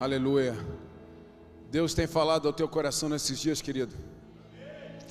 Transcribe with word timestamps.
Aleluia. 0.00 0.54
Deus 1.72 1.92
tem 1.92 2.06
falado 2.06 2.46
ao 2.46 2.52
teu 2.52 2.68
coração 2.68 3.08
nesses 3.08 3.36
dias, 3.36 3.60
querido. 3.60 3.96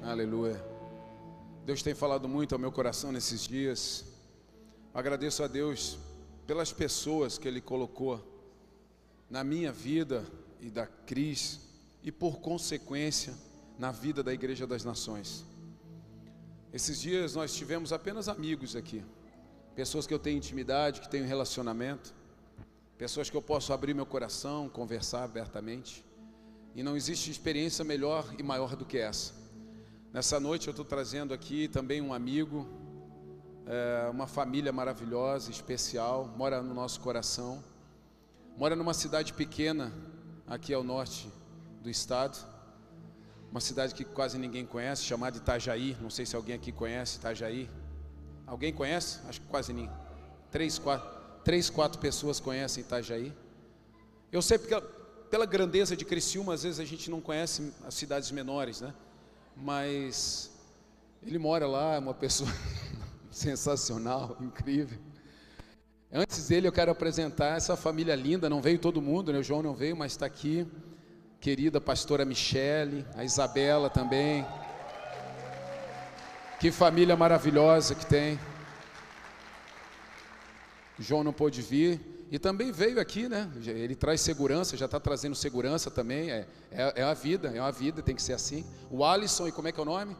Aleluia. 0.01 0.63
Deus 1.65 1.83
tem 1.83 1.93
falado 1.93 2.25
muito 2.25 2.55
ao 2.55 2.59
meu 2.59 2.71
coração 2.71 3.11
nesses 3.11 3.41
dias. 3.41 4.05
Agradeço 4.93 5.43
a 5.43 5.47
Deus 5.47 5.99
pelas 6.45 6.71
pessoas 6.71 7.37
que 7.37 7.49
Ele 7.49 7.59
colocou 7.59 8.25
na 9.29 9.43
minha 9.43 9.73
vida 9.73 10.25
e 10.61 10.69
da 10.69 10.87
Cris 10.87 11.59
e 12.01 12.09
por 12.09 12.39
consequência 12.39 13.33
na 13.77 13.91
vida 13.91 14.23
da 14.23 14.33
Igreja 14.33 14.65
das 14.65 14.85
Nações. 14.85 15.43
Esses 16.71 17.01
dias 17.01 17.35
nós 17.35 17.53
tivemos 17.53 17.91
apenas 17.91 18.29
amigos 18.29 18.73
aqui, 18.73 19.03
pessoas 19.75 20.07
que 20.07 20.13
eu 20.13 20.19
tenho 20.19 20.37
intimidade, 20.37 21.01
que 21.01 21.09
tenho 21.09 21.25
relacionamento, 21.27 22.15
pessoas 22.97 23.29
que 23.29 23.37
eu 23.37 23.41
posso 23.41 23.71
abrir 23.71 23.93
meu 23.93 24.05
coração, 24.05 24.67
conversar 24.67 25.23
abertamente. 25.23 26.03
E 26.75 26.81
não 26.81 26.95
existe 26.95 27.29
experiência 27.29 27.85
melhor 27.85 28.25
e 28.37 28.43
maior 28.43 28.75
do 28.75 28.85
que 28.85 28.97
essa. 28.97 29.33
Nessa 30.11 30.39
noite 30.39 30.67
eu 30.67 30.71
estou 30.71 30.85
trazendo 30.85 31.33
aqui 31.33 31.67
também 31.67 32.01
um 32.01 32.13
amigo, 32.13 32.67
é, 33.65 34.09
uma 34.09 34.25
família 34.25 34.71
maravilhosa, 34.71 35.51
especial, 35.51 36.33
mora 36.35 36.61
no 36.61 36.73
nosso 36.73 36.99
coração, 37.01 37.63
mora 38.57 38.75
numa 38.75 38.93
cidade 38.93 39.33
pequena 39.33 39.93
aqui 40.47 40.73
ao 40.73 40.83
norte 40.83 41.31
do 41.83 41.89
estado, 41.89 42.37
uma 43.51 43.61
cidade 43.61 43.93
que 43.93 44.03
quase 44.03 44.37
ninguém 44.37 44.65
conhece, 44.65 45.03
chamada 45.03 45.37
Itajaí. 45.37 45.95
Não 46.01 46.09
sei 46.09 46.25
se 46.25 46.35
alguém 46.35 46.55
aqui 46.55 46.71
conhece 46.71 47.17
Itajaí. 47.17 47.69
Alguém 48.45 48.73
conhece? 48.73 49.19
Acho 49.27 49.41
que 49.41 49.47
quase 49.47 49.73
ninguém. 49.73 49.91
Três, 50.51 50.77
quatro, 50.77 51.16
três, 51.47 51.69
quatro 51.69 51.97
pessoas 51.97 52.41
conhecem 52.41 52.83
Itajaí. 52.83 53.31
Eu 54.33 54.41
sei 54.41 54.57
porque 54.57 54.75
pela 55.29 55.45
grandeza 55.45 55.95
de 55.95 56.03
Criciúma, 56.03 56.53
às 56.53 56.63
vezes 56.63 56.77
a 56.77 56.83
gente 56.83 57.09
não 57.09 57.21
conhece 57.21 57.71
as 57.85 57.93
cidades 57.93 58.29
menores, 58.31 58.81
né? 58.81 58.93
Mas 59.55 60.51
ele 61.25 61.39
mora 61.39 61.65
lá, 61.65 61.95
é 61.95 61.99
uma 61.99 62.13
pessoa 62.13 62.49
sensacional, 63.31 64.35
incrível. 64.41 64.99
Antes 66.11 66.49
dele, 66.49 66.67
eu 66.67 66.71
quero 66.73 66.91
apresentar 66.91 67.55
essa 67.55 67.77
família 67.77 68.13
linda. 68.13 68.49
Não 68.49 68.61
veio 68.61 68.77
todo 68.77 69.01
mundo, 69.01 69.31
né? 69.31 69.39
O 69.39 69.43
João 69.43 69.63
não 69.63 69.73
veio, 69.73 69.95
mas 69.95 70.11
está 70.11 70.25
aqui 70.25 70.67
querida 71.39 71.79
pastora 71.79 72.25
Michele, 72.25 73.05
a 73.15 73.23
Isabela 73.23 73.89
também. 73.89 74.45
Que 76.59 76.73
família 76.73 77.15
maravilhosa 77.15 77.95
que 77.95 78.05
tem. 78.05 78.37
João 80.99 81.23
não 81.23 81.33
pôde 81.33 81.61
vir. 81.61 81.99
E 82.29 82.37
também 82.37 82.71
veio 82.73 82.99
aqui, 82.99 83.29
né? 83.29 83.49
Ele 83.65 83.95
traz 83.95 84.19
segurança, 84.19 84.75
já 84.75 84.85
está 84.85 84.99
trazendo 84.99 85.35
segurança 85.35 85.89
também. 85.89 86.29
É, 86.29 86.45
é, 86.71 86.93
é, 86.97 87.03
a 87.03 87.13
vida, 87.13 87.49
é 87.55 87.59
a 87.59 87.71
vida, 87.71 88.01
tem 88.01 88.15
que 88.15 88.21
ser 88.21 88.33
assim. 88.33 88.65
O 88.91 89.05
Alisson, 89.05 89.47
e 89.47 89.51
como 89.51 89.67
é 89.67 89.71
que 89.71 89.79
é 89.79 89.83
o 89.83 89.85
nome? 89.85 90.15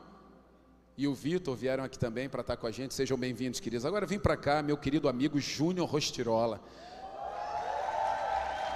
E 0.98 1.06
o 1.06 1.14
Vitor 1.14 1.56
vieram 1.56 1.84
aqui 1.84 2.00
também 2.00 2.30
para 2.30 2.42
estar 2.42 2.56
com 2.56 2.66
a 2.66 2.72
gente. 2.72 2.94
Sejam 2.94 3.18
bem-vindos, 3.18 3.60
queridos. 3.60 3.86
Agora 3.86 4.06
vem 4.06 4.18
para 4.18 4.38
cá, 4.38 4.64
meu 4.64 4.78
querido 4.78 5.10
amigo 5.10 5.40
Júnior 5.40 5.88
Rostirola. 5.88 6.62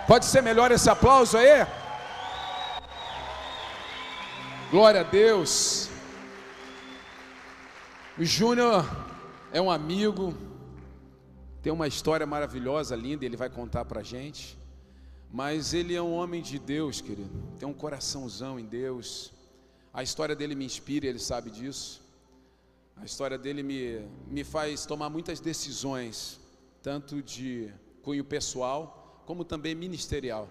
Pode 0.07 0.25
ser 0.25 0.41
melhor 0.41 0.71
esse 0.71 0.89
aplauso 0.89 1.37
aí? 1.37 1.65
Glória 4.69 5.01
a 5.01 5.03
Deus. 5.03 5.89
O 8.17 8.25
Júnior 8.25 8.85
é 9.53 9.61
um 9.61 9.71
amigo, 9.71 10.35
tem 11.61 11.71
uma 11.71 11.87
história 11.87 12.25
maravilhosa, 12.25 12.95
linda, 12.95 13.23
ele 13.23 13.37
vai 13.37 13.49
contar 13.49 13.85
para 13.85 13.99
a 13.99 14.03
gente. 14.03 14.57
Mas 15.31 15.73
ele 15.73 15.93
é 15.93 16.01
um 16.01 16.13
homem 16.13 16.41
de 16.41 16.59
Deus, 16.59 16.99
querido. 16.99 17.31
Tem 17.57 17.67
um 17.67 17.73
coraçãozão 17.73 18.59
em 18.59 18.65
Deus. 18.65 19.31
A 19.93 20.03
história 20.03 20.35
dele 20.35 20.55
me 20.55 20.65
inspira, 20.65 21.05
ele 21.05 21.19
sabe 21.19 21.49
disso. 21.49 22.01
A 22.97 23.05
história 23.05 23.37
dele 23.37 23.63
me, 23.63 24.05
me 24.27 24.43
faz 24.43 24.85
tomar 24.85 25.09
muitas 25.09 25.39
decisões, 25.39 26.39
tanto 26.81 27.21
de 27.21 27.71
cunho 28.01 28.25
pessoal, 28.25 29.23
como 29.25 29.45
também 29.45 29.73
ministerial. 29.73 30.49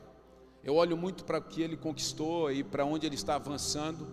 Eu 0.63 0.75
olho 0.77 0.97
muito 0.97 1.25
para 1.25 1.39
o 1.39 1.43
que 1.43 1.61
ele 1.61 1.77
conquistou 1.77 2.51
e 2.51 2.63
para 2.63 2.85
onde 2.85 3.07
ele 3.07 3.15
está 3.15 3.35
avançando 3.35 4.09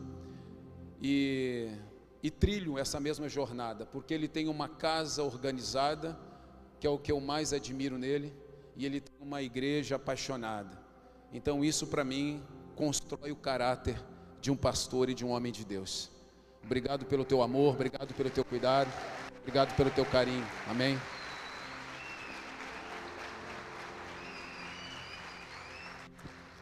e, 1.01 1.69
e 2.23 2.31
trilho 2.31 2.77
essa 2.77 2.99
mesma 2.99 3.29
jornada, 3.29 3.85
porque 3.85 4.13
ele 4.13 4.27
tem 4.27 4.47
uma 4.47 4.67
casa 4.67 5.23
organizada, 5.23 6.17
que 6.79 6.87
é 6.87 6.89
o 6.89 6.97
que 6.97 7.11
eu 7.11 7.19
mais 7.19 7.53
admiro 7.53 7.97
nele, 7.97 8.33
e 8.75 8.85
ele 8.85 9.01
tem 9.01 9.15
uma 9.19 9.41
igreja 9.41 9.95
apaixonada. 9.95 10.77
Então, 11.33 11.63
isso 11.63 11.87
para 11.87 12.03
mim 12.03 12.41
constrói 12.75 13.31
o 13.31 13.35
caráter 13.35 13.99
de 14.39 14.51
um 14.51 14.55
pastor 14.55 15.09
e 15.09 15.13
de 15.13 15.25
um 15.25 15.29
homem 15.29 15.51
de 15.51 15.65
Deus. 15.65 16.11
Obrigado 16.63 17.05
pelo 17.05 17.25
teu 17.25 17.41
amor, 17.41 17.73
obrigado 17.73 18.13
pelo 18.13 18.29
teu 18.29 18.45
cuidado, 18.45 18.91
obrigado 19.39 19.75
pelo 19.75 19.89
teu 19.89 20.05
carinho. 20.05 20.45
Amém. 20.69 20.97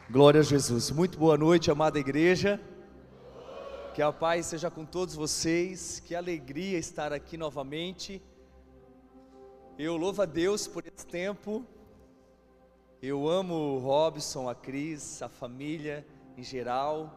Glória 0.10 0.40
a 0.40 0.44
Jesus. 0.44 0.92
Muito 0.92 1.18
boa 1.18 1.38
noite, 1.38 1.70
amada 1.70 2.00
igreja. 2.00 2.62
Que 3.94 4.02
a 4.02 4.14
paz 4.14 4.46
seja 4.46 4.70
com 4.70 4.86
todos 4.86 5.16
vocês. 5.16 6.00
Que 6.00 6.14
alegria 6.14 6.78
estar 6.78 7.12
aqui 7.12 7.38
novamente. 7.38 8.22
Eu 9.78 9.98
louvo 9.98 10.22
a 10.22 10.26
Deus 10.26 10.70
por 10.70 10.86
esse 10.88 11.06
tempo. 11.06 11.66
Eu 13.02 13.28
amo 13.28 13.54
o 13.54 13.80
Robson, 13.80 14.48
a 14.48 14.56
Cris, 14.56 15.22
a 15.22 15.28
família 15.28 16.08
em 16.38 16.44
geral. 16.44 17.14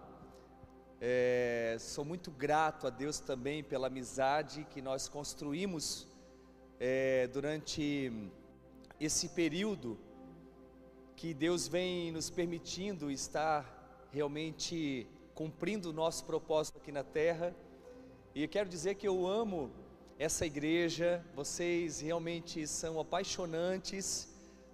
É, 1.01 1.77
sou 1.79 2.05
muito 2.05 2.33
grato 2.33 2.89
a 2.89 2.91
Deus 2.91 3.21
também 3.21 3.63
pela 3.63 3.87
amizade 3.87 4.67
que 4.71 4.83
nós 4.83 5.09
construímos 5.09 6.09
é, 6.81 7.29
durante 7.29 8.13
esse 8.99 9.29
período 9.29 9.97
que 11.15 11.33
Deus 11.33 11.69
vem 11.69 12.11
nos 12.11 12.29
permitindo 12.29 13.09
estar 13.09 14.09
realmente 14.11 15.07
cumprindo 15.33 15.91
o 15.91 15.93
nosso 15.93 16.25
propósito 16.25 16.79
aqui 16.79 16.91
na 16.91 17.05
terra. 17.05 17.55
E 18.35 18.49
quero 18.49 18.69
dizer 18.69 18.97
que 18.97 19.07
eu 19.07 19.29
amo 19.29 19.71
essa 20.19 20.45
igreja, 20.45 21.25
vocês 21.33 22.01
realmente 22.01 22.67
são 22.67 22.99
apaixonantes. 22.99 24.29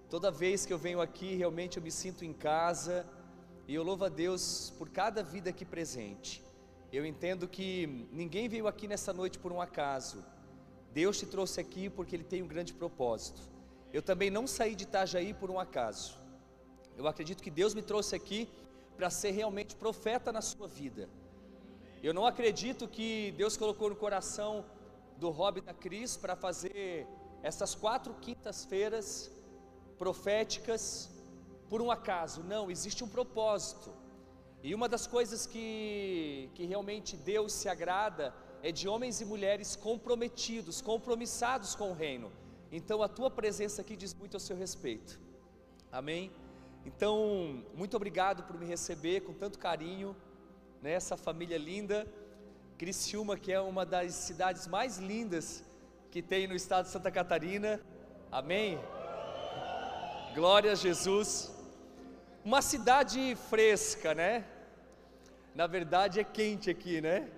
Toda 0.09 0.31
vez 0.31 0.65
que 0.65 0.73
eu 0.73 0.77
venho 0.79 0.99
aqui, 0.99 1.35
realmente 1.35 1.77
eu 1.77 1.83
me 1.83 1.91
sinto 1.91 2.25
em 2.25 2.33
casa. 2.33 3.05
E 3.67 3.75
eu 3.75 3.83
louvo 3.83 4.05
a 4.05 4.09
Deus 4.09 4.73
por 4.75 4.89
cada 4.89 5.21
vida 5.21 5.51
aqui 5.51 5.63
presente. 5.63 6.43
Eu 6.91 7.05
entendo 7.05 7.47
que 7.47 8.07
ninguém 8.11 8.49
veio 8.49 8.67
aqui 8.67 8.87
nessa 8.87 9.13
noite 9.13 9.37
por 9.37 9.51
um 9.51 9.61
acaso. 9.61 10.25
Deus 10.91 11.19
te 11.19 11.27
trouxe 11.27 11.61
aqui 11.61 11.91
porque 11.91 12.15
Ele 12.15 12.23
tem 12.23 12.41
um 12.41 12.47
grande 12.47 12.73
propósito. 12.73 13.39
Eu 13.93 14.01
também 14.01 14.31
não 14.31 14.47
saí 14.47 14.73
de 14.73 14.85
Itajaí 14.85 15.31
por 15.31 15.51
um 15.51 15.59
acaso. 15.59 16.17
Eu 16.97 17.07
acredito 17.07 17.43
que 17.43 17.51
Deus 17.51 17.75
me 17.75 17.83
trouxe 17.83 18.15
aqui 18.15 18.49
para 18.97 19.11
ser 19.11 19.29
realmente 19.29 19.75
profeta 19.75 20.31
na 20.31 20.41
sua 20.41 20.67
vida. 20.67 21.07
Eu 22.01 22.15
não 22.15 22.25
acredito 22.25 22.87
que 22.87 23.31
Deus 23.37 23.55
colocou 23.55 23.89
no 23.89 23.95
coração 23.95 24.65
do 25.17 25.29
Rob 25.29 25.61
da 25.61 25.73
Cris 25.73 26.17
para 26.17 26.35
fazer 26.35 27.07
essas 27.41 27.75
quatro 27.75 28.13
quintas-feiras 28.15 29.31
proféticas 29.97 31.09
por 31.69 31.81
um 31.81 31.91
acaso. 31.91 32.43
Não, 32.43 32.69
existe 32.69 33.03
um 33.03 33.07
propósito. 33.07 33.91
E 34.63 34.73
uma 34.73 34.89
das 34.89 35.05
coisas 35.05 35.45
que, 35.45 36.49
que 36.55 36.65
realmente 36.65 37.15
Deus 37.15 37.53
se 37.53 37.69
agrada 37.69 38.33
é 38.63 38.71
de 38.71 38.87
homens 38.87 39.21
e 39.21 39.25
mulheres 39.25 39.75
comprometidos, 39.75 40.81
compromissados 40.81 41.75
com 41.75 41.91
o 41.91 41.93
reino. 41.93 42.31
Então 42.71 43.03
a 43.03 43.07
tua 43.07 43.29
presença 43.29 43.81
aqui 43.81 43.95
diz 43.95 44.13
muito 44.13 44.35
ao 44.35 44.39
seu 44.39 44.57
respeito. 44.57 45.19
Amém? 45.91 46.31
Então, 46.85 47.63
muito 47.73 47.95
obrigado 47.95 48.43
por 48.43 48.59
me 48.59 48.65
receber 48.65 49.21
com 49.21 49.33
tanto 49.33 49.57
carinho, 49.57 50.15
nessa 50.81 51.15
né, 51.15 51.21
família 51.21 51.57
linda. 51.57 52.07
Criciúma, 52.77 53.37
que 53.37 53.51
é 53.51 53.59
uma 53.59 53.85
das 53.85 54.13
cidades 54.13 54.67
mais 54.67 54.97
lindas 54.97 55.63
que 56.11 56.21
tem 56.21 56.47
no 56.47 56.55
estado 56.55 56.85
de 56.85 56.91
Santa 56.91 57.11
Catarina. 57.11 57.79
Amém? 58.31 58.79
Glória 60.33 60.71
a 60.71 60.75
Jesus. 60.75 61.51
Uma 62.43 62.61
cidade 62.61 63.35
fresca, 63.49 64.13
né? 64.13 64.45
Na 65.53 65.67
verdade 65.67 66.19
é 66.19 66.23
quente 66.23 66.69
aqui, 66.69 67.01
né? 67.01 67.29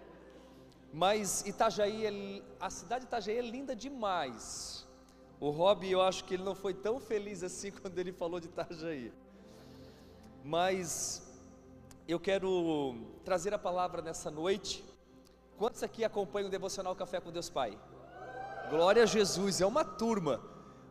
Mas 0.91 1.45
Itajaí, 1.45 2.05
é, 2.05 2.41
a 2.59 2.69
cidade 2.69 3.01
de 3.01 3.07
Itajaí 3.07 3.37
é 3.37 3.41
linda 3.41 3.75
demais. 3.75 4.87
O 5.39 5.49
Rob, 5.49 5.89
eu 5.89 6.01
acho 6.01 6.23
que 6.25 6.33
ele 6.33 6.43
não 6.43 6.55
foi 6.55 6.73
tão 6.73 6.99
feliz 6.99 7.43
assim 7.43 7.71
quando 7.81 7.97
ele 7.99 8.11
falou 8.11 8.39
de 8.39 8.47
Itajaí 8.47 9.11
mas 10.47 11.21
eu 12.07 12.17
quero 12.17 12.95
trazer 13.25 13.53
a 13.53 13.59
palavra 13.59 14.01
nessa 14.01 14.31
noite. 14.31 14.81
Quantos 15.57 15.81
aqui 15.81 16.03
acompanham 16.03 16.49
o 16.49 16.51
devocional 16.51 16.95
Café 16.95 17.19
com 17.19 17.31
Deus 17.31 17.49
Pai? 17.49 17.75
Glória 18.69 19.01
a 19.01 19.05
Jesus, 19.07 19.59
é 19.59 19.65
uma 19.65 19.83
turma. 19.83 20.39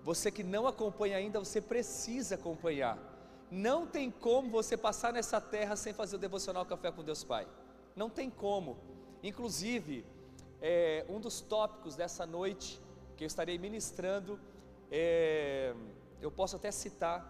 Você 0.02 0.28
que 0.28 0.42
não 0.42 0.66
acompanha 0.66 1.16
ainda, 1.16 1.38
você 1.38 1.60
precisa 1.60 2.34
acompanhar. 2.34 2.98
Não 3.48 3.86
tem 3.86 4.10
como 4.10 4.50
você 4.50 4.76
passar 4.76 5.12
nessa 5.12 5.40
terra 5.40 5.76
sem 5.76 5.92
fazer 5.92 6.16
o 6.16 6.18
devocional 6.18 6.66
Café 6.66 6.90
com 6.90 7.04
Deus 7.04 7.22
Pai. 7.22 7.46
Não 7.94 8.10
tem 8.10 8.28
como. 8.28 8.76
Inclusive, 9.22 10.04
é, 10.60 11.06
um 11.08 11.20
dos 11.20 11.40
tópicos 11.40 11.94
dessa 11.94 12.26
noite 12.26 12.80
que 13.16 13.22
eu 13.22 13.26
estarei 13.28 13.58
ministrando, 13.58 14.36
é, 14.90 15.76
eu 16.20 16.30
posso 16.32 16.56
até 16.56 16.72
citar 16.72 17.24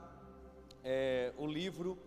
é, 0.82 1.34
o 1.36 1.46
livro, 1.46 1.98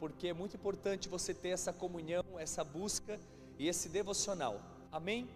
porque 0.00 0.26
é 0.26 0.32
muito 0.32 0.56
importante 0.56 1.08
você 1.08 1.32
ter 1.32 1.50
essa 1.50 1.72
comunhão, 1.72 2.24
essa 2.36 2.64
busca 2.64 3.20
e 3.60 3.68
esse 3.68 3.88
devocional. 3.88 4.71
Amém? 4.92 5.26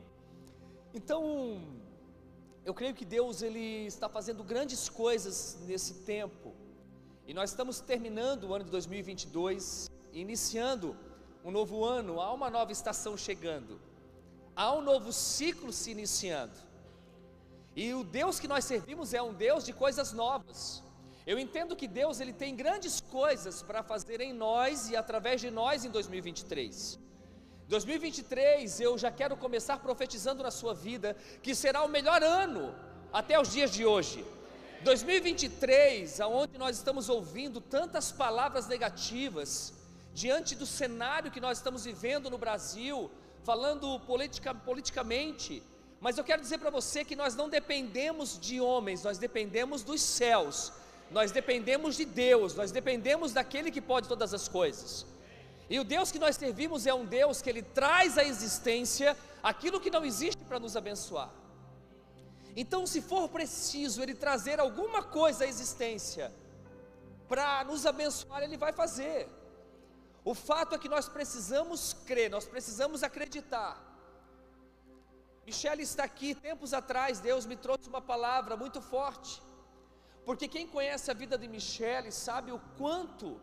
Então, 0.93 1.63
eu 2.63 2.75
creio 2.75 2.95
que 2.95 3.07
Deus 3.07 3.41
ele 3.41 3.87
está 3.87 4.07
fazendo 4.07 4.45
grandes 4.45 4.91
coisas 4.91 5.57
nesse 5.67 5.95
tempo. 6.03 6.55
E 7.27 7.33
nós 7.33 7.49
estamos 7.51 7.81
terminando 7.81 8.45
o 8.45 8.55
ano 8.55 8.67
de 8.67 8.71
2022, 8.71 9.91
iniciando 10.13 10.95
um 11.43 11.51
novo 11.51 11.87
ano, 11.87 12.21
há 12.21 12.35
uma 12.35 12.51
nova 12.51 12.71
estação 12.71 13.17
chegando. 13.17 13.81
Há 14.55 14.75
um 14.75 14.83
novo 14.83 15.11
ciclo 15.11 15.73
se 15.73 15.91
iniciando. 15.91 16.59
E 17.75 17.95
o 17.95 18.05
Deus 18.05 18.39
que 18.39 18.47
nós 18.47 18.63
servimos 18.67 19.15
é 19.15 19.23
um 19.23 19.33
Deus 19.33 19.65
de 19.65 19.73
coisas 19.73 20.13
novas. 20.13 20.83
Eu 21.27 21.39
entendo 21.39 21.75
que 21.75 21.89
Deus 21.89 22.21
ele 22.21 22.35
tem 22.35 22.55
grandes 22.55 23.01
coisas 23.01 23.63
para 23.63 23.83
fazer 23.83 24.21
em 24.21 24.35
nós 24.35 24.91
e 24.91 24.97
através 24.97 25.41
de 25.41 25.51
nós 25.51 25.83
em 25.83 25.91
2023. 25.91 27.06
2023 27.69 28.81
eu 28.81 28.97
já 28.97 29.11
quero 29.11 29.37
começar 29.37 29.79
profetizando 29.79 30.43
na 30.43 30.53
sua 30.53 30.73
vida 30.73 31.17
que 31.43 31.55
será 31.55 31.83
o 31.83 31.89
melhor 31.89 32.23
ano 32.23 32.73
até 33.13 33.41
os 33.41 33.51
dias 33.51 33.73
de 33.73 33.85
hoje. 33.85 34.25
2023, 34.83 36.21
aonde 36.21 36.57
nós 36.59 36.77
estamos 36.77 37.09
ouvindo 37.09 37.61
tantas 37.61 38.13
palavras 38.13 38.69
negativas 38.69 39.73
diante 40.15 40.55
do 40.55 40.65
cenário 40.65 41.31
que 41.31 41.41
nós 41.41 41.59
estamos 41.59 41.85
vivendo 41.85 42.31
no 42.31 42.39
Brasil, 42.39 43.11
falando 43.43 43.99
politica, 44.01 44.55
politicamente, 44.55 45.61
mas 46.01 46.19
eu 46.19 46.25
quero 46.25 46.43
dizer 46.43 46.59
para 46.59 46.71
você 46.71 47.05
que 47.05 47.17
nós 47.17 47.35
não 47.35 47.49
dependemos 47.49 48.39
de 48.39 48.61
homens, 48.61 49.03
nós 49.03 49.19
dependemos 49.19 49.83
dos 49.83 50.01
céus, 50.03 50.73
nós 51.11 51.33
dependemos 51.33 51.97
de 51.97 52.05
Deus, 52.05 52.55
nós 52.55 52.71
dependemos 52.71 53.33
daquele 53.33 53.73
que 53.73 53.81
pode 53.81 54.07
todas 54.07 54.33
as 54.33 54.47
coisas. 54.47 55.05
E 55.69 55.81
o 55.81 55.85
Deus 55.85 56.13
que 56.13 56.19
nós 56.19 56.37
servimos 56.37 56.87
é 56.87 56.95
um 56.95 57.05
Deus 57.05 57.43
que 57.43 57.51
ele 57.51 57.63
traz 57.63 58.17
à 58.17 58.25
existência 58.25 59.17
aquilo 59.43 59.81
que 59.81 59.91
não 59.91 60.05
existe 60.05 60.43
para 60.45 60.61
nos 60.61 60.77
abençoar. 60.77 61.31
Então, 62.55 62.87
se 62.87 63.03
for 63.03 63.29
preciso 63.29 64.03
ele 64.03 64.15
trazer 64.15 64.61
alguma 64.61 65.03
coisa 65.03 65.45
à 65.45 65.47
existência 65.47 66.33
para 67.29 67.65
nos 67.65 67.85
abençoar, 67.85 68.43
ele 68.43 68.57
vai 68.57 68.73
fazer. 68.73 69.29
O 70.25 70.35
fato 70.35 70.75
é 70.75 70.79
que 70.79 70.89
nós 70.89 71.09
precisamos 71.09 71.93
crer, 71.93 72.31
nós 72.31 72.47
precisamos 72.47 73.03
acreditar. 73.03 73.83
Michele 75.45 75.83
está 75.83 76.05
aqui, 76.05 76.35
tempos 76.35 76.73
atrás, 76.73 77.21
Deus 77.21 77.45
me 77.47 77.57
trouxe 77.57 77.89
uma 77.89 78.01
palavra 78.01 78.57
muito 78.57 78.81
forte, 78.81 79.41
porque 80.25 80.49
quem 80.49 80.67
conhece 80.67 81.11
a 81.11 81.15
vida 81.15 81.37
de 81.39 81.47
Michele 81.47 82.11
sabe 82.11 82.51
o 82.51 82.61
quanto 82.77 83.41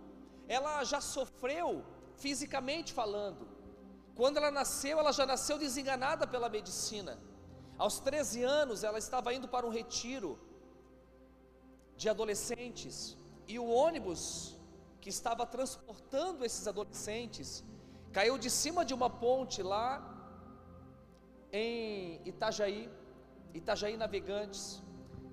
ela 0.47 0.83
já 0.83 0.99
sofreu 0.99 1.85
fisicamente 2.17 2.93
falando. 2.93 3.47
Quando 4.15 4.37
ela 4.37 4.51
nasceu, 4.51 4.99
ela 4.99 5.11
já 5.11 5.25
nasceu 5.25 5.57
desenganada 5.57 6.27
pela 6.27 6.49
medicina. 6.49 7.19
Aos 7.77 7.99
13 7.99 8.43
anos, 8.43 8.83
ela 8.83 8.99
estava 8.99 9.33
indo 9.33 9.47
para 9.47 9.65
um 9.65 9.69
retiro 9.69 10.39
de 11.97 12.07
adolescentes 12.09 13.17
e 13.47 13.57
o 13.57 13.67
ônibus 13.67 14.57
que 15.01 15.09
estava 15.09 15.45
transportando 15.45 16.45
esses 16.45 16.67
adolescentes 16.67 17.63
caiu 18.11 18.37
de 18.37 18.49
cima 18.49 18.85
de 18.85 18.93
uma 18.93 19.09
ponte 19.09 19.61
lá 19.61 19.87
em 21.51 22.21
Itajaí, 22.25 22.89
Itajaí 23.53 23.97
Navegantes, 23.97 24.81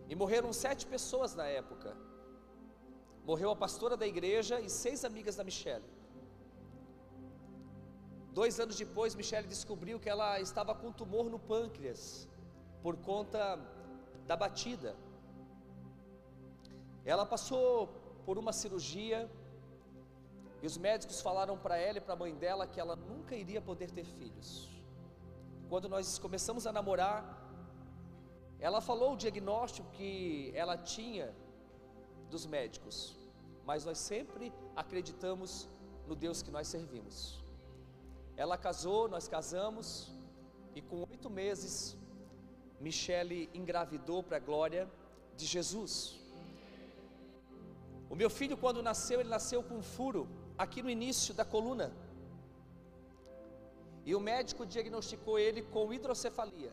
e 0.09 0.15
morreram 0.15 0.53
sete 0.53 0.87
pessoas 0.87 1.35
na 1.35 1.47
época. 1.47 1.97
Morreu 3.25 3.51
a 3.51 3.57
pastora 3.57 3.97
da 3.97 4.07
igreja 4.07 4.61
e 4.61 4.69
seis 4.69 5.05
amigas 5.05 5.37
da 5.37 5.45
Michelle. 5.45 5.85
Dois 8.33 8.61
anos 8.61 8.77
depois, 8.77 9.15
Michelle 9.15 9.47
descobriu 9.47 9.99
que 9.99 10.09
ela 10.09 10.41
estava 10.41 10.75
com 10.75 10.93
tumor 10.93 11.29
no 11.29 11.39
pâncreas, 11.39 12.29
por 12.83 12.97
conta 12.97 13.59
da 14.27 14.37
batida. 14.37 14.97
Ela 17.05 17.27
passou 17.27 17.89
por 18.25 18.39
uma 18.39 18.53
cirurgia, 18.53 19.29
e 20.63 20.67
os 20.67 20.77
médicos 20.77 21.21
falaram 21.21 21.57
para 21.59 21.77
ela 21.77 21.99
e 21.99 22.01
para 22.01 22.15
a 22.15 22.17
mãe 22.17 22.35
dela 22.35 22.67
que 22.67 22.79
ela 22.79 22.95
nunca 22.95 23.35
iria 23.35 23.61
poder 23.61 23.91
ter 23.91 24.05
filhos. 24.05 24.69
Quando 25.69 25.89
nós 25.89 26.19
começamos 26.19 26.67
a 26.67 26.73
namorar, 26.73 27.41
ela 28.61 28.81
falou 28.81 29.15
o 29.15 29.17
diagnóstico 29.17 29.91
que 29.93 30.53
ela 30.55 30.77
tinha 30.77 31.35
dos 32.29 32.45
médicos, 32.47 33.17
mas 33.65 33.85
nós 33.85 33.99
sempre 33.99 34.53
acreditamos 34.77 35.69
no 36.07 36.15
Deus 36.15 36.43
que 36.43 36.51
nós 36.51 36.69
servimos. 36.69 37.40
Ela 38.43 38.57
casou, 38.67 39.01
nós 39.15 39.29
casamos, 39.35 39.87
e 40.75 40.81
com 40.81 41.01
oito 41.11 41.29
meses, 41.29 41.73
Michele 42.85 43.51
engravidou 43.53 44.21
para 44.23 44.39
a 44.39 44.41
glória 44.49 44.83
de 45.37 45.45
Jesus. 45.55 45.91
O 48.09 48.17
meu 48.21 48.31
filho, 48.39 48.57
quando 48.63 48.83
nasceu, 48.83 49.21
ele 49.21 49.29
nasceu 49.29 49.61
com 49.63 49.75
um 49.81 49.83
furo 49.83 50.23
aqui 50.57 50.81
no 50.83 50.89
início 50.89 51.35
da 51.35 51.45
coluna. 51.45 51.93
E 54.07 54.15
o 54.15 54.21
médico 54.31 54.65
diagnosticou 54.65 55.39
ele 55.39 55.61
com 55.61 55.93
hidrocefalia. 55.93 56.73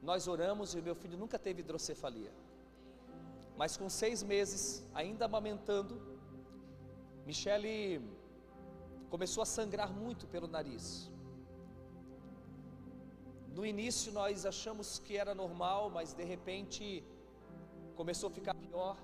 Nós 0.00 0.28
oramos 0.28 0.72
e 0.72 0.78
o 0.78 0.84
meu 0.84 0.94
filho 0.94 1.18
nunca 1.18 1.36
teve 1.36 1.62
hidrocefalia. 1.62 2.32
Mas 3.56 3.76
com 3.76 3.90
seis 3.90 4.22
meses, 4.22 4.86
ainda 4.94 5.24
amamentando, 5.24 6.00
Michele 7.26 8.00
começou 9.10 9.42
a 9.42 9.46
sangrar 9.46 9.92
muito 9.92 10.26
pelo 10.34 10.48
nariz. 10.56 11.10
No 13.56 13.66
início 13.66 14.12
nós 14.12 14.46
achamos 14.46 14.98
que 14.98 15.16
era 15.22 15.34
normal, 15.34 15.90
mas 15.90 16.12
de 16.20 16.24
repente 16.32 17.04
começou 18.00 18.28
a 18.28 18.32
ficar 18.38 18.54
pior, 18.54 18.96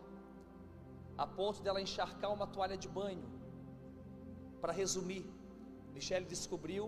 a 1.19 1.27
ponto 1.27 1.61
dela 1.65 1.81
encharcar 1.87 2.33
uma 2.33 2.47
toalha 2.47 2.77
de 2.85 2.89
banho. 2.89 3.29
Para 4.61 4.73
resumir, 4.73 5.25
Michelle 5.93 6.25
descobriu 6.35 6.85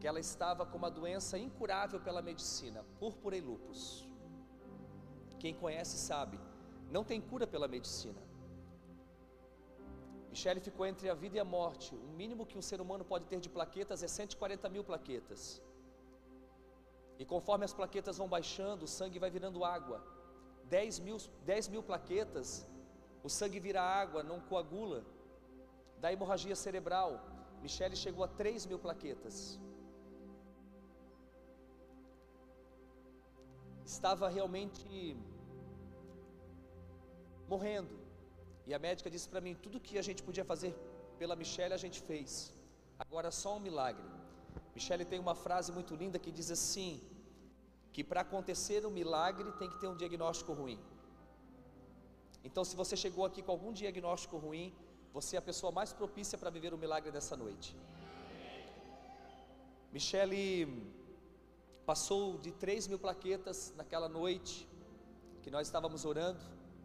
que 0.00 0.06
ela 0.06 0.20
estava 0.20 0.64
com 0.64 0.78
uma 0.78 0.90
doença 0.90 1.36
incurável 1.36 1.98
pela 2.00 2.22
medicina, 2.22 2.84
púrpura 3.00 3.36
e 3.36 3.40
lupus. 3.40 4.08
Quem 5.38 5.54
conhece 5.54 5.96
sabe, 5.98 6.38
não 6.90 7.02
tem 7.02 7.20
cura 7.20 7.46
pela 7.46 7.66
medicina. 7.66 8.22
Michele 10.34 10.60
ficou 10.68 10.84
entre 10.84 11.08
a 11.08 11.14
vida 11.22 11.36
e 11.36 11.40
a 11.40 11.44
morte. 11.44 11.94
O 11.94 12.08
mínimo 12.20 12.44
que 12.44 12.58
um 12.60 12.64
ser 12.68 12.80
humano 12.84 13.04
pode 13.10 13.24
ter 13.30 13.38
de 13.44 13.48
plaquetas 13.56 14.02
é 14.02 14.08
140 14.08 14.68
mil 14.68 14.82
plaquetas. 14.82 15.62
E 17.20 17.24
conforme 17.32 17.64
as 17.64 17.74
plaquetas 17.78 18.18
vão 18.20 18.26
baixando, 18.36 18.84
o 18.84 18.88
sangue 18.88 19.20
vai 19.24 19.30
virando 19.30 19.64
água. 19.64 19.98
10 20.64 20.98
mil, 21.06 21.18
10 21.44 21.68
mil 21.68 21.84
plaquetas, 21.84 22.66
o 23.22 23.30
sangue 23.30 23.60
vira 23.60 23.80
água, 23.80 24.24
não 24.24 24.40
coagula. 24.40 25.04
Da 26.00 26.12
hemorragia 26.12 26.56
cerebral, 26.56 27.10
Michele 27.62 27.94
chegou 27.94 28.24
a 28.24 28.28
3 28.28 28.66
mil 28.66 28.80
plaquetas. 28.80 29.60
Estava 33.84 34.28
realmente 34.28 35.16
morrendo. 37.46 38.03
E 38.66 38.72
a 38.72 38.78
médica 38.78 39.10
disse 39.14 39.28
para 39.28 39.40
mim: 39.40 39.54
tudo 39.64 39.80
que 39.86 39.98
a 39.98 40.02
gente 40.08 40.22
podia 40.22 40.44
fazer 40.52 40.74
pela 41.18 41.36
Michelle 41.36 41.74
a 41.74 41.82
gente 41.84 42.00
fez. 42.00 42.52
Agora 42.98 43.30
só 43.30 43.56
um 43.56 43.60
milagre. 43.60 44.08
Michelle 44.74 45.04
tem 45.04 45.20
uma 45.26 45.34
frase 45.34 45.70
muito 45.72 45.94
linda 45.94 46.18
que 46.18 46.32
diz 46.38 46.50
assim: 46.50 47.00
que 47.92 48.02
para 48.02 48.22
acontecer 48.22 48.84
um 48.86 48.90
milagre 48.90 49.50
tem 49.60 49.68
que 49.68 49.78
ter 49.78 49.88
um 49.88 49.96
diagnóstico 49.96 50.52
ruim. 50.52 50.78
Então, 52.46 52.62
se 52.64 52.76
você 52.76 52.94
chegou 52.96 53.24
aqui 53.24 53.42
com 53.42 53.52
algum 53.52 53.72
diagnóstico 53.72 54.36
ruim, 54.36 54.74
você 55.12 55.36
é 55.36 55.38
a 55.38 55.42
pessoa 55.50 55.72
mais 55.72 55.92
propícia 55.92 56.36
para 56.36 56.50
viver 56.50 56.74
o 56.74 56.78
milagre 56.78 57.10
dessa 57.10 57.36
noite. 57.36 57.74
Michele 59.92 60.42
passou 61.86 62.36
de 62.38 62.50
3 62.50 62.88
mil 62.88 62.98
plaquetas 62.98 63.72
naquela 63.76 64.08
noite 64.08 64.68
que 65.42 65.50
nós 65.50 65.66
estávamos 65.68 66.04
orando, 66.04 66.40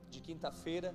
de 0.09 0.19
quinta-feira 0.21 0.93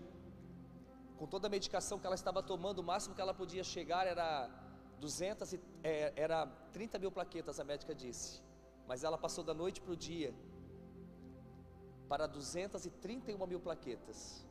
com 1.25 1.29
toda 1.35 1.47
a 1.47 1.51
medicação 1.51 1.99
que 1.99 2.07
ela 2.07 2.15
estava 2.15 2.43
tomando, 2.43 2.81
o 2.81 2.83
máximo 2.83 3.15
que 3.15 3.21
ela 3.25 3.33
podia 3.33 3.65
chegar 3.65 4.07
era 4.07 4.47
200 5.01 5.55
e, 5.55 5.61
é, 5.83 6.13
era 6.15 6.47
30 6.71 6.99
mil 6.99 7.11
plaquetas, 7.11 7.59
a 7.59 7.65
médica 7.65 7.95
disse. 7.95 8.43
Mas 8.87 9.05
ela 9.05 9.17
passou 9.17 9.43
da 9.43 9.55
noite 9.55 9.81
para 9.81 9.95
o 9.95 9.97
dia 9.97 10.35
para 12.11 12.27
231 12.27 13.47
mil 13.47 13.59
plaquetas. 13.59 14.47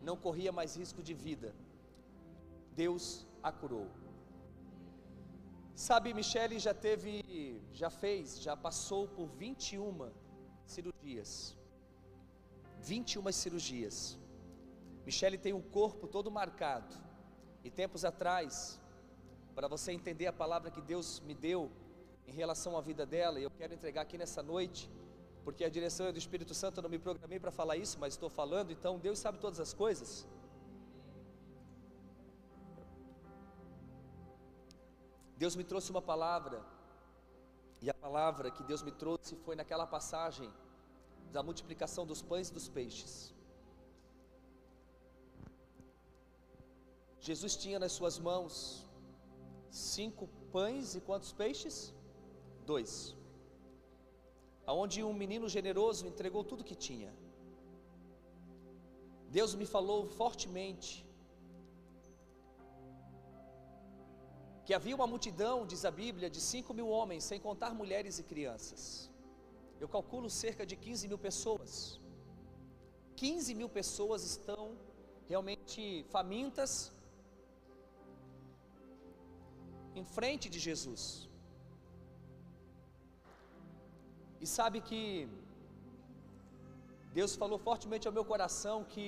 não 0.00 0.16
corria 0.16 0.50
mais 0.50 0.78
risco 0.78 1.02
de 1.02 1.12
vida. 1.12 1.54
Deus 2.72 3.26
a 3.42 3.52
curou. 3.52 3.86
Sabe, 5.74 6.14
Michele 6.14 6.58
já 6.58 6.72
teve, 6.72 7.60
já 7.70 7.90
fez, 7.90 8.40
já 8.40 8.56
passou 8.56 9.06
por 9.08 9.26
21 9.26 10.10
cirurgias. 10.64 11.54
21 12.80 13.30
cirurgias. 13.30 14.23
Michele 15.04 15.36
tem 15.36 15.52
o 15.52 15.62
corpo 15.62 16.06
todo 16.06 16.30
marcado. 16.30 16.94
E 17.62 17.70
tempos 17.70 18.04
atrás, 18.04 18.80
para 19.54 19.68
você 19.68 19.92
entender 19.92 20.26
a 20.26 20.32
palavra 20.32 20.70
que 20.70 20.80
Deus 20.80 21.20
me 21.20 21.34
deu 21.34 21.70
em 22.26 22.32
relação 22.32 22.76
à 22.76 22.80
vida 22.80 23.04
dela, 23.04 23.38
e 23.38 23.42
eu 23.42 23.50
quero 23.50 23.74
entregar 23.74 24.02
aqui 24.02 24.16
nessa 24.16 24.42
noite, 24.42 24.90
porque 25.44 25.64
a 25.64 25.68
direção 25.68 26.06
é 26.06 26.12
do 26.12 26.18
Espírito 26.18 26.54
Santo, 26.54 26.78
eu 26.78 26.82
não 26.82 26.90
me 26.90 26.98
programei 26.98 27.38
para 27.38 27.50
falar 27.50 27.76
isso, 27.76 27.98
mas 27.98 28.14
estou 28.14 28.30
falando, 28.30 28.70
então 28.72 28.98
Deus 28.98 29.18
sabe 29.18 29.38
todas 29.38 29.60
as 29.60 29.74
coisas. 29.74 30.26
Deus 35.36 35.54
me 35.54 35.64
trouxe 35.64 35.90
uma 35.90 36.00
palavra, 36.00 36.62
e 37.82 37.90
a 37.90 37.94
palavra 37.94 38.50
que 38.50 38.62
Deus 38.62 38.82
me 38.82 38.92
trouxe 38.92 39.36
foi 39.36 39.54
naquela 39.54 39.86
passagem 39.86 40.50
da 41.30 41.42
multiplicação 41.42 42.06
dos 42.06 42.22
pães 42.22 42.48
e 42.48 42.52
dos 42.54 42.68
peixes. 42.68 43.33
Jesus 47.28 47.52
tinha 47.62 47.78
nas 47.82 47.92
suas 47.98 48.16
mãos 48.28 48.54
cinco 49.70 50.24
pães 50.54 50.94
e 50.98 51.00
quantos 51.06 51.30
peixes? 51.42 51.76
Dois. 52.70 52.92
Aonde 54.70 55.02
um 55.02 55.14
menino 55.22 55.48
generoso 55.56 56.06
entregou 56.10 56.42
tudo 56.50 56.68
que 56.70 56.76
tinha. 56.86 57.10
Deus 59.38 59.54
me 59.60 59.66
falou 59.74 60.00
fortemente 60.20 60.90
que 64.66 64.74
havia 64.78 64.96
uma 64.98 65.08
multidão, 65.14 65.66
diz 65.72 65.82
a 65.90 65.92
Bíblia, 66.02 66.28
de 66.36 66.40
5 66.40 66.72
mil 66.78 66.88
homens, 66.96 67.24
sem 67.24 67.40
contar 67.48 67.70
mulheres 67.82 68.18
e 68.18 68.22
crianças. 68.22 69.10
Eu 69.82 69.88
calculo 69.96 70.28
cerca 70.30 70.64
de 70.70 70.76
15 70.76 71.08
mil 71.08 71.18
pessoas. 71.28 72.00
15 73.16 73.54
mil 73.60 73.70
pessoas 73.80 74.24
estão 74.24 74.62
realmente 75.26 76.04
famintas 76.14 76.70
em 80.00 80.04
frente 80.16 80.48
de 80.54 80.58
Jesus. 80.68 81.28
E 84.44 84.46
sabe 84.46 84.80
que 84.88 85.02
Deus 87.18 87.34
falou 87.42 87.58
fortemente 87.68 88.06
ao 88.08 88.16
meu 88.18 88.24
coração 88.32 88.76
que 88.94 89.06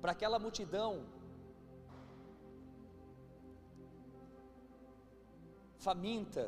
para 0.00 0.12
aquela 0.12 0.38
multidão 0.38 0.90
faminta, 5.86 6.44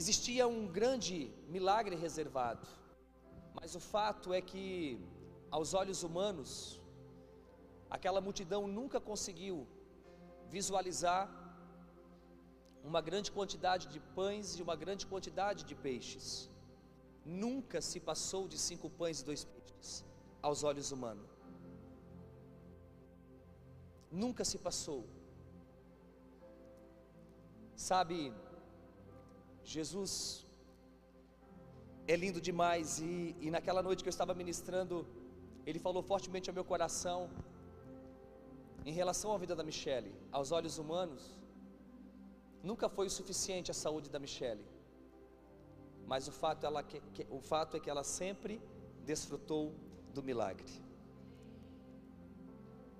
existia 0.00 0.44
um 0.48 0.60
grande 0.78 1.16
milagre 1.54 1.96
reservado, 2.04 2.66
mas 3.58 3.74
o 3.74 3.80
fato 3.94 4.32
é 4.38 4.40
que, 4.50 4.64
aos 5.50 5.74
olhos 5.80 6.02
humanos, 6.02 6.50
aquela 7.96 8.20
multidão 8.26 8.62
nunca 8.78 8.98
conseguiu 9.10 9.56
visualizar 10.56 11.22
uma 12.88 13.00
grande 13.08 13.30
quantidade 13.36 13.84
de 13.94 14.00
pães 14.18 14.46
e 14.58 14.62
uma 14.66 14.76
grande 14.82 15.04
quantidade 15.12 15.60
de 15.68 15.74
peixes. 15.86 16.26
Nunca 17.44 17.80
se 17.88 17.98
passou 18.10 18.42
de 18.52 18.58
cinco 18.68 18.88
pães 19.00 19.20
e 19.20 19.24
dois 19.30 19.42
peixes 19.52 19.90
aos 20.48 20.60
olhos 20.70 20.88
humanos. 20.94 21.30
Nunca 24.22 24.44
se 24.50 24.58
passou. 24.66 25.00
Sabe, 27.88 28.16
Jesus 29.74 30.12
é 32.12 32.16
lindo 32.24 32.40
demais 32.48 32.98
e, 32.98 33.36
e 33.40 33.48
naquela 33.54 33.82
noite 33.88 34.02
que 34.02 34.10
eu 34.10 34.16
estava 34.16 34.34
ministrando, 34.42 35.06
ele 35.64 35.78
falou 35.86 36.02
fortemente 36.12 36.50
ao 36.50 36.54
meu 36.58 36.64
coração 36.72 37.18
em 38.84 38.92
relação 38.92 39.32
à 39.32 39.38
vida 39.38 39.54
da 39.54 39.62
Michelle, 39.62 40.12
aos 40.30 40.50
olhos 40.50 40.78
humanos, 40.78 41.22
nunca 42.62 42.88
foi 42.88 43.06
o 43.06 43.10
suficiente 43.10 43.70
a 43.70 43.74
saúde 43.74 44.10
da 44.10 44.18
Michelle, 44.18 44.64
mas 46.06 46.26
o 46.28 46.32
fato, 46.32 46.66
ela, 46.66 46.82
que, 46.82 47.00
que, 47.14 47.26
o 47.30 47.40
fato 47.40 47.76
é 47.76 47.80
que 47.80 47.88
ela 47.88 48.04
sempre 48.04 48.60
desfrutou 49.04 49.72
do 50.12 50.22
milagre. 50.22 50.72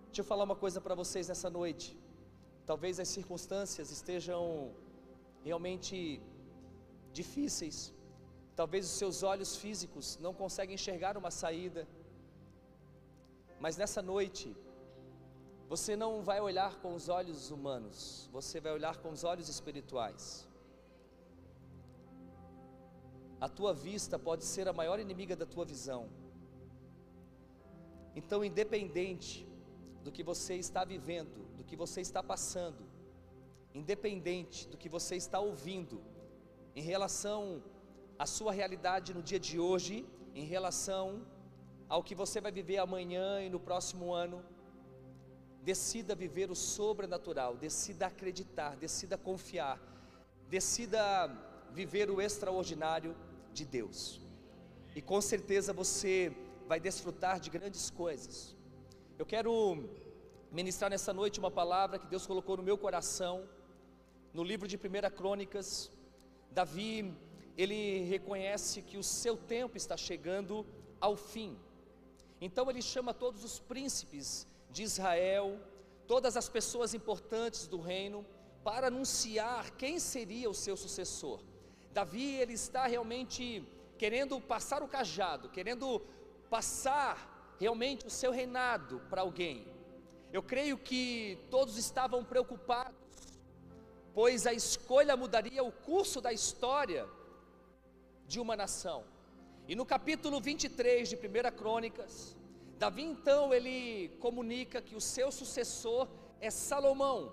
Deixa 0.06 0.20
eu 0.20 0.24
falar 0.24 0.44
uma 0.44 0.56
coisa 0.64 0.80
para 0.80 0.94
vocês 0.94 1.28
nessa 1.28 1.50
noite. 1.50 1.96
Talvez 2.66 3.00
as 3.00 3.08
circunstâncias 3.08 3.90
estejam 3.90 4.72
realmente 5.42 6.20
difíceis. 7.12 7.92
Talvez 8.54 8.84
os 8.84 8.92
seus 8.92 9.22
olhos 9.22 9.56
físicos 9.56 10.18
não 10.20 10.34
conseguem 10.34 10.74
enxergar 10.74 11.16
uma 11.16 11.30
saída. 11.30 11.88
Mas 13.58 13.76
nessa 13.76 14.02
noite, 14.02 14.54
você 15.72 15.96
não 15.96 16.20
vai 16.20 16.38
olhar 16.38 16.72
com 16.82 16.94
os 16.94 17.08
olhos 17.08 17.50
humanos, 17.50 18.28
você 18.30 18.60
vai 18.60 18.72
olhar 18.72 18.98
com 18.98 19.08
os 19.08 19.24
olhos 19.24 19.48
espirituais. 19.48 20.46
A 23.40 23.48
tua 23.48 23.72
vista 23.72 24.18
pode 24.18 24.44
ser 24.44 24.68
a 24.68 24.72
maior 24.74 25.00
inimiga 25.00 25.34
da 25.34 25.46
tua 25.46 25.64
visão. 25.64 26.10
Então, 28.14 28.44
independente 28.44 29.48
do 30.04 30.12
que 30.12 30.22
você 30.22 30.56
está 30.56 30.84
vivendo, 30.84 31.38
do 31.56 31.64
que 31.64 31.74
você 31.74 32.02
está 32.02 32.22
passando, 32.22 32.84
independente 33.72 34.68
do 34.68 34.76
que 34.76 34.90
você 34.90 35.16
está 35.16 35.40
ouvindo, 35.40 36.02
em 36.76 36.82
relação 36.82 37.62
à 38.18 38.26
sua 38.26 38.52
realidade 38.52 39.14
no 39.14 39.22
dia 39.22 39.40
de 39.40 39.58
hoje, 39.58 40.06
em 40.34 40.44
relação 40.44 41.26
ao 41.88 42.02
que 42.02 42.14
você 42.14 42.42
vai 42.42 42.52
viver 42.52 42.76
amanhã 42.76 43.42
e 43.42 43.48
no 43.48 43.58
próximo 43.58 44.12
ano, 44.12 44.44
decida 45.62 46.14
viver 46.14 46.50
o 46.50 46.56
sobrenatural, 46.56 47.56
decida 47.56 48.06
acreditar, 48.06 48.76
decida 48.76 49.16
confiar, 49.16 49.80
decida 50.48 51.28
viver 51.72 52.10
o 52.10 52.20
extraordinário 52.20 53.16
de 53.52 53.64
Deus. 53.64 54.20
E 54.94 55.00
com 55.00 55.20
certeza 55.20 55.72
você 55.72 56.34
vai 56.66 56.80
desfrutar 56.80 57.38
de 57.38 57.48
grandes 57.48 57.90
coisas. 57.90 58.56
Eu 59.18 59.24
quero 59.24 59.88
ministrar 60.50 60.90
nessa 60.90 61.12
noite 61.12 61.38
uma 61.38 61.50
palavra 61.50 61.98
que 61.98 62.06
Deus 62.06 62.26
colocou 62.26 62.56
no 62.56 62.62
meu 62.62 62.76
coração, 62.76 63.48
no 64.34 64.42
livro 64.42 64.66
de 64.66 64.76
1 64.76 64.80
Crônicas. 65.16 65.90
Davi, 66.50 67.14
ele 67.56 68.04
reconhece 68.04 68.82
que 68.82 68.98
o 68.98 69.02
seu 69.02 69.36
tempo 69.36 69.76
está 69.76 69.96
chegando 69.96 70.66
ao 71.00 71.16
fim. 71.16 71.56
Então 72.40 72.68
ele 72.68 72.82
chama 72.82 73.14
todos 73.14 73.44
os 73.44 73.60
príncipes 73.60 74.46
de 74.72 74.82
Israel, 74.82 75.60
todas 76.06 76.36
as 76.36 76.48
pessoas 76.48 76.94
importantes 76.94 77.66
do 77.66 77.80
reino, 77.80 78.24
para 78.64 78.86
anunciar 78.86 79.72
quem 79.72 79.98
seria 79.98 80.48
o 80.48 80.54
seu 80.54 80.76
sucessor. 80.76 81.40
Davi, 81.92 82.36
ele 82.36 82.54
está 82.54 82.86
realmente 82.86 83.62
querendo 83.98 84.40
passar 84.40 84.82
o 84.82 84.88
cajado, 84.88 85.48
querendo 85.50 86.00
passar 86.48 87.54
realmente 87.58 88.06
o 88.06 88.10
seu 88.10 88.32
reinado 88.32 89.00
para 89.10 89.20
alguém. 89.20 89.66
Eu 90.32 90.42
creio 90.42 90.78
que 90.78 91.38
todos 91.50 91.76
estavam 91.76 92.24
preocupados, 92.24 92.96
pois 94.14 94.46
a 94.46 94.52
escolha 94.52 95.16
mudaria 95.16 95.62
o 95.62 95.70
curso 95.70 96.20
da 96.20 96.32
história 96.32 97.06
de 98.26 98.40
uma 98.40 98.56
nação. 98.56 99.04
E 99.68 99.74
no 99.74 99.84
capítulo 99.84 100.40
23 100.40 101.08
de 101.08 101.16
1 101.16 101.56
Crônicas, 101.56 102.36
Davi 102.82 103.04
então 103.04 103.54
ele 103.54 104.08
comunica 104.18 104.82
que 104.82 104.96
o 104.96 105.00
seu 105.00 105.30
sucessor 105.30 106.08
é 106.40 106.50
Salomão. 106.50 107.32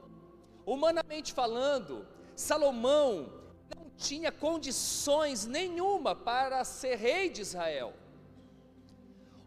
Humanamente 0.64 1.34
falando, 1.34 2.06
Salomão 2.36 3.34
não 3.76 3.90
tinha 3.98 4.32
condições 4.32 5.48
nenhuma 5.48 6.16
para 6.16 6.64
ser 6.64 6.98
rei 6.98 7.32
de 7.32 7.42
Israel. 7.42 7.96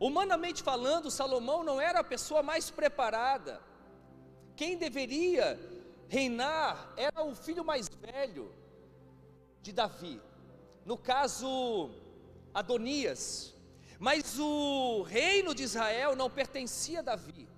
Humanamente 0.00 0.60
falando, 0.60 1.08
Salomão 1.08 1.62
não 1.62 1.80
era 1.80 2.00
a 2.00 2.10
pessoa 2.14 2.42
mais 2.42 2.68
preparada. 2.68 3.62
Quem 4.56 4.76
deveria 4.76 5.56
reinar 6.08 6.92
era 6.96 7.22
o 7.22 7.32
filho 7.32 7.64
mais 7.64 7.88
velho 7.88 8.52
de 9.60 9.70
Davi. 9.70 10.20
No 10.84 10.98
caso, 10.98 11.92
Adonias. 12.52 13.51
Mas 14.06 14.36
o 14.36 15.02
reino 15.02 15.54
de 15.54 15.62
Israel 15.62 16.16
não 16.16 16.28
pertencia 16.28 16.98
a 16.98 17.02
Davi, 17.02 17.48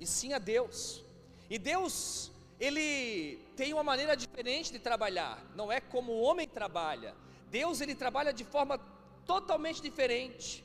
e 0.00 0.04
sim 0.04 0.32
a 0.32 0.38
Deus. 0.40 1.04
E 1.48 1.60
Deus, 1.60 2.32
ele 2.58 3.36
tem 3.54 3.72
uma 3.72 3.84
maneira 3.84 4.16
diferente 4.16 4.72
de 4.72 4.80
trabalhar, 4.80 5.40
não 5.54 5.70
é 5.70 5.80
como 5.80 6.10
o 6.10 6.22
homem 6.22 6.48
trabalha. 6.48 7.14
Deus 7.52 7.80
ele 7.80 7.94
trabalha 7.94 8.32
de 8.32 8.42
forma 8.42 8.78
totalmente 9.24 9.80
diferente. 9.80 10.64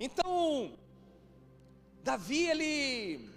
Então, 0.00 0.76
Davi 2.02 2.48
ele 2.48 3.30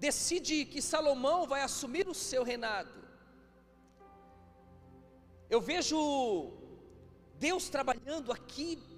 decide 0.00 0.64
que 0.64 0.80
Salomão 0.80 1.46
vai 1.46 1.60
assumir 1.60 2.08
o 2.08 2.14
seu 2.14 2.42
reinado. 2.42 3.04
Eu 5.50 5.60
vejo 5.60 6.54
Deus 7.38 7.68
trabalhando 7.68 8.32
aqui 8.32 8.95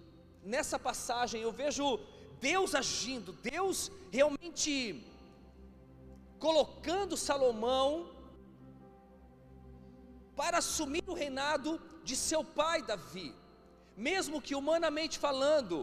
nessa 0.54 0.78
passagem, 0.78 1.42
eu 1.42 1.52
vejo 1.52 1.84
Deus 2.40 2.74
agindo, 2.74 3.32
Deus 3.54 3.90
realmente 4.10 5.04
colocando 6.38 7.16
Salomão 7.16 7.88
para 10.34 10.58
assumir 10.58 11.04
o 11.06 11.18
reinado 11.22 11.70
de 12.02 12.16
seu 12.16 12.42
pai 12.42 12.80
Davi, 12.80 13.34
mesmo 13.96 14.40
que 14.40 14.54
humanamente 14.54 15.18
falando, 15.18 15.76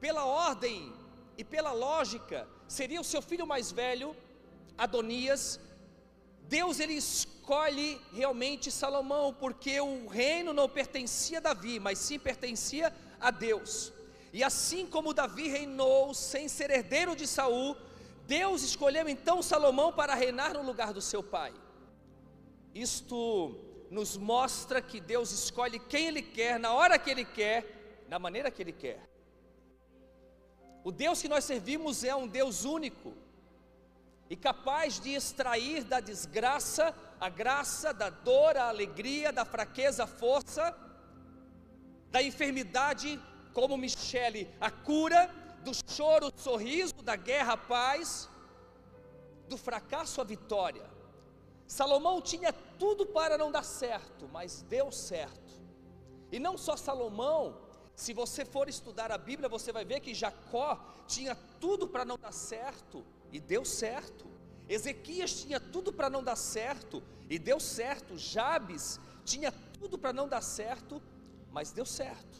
pela 0.00 0.24
ordem 0.26 0.92
e 1.38 1.44
pela 1.44 1.72
lógica, 1.72 2.46
seria 2.68 3.00
o 3.00 3.10
seu 3.12 3.22
filho 3.22 3.46
mais 3.46 3.72
velho, 3.72 4.14
Adonias. 4.76 5.58
Deus 6.56 6.78
ele 6.78 6.94
escolhe 6.94 8.00
realmente 8.12 8.70
Salomão, 8.70 9.32
porque 9.32 9.80
o 9.80 10.06
reino 10.08 10.52
não 10.52 10.68
pertencia 10.68 11.38
a 11.38 11.46
Davi, 11.48 11.78
mas 11.80 11.98
sim 11.98 12.18
pertencia 12.18 12.88
a 12.88 13.05
Deus. 13.30 13.92
E 14.32 14.44
assim 14.44 14.86
como 14.86 15.14
Davi 15.14 15.48
reinou 15.48 16.12
sem 16.14 16.48
ser 16.48 16.70
herdeiro 16.70 17.16
de 17.16 17.26
Saul, 17.26 17.76
Deus 18.26 18.62
escolheu 18.62 19.08
então 19.08 19.42
Salomão 19.42 19.92
para 19.92 20.14
reinar 20.14 20.54
no 20.54 20.62
lugar 20.62 20.92
do 20.92 21.00
seu 21.00 21.22
pai. 21.22 21.52
Isto 22.74 23.58
nos 23.90 24.16
mostra 24.16 24.82
que 24.82 25.00
Deus 25.00 25.30
escolhe 25.30 25.78
quem 25.78 26.08
Ele 26.08 26.22
quer, 26.22 26.58
na 26.58 26.72
hora 26.72 26.98
que 26.98 27.10
Ele 27.10 27.24
quer, 27.24 28.04
da 28.08 28.18
maneira 28.18 28.50
que 28.50 28.62
Ele 28.62 28.72
quer. 28.72 29.08
O 30.84 30.92
Deus 30.92 31.22
que 31.22 31.28
nós 31.28 31.44
servimos 31.44 32.04
é 32.04 32.14
um 32.14 32.28
Deus 32.28 32.64
único 32.64 33.14
e 34.28 34.36
capaz 34.36 35.00
de 35.00 35.14
extrair 35.14 35.84
da 35.84 36.00
desgraça 36.00 36.94
a 37.20 37.28
graça, 37.28 37.94
da 37.94 38.10
dor, 38.10 38.56
a 38.56 38.68
alegria, 38.68 39.32
da 39.32 39.44
fraqueza, 39.44 40.04
a 40.04 40.06
força, 40.06 40.76
da 42.16 42.22
enfermidade, 42.22 43.20
como 43.52 43.76
Michele, 43.76 44.50
a 44.58 44.70
cura, 44.70 45.30
do 45.62 45.72
choro, 45.92 46.28
o 46.28 46.40
sorriso, 46.40 46.94
da 47.02 47.14
guerra, 47.14 47.52
a 47.52 47.56
paz, 47.58 48.26
do 49.46 49.58
fracasso, 49.58 50.22
a 50.22 50.24
vitória. 50.24 50.88
Salomão 51.66 52.22
tinha 52.22 52.54
tudo 52.78 53.04
para 53.04 53.36
não 53.36 53.52
dar 53.52 53.64
certo, 53.64 54.26
mas 54.32 54.62
deu 54.62 54.90
certo. 54.90 55.52
E 56.32 56.38
não 56.38 56.56
só 56.56 56.74
Salomão, 56.74 57.60
se 57.94 58.14
você 58.14 58.46
for 58.46 58.66
estudar 58.66 59.12
a 59.12 59.18
Bíblia, 59.18 59.46
você 59.46 59.70
vai 59.70 59.84
ver 59.84 60.00
que 60.00 60.14
Jacó 60.14 60.82
tinha 61.06 61.36
tudo 61.60 61.86
para 61.86 62.06
não 62.06 62.16
dar 62.16 62.32
certo 62.32 63.04
e 63.30 63.38
deu 63.38 63.62
certo. 63.62 64.24
Ezequias 64.66 65.42
tinha 65.42 65.60
tudo 65.60 65.92
para 65.92 66.08
não 66.08 66.24
dar 66.24 66.36
certo 66.36 67.02
e 67.28 67.38
deu 67.38 67.60
certo. 67.60 68.16
Jabes 68.16 68.98
tinha 69.22 69.52
tudo 69.78 69.98
para 69.98 70.14
não 70.14 70.26
dar 70.26 70.40
certo, 70.40 71.02
mas 71.56 71.72
deu 71.72 71.86
certo. 71.86 72.36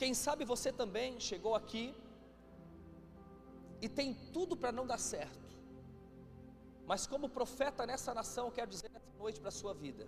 Quem 0.00 0.12
sabe 0.14 0.44
você 0.44 0.70
também 0.80 1.18
chegou 1.28 1.54
aqui 1.60 1.84
e 3.84 3.88
tem 3.88 4.14
tudo 4.32 4.56
para 4.56 4.70
não 4.70 4.86
dar 4.86 4.98
certo. 4.98 5.52
Mas 6.90 7.08
como 7.08 7.34
profeta 7.38 7.84
nessa 7.90 8.14
nação, 8.14 8.44
eu 8.46 8.52
quero 8.52 8.70
dizer 8.70 8.88
nessa 8.92 9.12
noite 9.18 9.40
para 9.40 9.48
a 9.48 9.58
sua 9.60 9.74
vida 9.74 10.06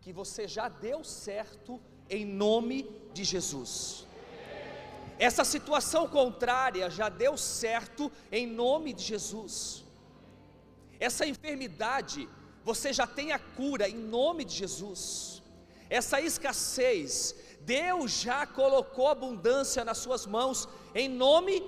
que 0.00 0.12
você 0.12 0.48
já 0.48 0.68
deu 0.68 1.04
certo 1.04 1.80
em 2.10 2.24
nome 2.26 2.78
de 3.14 3.22
Jesus. 3.22 4.04
Essa 5.28 5.44
situação 5.44 6.08
contrária 6.08 6.90
já 6.90 7.08
deu 7.08 7.36
certo 7.36 8.10
em 8.32 8.46
nome 8.48 8.92
de 8.92 9.04
Jesus. 9.04 9.84
Essa 10.98 11.24
enfermidade, 11.24 12.28
você 12.64 12.92
já 12.92 13.06
tem 13.06 13.30
a 13.30 13.38
cura 13.38 13.88
em 13.88 14.00
nome 14.18 14.44
de 14.44 14.56
Jesus. 14.56 15.37
Essa 15.90 16.20
escassez, 16.20 17.34
Deus 17.60 18.12
já 18.12 18.46
colocou 18.46 19.08
abundância 19.08 19.84
nas 19.84 19.98
suas 19.98 20.26
mãos 20.26 20.68
em 20.94 21.08
nome 21.08 21.62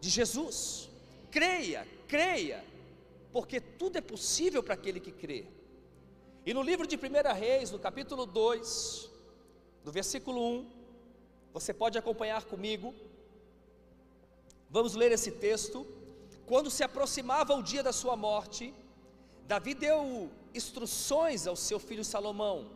de 0.00 0.08
Jesus. 0.08 0.88
Creia, 1.30 1.86
creia, 2.06 2.64
porque 3.32 3.60
tudo 3.60 3.96
é 3.96 4.00
possível 4.00 4.62
para 4.62 4.74
aquele 4.74 5.00
que 5.00 5.12
crê. 5.12 5.46
E 6.44 6.54
no 6.54 6.62
livro 6.62 6.86
de 6.86 6.96
1 6.96 7.00
Reis, 7.34 7.70
no 7.70 7.78
capítulo 7.78 8.24
2, 8.24 9.10
no 9.84 9.92
versículo 9.92 10.40
1, 10.40 10.70
você 11.52 11.74
pode 11.74 11.98
acompanhar 11.98 12.44
comigo. 12.44 12.94
Vamos 14.70 14.94
ler 14.94 15.12
esse 15.12 15.32
texto. 15.32 15.86
Quando 16.46 16.70
se 16.70 16.82
aproximava 16.82 17.54
o 17.54 17.62
dia 17.62 17.82
da 17.82 17.92
sua 17.92 18.16
morte, 18.16 18.72
Davi 19.46 19.74
deu 19.74 20.30
instruções 20.54 21.46
ao 21.46 21.56
seu 21.56 21.78
filho 21.78 22.04
Salomão: 22.04 22.70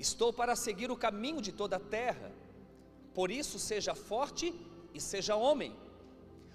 Estou 0.00 0.32
para 0.32 0.56
seguir 0.56 0.90
o 0.90 0.96
caminho 0.96 1.40
de 1.40 1.52
toda 1.52 1.76
a 1.76 1.86
terra, 1.98 2.32
por 3.14 3.30
isso 3.30 3.58
seja 3.58 3.94
forte 3.94 4.54
e 4.94 5.00
seja 5.00 5.36
homem. 5.36 5.76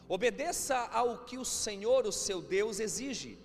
Obedeça 0.09 0.75
ao 0.91 1.19
que 1.25 1.37
o 1.37 1.45
Senhor, 1.45 2.05
o 2.05 2.11
seu 2.11 2.41
Deus, 2.41 2.79
exige. 2.79 3.37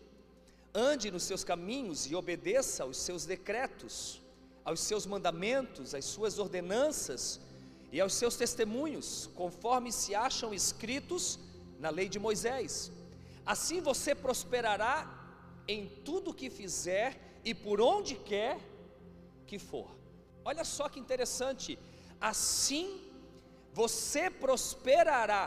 Ande 0.74 1.10
nos 1.10 1.22
seus 1.22 1.44
caminhos 1.44 2.06
e 2.10 2.14
obedeça 2.16 2.82
aos 2.82 2.96
seus 2.96 3.24
decretos 3.24 4.20
aos 4.64 4.80
seus 4.80 5.06
mandamentos, 5.06 5.94
às 5.94 6.04
suas 6.04 6.38
ordenanças 6.38 7.40
e 7.92 8.00
aos 8.00 8.14
seus 8.14 8.36
testemunhos, 8.36 9.28
conforme 9.34 9.90
se 9.90 10.14
acham 10.14 10.54
escritos 10.54 11.38
na 11.78 11.90
lei 11.90 12.08
de 12.08 12.18
Moisés. 12.18 12.92
Assim 13.44 13.80
você 13.80 14.14
prosperará 14.14 15.08
em 15.66 15.88
tudo 16.04 16.34
que 16.34 16.50
fizer 16.50 17.40
e 17.44 17.54
por 17.54 17.80
onde 17.80 18.14
quer 18.14 18.58
que 19.50 19.58
for. 19.70 19.88
Olha 20.50 20.64
só 20.64 20.84
que 20.88 21.00
interessante. 21.04 21.70
Assim 22.32 22.86
você 23.80 24.24
prosperará. 24.44 25.44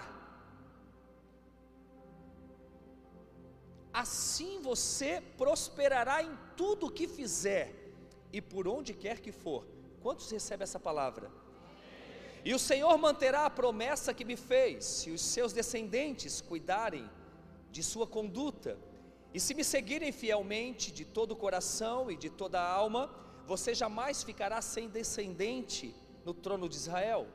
Assim 4.04 4.54
você 4.70 5.12
prosperará 5.38 6.18
em 6.28 6.34
tudo 6.58 6.94
que 6.98 7.08
fizer 7.08 7.68
e 8.38 8.42
por 8.42 8.68
onde 8.68 8.94
quer 9.04 9.18
que 9.26 9.32
for. 9.32 9.62
Quantos 10.02 10.30
recebem 10.30 10.64
essa 10.64 10.80
palavra? 10.90 11.32
E 12.44 12.54
o 12.54 12.60
Senhor 12.60 12.96
manterá 12.98 13.46
a 13.46 13.56
promessa 13.62 14.14
que 14.14 14.26
me 14.26 14.36
fez, 14.36 14.84
se 14.84 15.12
os 15.12 15.22
seus 15.22 15.54
descendentes 15.54 16.42
cuidarem 16.42 17.10
de 17.72 17.82
sua 17.82 18.06
conduta, 18.06 18.78
e 19.34 19.40
se 19.40 19.54
me 19.54 19.64
seguirem 19.64 20.12
fielmente 20.12 20.92
de 20.92 21.06
todo 21.06 21.32
o 21.32 21.42
coração 21.46 22.12
e 22.12 22.18
de 22.18 22.30
toda 22.30 22.60
a 22.60 22.70
alma, 22.70 23.04
você 23.46 23.74
jamais 23.74 24.24
ficará 24.24 24.62
sem 24.62 24.88
descendente 24.90 25.94
no 26.26 26.34
trono 26.34 26.70
de 26.70 26.76
Israel. 26.76 27.28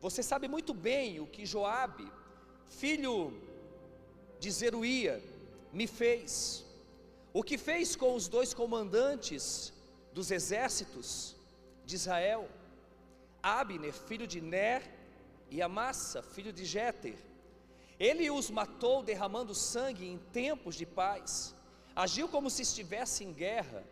Você 0.00 0.22
sabe 0.22 0.48
muito 0.48 0.72
bem 0.72 1.20
o 1.20 1.26
que 1.26 1.44
Joabe, 1.46 2.10
filho 2.68 3.32
de 4.40 4.50
Zeruia, 4.50 5.22
me 5.72 5.86
fez. 5.86 6.64
O 7.32 7.42
que 7.42 7.56
fez 7.56 7.94
com 7.96 8.14
os 8.14 8.28
dois 8.28 8.52
comandantes 8.52 9.72
dos 10.12 10.30
exércitos 10.30 11.36
de 11.84 11.94
Israel, 11.94 12.48
Abner, 13.42 13.92
filho 13.92 14.26
de 14.26 14.40
Ner, 14.40 14.82
e 15.50 15.60
Amassa, 15.60 16.22
filho 16.22 16.52
de 16.52 16.64
Jéter. 16.64 17.16
Ele 17.98 18.30
os 18.30 18.50
matou 18.50 19.02
derramando 19.02 19.54
sangue 19.54 20.06
em 20.06 20.18
tempos 20.32 20.74
de 20.74 20.86
paz. 20.86 21.54
Agiu 21.94 22.26
como 22.26 22.48
se 22.48 22.62
estivesse 22.62 23.22
em 23.22 23.32
guerra, 23.32 23.84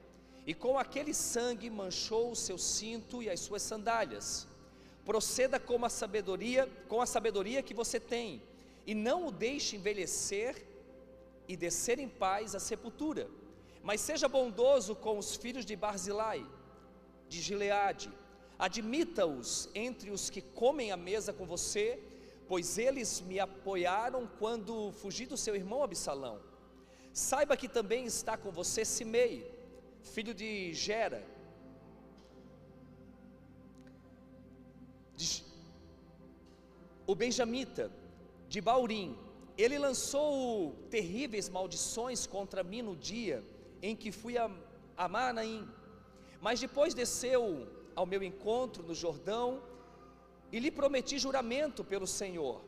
e 0.50 0.54
com 0.62 0.74
aquele 0.84 1.14
sangue 1.14 1.68
manchou 1.80 2.24
o 2.32 2.40
seu 2.46 2.58
cinto 2.76 3.22
e 3.24 3.30
as 3.34 3.40
suas 3.46 3.62
sandálias. 3.70 4.26
Proceda 5.10 5.58
com 5.68 5.78
a 5.88 5.92
sabedoria, 6.00 6.62
com 6.90 7.00
a 7.00 7.06
sabedoria 7.14 7.66
que 7.68 7.80
você 7.82 7.98
tem, 8.14 8.42
e 8.90 8.94
não 9.06 9.18
o 9.28 9.32
deixe 9.46 9.76
envelhecer 9.76 10.52
e 11.46 11.54
descer 11.64 11.98
em 11.98 12.10
paz 12.24 12.54
à 12.54 12.60
sepultura 12.70 13.24
mas 13.82 14.00
seja 14.00 14.28
bondoso 14.28 14.94
com 14.94 15.18
os 15.18 15.36
filhos 15.36 15.64
de 15.64 15.74
Barzilai, 15.74 16.46
de 17.28 17.40
Gileade. 17.40 18.10
Admita-os 18.58 19.70
entre 19.74 20.10
os 20.10 20.28
que 20.28 20.42
comem 20.42 20.92
a 20.92 20.96
mesa 20.96 21.32
com 21.32 21.46
você, 21.46 21.98
pois 22.46 22.76
eles 22.76 23.20
me 23.22 23.40
apoiaram 23.40 24.28
quando 24.38 24.92
fugi 24.92 25.24
do 25.24 25.36
seu 25.36 25.56
irmão 25.56 25.82
Absalão. 25.82 26.40
Saiba 27.12 27.56
que 27.56 27.68
também 27.68 28.04
está 28.04 28.36
com 28.36 28.50
você 28.50 28.84
Simei, 28.84 29.49
filho 30.02 30.34
de 30.34 30.72
Gera, 30.74 31.22
de, 35.16 35.44
o 37.06 37.14
benjamita 37.14 37.90
de 38.48 38.60
Baurim. 38.60 39.16
Ele 39.56 39.78
lançou 39.78 40.74
terríveis 40.90 41.48
maldições 41.48 42.26
contra 42.26 42.62
mim 42.62 42.82
no 42.82 42.96
dia 42.96 43.44
em 43.82 43.94
que 43.94 44.10
fui 44.10 44.38
a, 44.38 44.50
a 44.96 45.08
Manaim, 45.08 45.68
mas 46.40 46.60
depois 46.60 46.94
desceu 46.94 47.68
ao 47.94 48.06
meu 48.06 48.22
encontro 48.22 48.82
no 48.82 48.94
Jordão 48.94 49.62
E 50.52 50.58
lhe 50.58 50.70
prometi 50.70 51.18
juramento 51.18 51.84
pelo 51.84 52.06
Senhor, 52.06 52.60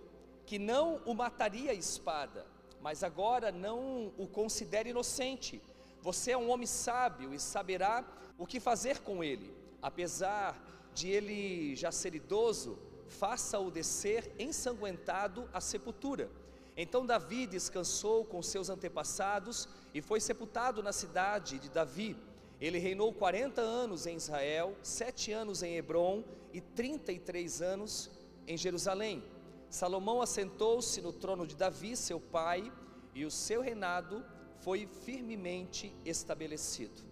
que 0.47 0.59
não 0.59 1.01
o 1.05 1.15
mataria 1.15 1.73
a 1.73 1.75
espada, 1.75 2.47
mas 2.81 3.03
agora 3.03 3.51
não 3.51 4.13
o 4.17 4.27
considere 4.27 4.91
inocente. 4.91 5.61
Você 6.03 6.33
é 6.33 6.37
um 6.37 6.51
homem 6.51 6.67
sábio 6.67 7.33
e 7.33 7.39
saberá 7.39 8.05
o 8.37 8.45
que 8.45 8.59
fazer 8.59 8.99
com 8.99 9.23
ele. 9.23 9.55
Apesar 9.81 10.61
de 10.93 11.09
ele 11.09 11.77
já 11.77 11.93
ser 11.93 12.15
idoso, 12.15 12.77
faça-o 13.07 13.71
descer 13.71 14.35
ensanguentado 14.39 15.49
à 15.53 15.61
sepultura. 15.61 16.29
Então 16.77 17.07
Davi 17.07 17.47
descansou 17.47 18.25
com 18.25 18.43
seus 18.43 18.69
antepassados 18.69 19.69
e 19.95 20.03
foi 20.03 20.21
sepultado 20.21 20.83
na 20.83 20.93
cidade 20.93 21.59
de 21.59 21.69
Davi. 21.69 22.17
Ele 22.61 22.79
reinou 22.79 23.13
40 23.13 23.61
anos 23.61 24.07
em 24.07 24.17
Israel, 24.17 24.77
sete 24.83 25.31
anos 25.31 25.63
em 25.63 25.77
Hebron 25.77 26.25
e 26.53 26.61
33 26.61 27.63
anos 27.63 28.11
em 28.47 28.57
Jerusalém. 28.57 29.23
Salomão 29.69 30.21
assentou-se 30.21 31.01
no 31.01 31.13
trono 31.13 31.47
de 31.47 31.57
Davi, 31.57 31.97
seu 31.97 32.21
pai, 32.21 32.73
e 33.15 33.25
o 33.25 33.31
seu 33.31 33.61
reinado 33.61 34.25
foi 34.63 34.87
firmemente 35.05 35.93
estabelecido. 36.05 37.03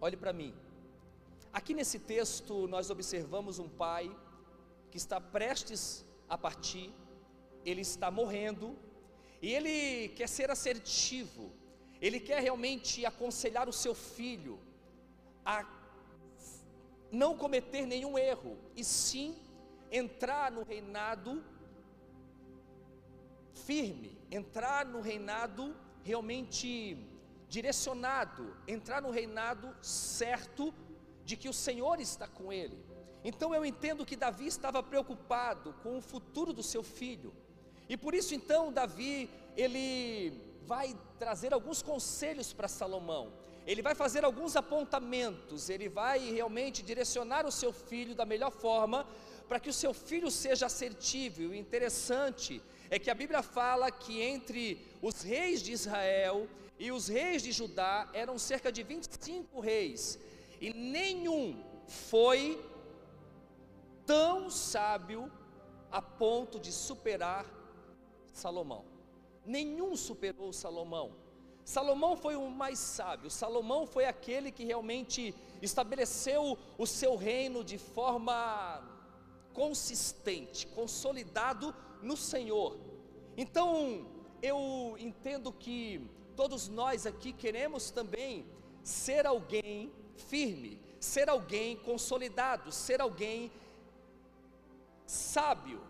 Olhe 0.00 0.16
para 0.16 0.32
mim. 0.32 0.52
Aqui 1.52 1.72
nesse 1.72 2.00
texto 2.00 2.66
nós 2.66 2.90
observamos 2.90 3.58
um 3.60 3.68
pai 3.68 4.14
que 4.90 4.96
está 4.96 5.20
prestes 5.20 6.04
a 6.28 6.36
partir, 6.36 6.92
ele 7.64 7.80
está 7.80 8.10
morrendo, 8.10 8.76
e 9.40 9.52
ele 9.52 10.08
quer 10.16 10.28
ser 10.28 10.50
assertivo, 10.50 11.52
ele 12.00 12.18
quer 12.18 12.40
realmente 12.42 13.06
aconselhar 13.06 13.68
o 13.68 13.72
seu 13.72 13.94
filho 13.94 14.58
a 15.44 15.64
não 17.12 17.36
cometer 17.36 17.86
nenhum 17.86 18.18
erro, 18.18 18.58
e 18.74 18.82
sim 18.82 19.36
entrar 19.92 20.50
no 20.50 20.64
reinado 20.64 21.44
firme, 23.52 24.18
entrar 24.28 24.84
no 24.86 25.00
reinado 25.00 25.83
realmente 26.04 26.96
direcionado, 27.48 28.54
entrar 28.68 29.00
no 29.02 29.10
reinado 29.10 29.74
certo 29.82 30.72
de 31.24 31.36
que 31.36 31.48
o 31.48 31.52
Senhor 31.52 31.98
está 31.98 32.28
com 32.28 32.52
ele. 32.52 32.78
Então 33.24 33.54
eu 33.54 33.64
entendo 33.64 34.04
que 34.04 34.16
Davi 34.16 34.46
estava 34.46 34.82
preocupado 34.82 35.72
com 35.82 35.96
o 35.96 36.02
futuro 36.02 36.52
do 36.52 36.62
seu 36.62 36.82
filho. 36.82 37.32
E 37.88 37.96
por 37.96 38.14
isso 38.14 38.34
então 38.34 38.72
Davi, 38.72 39.30
ele 39.56 40.40
vai 40.66 40.94
trazer 41.18 41.54
alguns 41.54 41.82
conselhos 41.82 42.52
para 42.52 42.68
Salomão. 42.68 43.32
Ele 43.66 43.80
vai 43.80 43.94
fazer 43.94 44.26
alguns 44.26 44.56
apontamentos, 44.56 45.70
ele 45.70 45.88
vai 45.88 46.18
realmente 46.18 46.82
direcionar 46.82 47.46
o 47.46 47.52
seu 47.52 47.72
filho 47.72 48.14
da 48.14 48.26
melhor 48.26 48.50
forma 48.50 49.06
para 49.48 49.58
que 49.58 49.70
o 49.70 49.72
seu 49.72 49.94
filho 49.94 50.30
seja 50.30 50.66
assertivo. 50.66 51.54
E 51.54 51.58
interessante 51.58 52.62
é 52.90 52.98
que 52.98 53.10
a 53.10 53.14
Bíblia 53.14 53.42
fala 53.42 53.90
que 53.90 54.20
entre 54.20 54.86
os 55.00 55.22
reis 55.22 55.62
de 55.62 55.72
Israel 55.72 56.48
e 56.78 56.90
os 56.90 57.08
reis 57.08 57.42
de 57.42 57.52
Judá 57.52 58.08
eram 58.12 58.38
cerca 58.38 58.70
de 58.70 58.82
25 58.82 59.60
reis, 59.60 60.18
e 60.60 60.72
nenhum 60.72 61.62
foi 61.86 62.62
tão 64.06 64.50
sábio 64.50 65.30
a 65.90 66.02
ponto 66.02 66.58
de 66.58 66.72
superar 66.72 67.46
Salomão. 68.32 68.84
Nenhum 69.46 69.96
superou 69.96 70.52
Salomão. 70.52 71.12
Salomão 71.64 72.16
foi 72.16 72.36
o 72.36 72.50
mais 72.50 72.78
sábio, 72.78 73.30
Salomão 73.30 73.86
foi 73.86 74.04
aquele 74.04 74.50
que 74.50 74.64
realmente 74.64 75.34
estabeleceu 75.62 76.58
o 76.76 76.86
seu 76.86 77.16
reino 77.16 77.64
de 77.64 77.78
forma 77.78 78.82
consistente, 79.54 80.66
consolidado 80.66 81.74
no 82.04 82.16
Senhor. 82.16 82.78
Então, 83.36 84.06
eu 84.42 84.96
entendo 84.98 85.50
que 85.52 86.08
todos 86.36 86.68
nós 86.68 87.06
aqui 87.06 87.32
queremos 87.32 87.90
também 87.90 88.46
ser 88.82 89.26
alguém 89.26 89.90
firme, 90.14 90.78
ser 91.00 91.28
alguém 91.28 91.76
consolidado, 91.76 92.70
ser 92.70 93.00
alguém 93.00 93.50
sábio. 95.06 95.80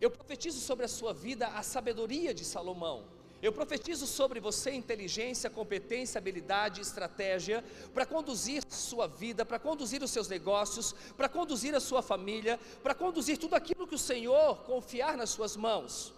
Eu 0.00 0.10
profetizo 0.10 0.60
sobre 0.60 0.84
a 0.84 0.88
sua 0.88 1.12
vida 1.12 1.48
a 1.48 1.62
sabedoria 1.62 2.32
de 2.32 2.44
Salomão. 2.44 3.17
Eu 3.40 3.52
profetizo 3.52 4.06
sobre 4.06 4.40
você 4.40 4.72
inteligência, 4.72 5.48
competência, 5.48 6.18
habilidade, 6.18 6.80
estratégia 6.80 7.64
para 7.94 8.04
conduzir 8.04 8.64
sua 8.68 9.06
vida, 9.06 9.46
para 9.46 9.60
conduzir 9.60 10.02
os 10.02 10.10
seus 10.10 10.28
negócios, 10.28 10.92
para 11.16 11.28
conduzir 11.28 11.74
a 11.74 11.80
sua 11.80 12.02
família, 12.02 12.58
para 12.82 12.94
conduzir 12.94 13.38
tudo 13.38 13.54
aquilo 13.54 13.86
que 13.86 13.94
o 13.94 13.98
Senhor 13.98 14.56
confiar 14.64 15.16
nas 15.16 15.30
suas 15.30 15.56
mãos. 15.56 16.12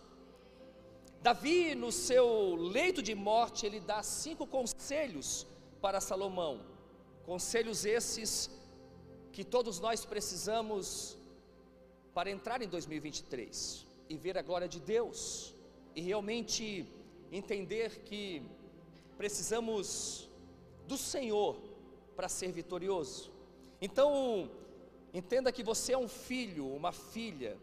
Davi, 1.22 1.74
no 1.74 1.92
seu 1.92 2.54
leito 2.56 3.02
de 3.02 3.14
morte, 3.14 3.66
ele 3.66 3.80
dá 3.80 4.02
cinco 4.02 4.46
conselhos 4.46 5.46
para 5.82 6.00
Salomão. 6.00 6.62
Conselhos 7.26 7.84
esses 7.84 8.50
que 9.30 9.44
todos 9.44 9.78
nós 9.78 10.06
precisamos 10.06 11.18
para 12.14 12.30
entrar 12.30 12.62
em 12.62 12.68
2023 12.68 13.86
e 14.08 14.16
ver 14.16 14.38
a 14.38 14.42
glória 14.42 14.66
de 14.66 14.80
Deus 14.80 15.54
e 15.94 16.00
realmente 16.00 16.86
entender 17.30 18.00
que 18.00 18.42
precisamos 19.16 20.28
do 20.86 20.96
Senhor 20.96 21.56
para 22.16 22.28
ser 22.28 22.50
vitorioso. 22.52 23.30
Então, 23.80 24.50
entenda 25.14 25.52
que 25.52 25.62
você 25.62 25.92
é 25.92 25.98
um 25.98 26.08
filho, 26.08 26.66
uma 26.66 26.92
filha, 26.92 27.56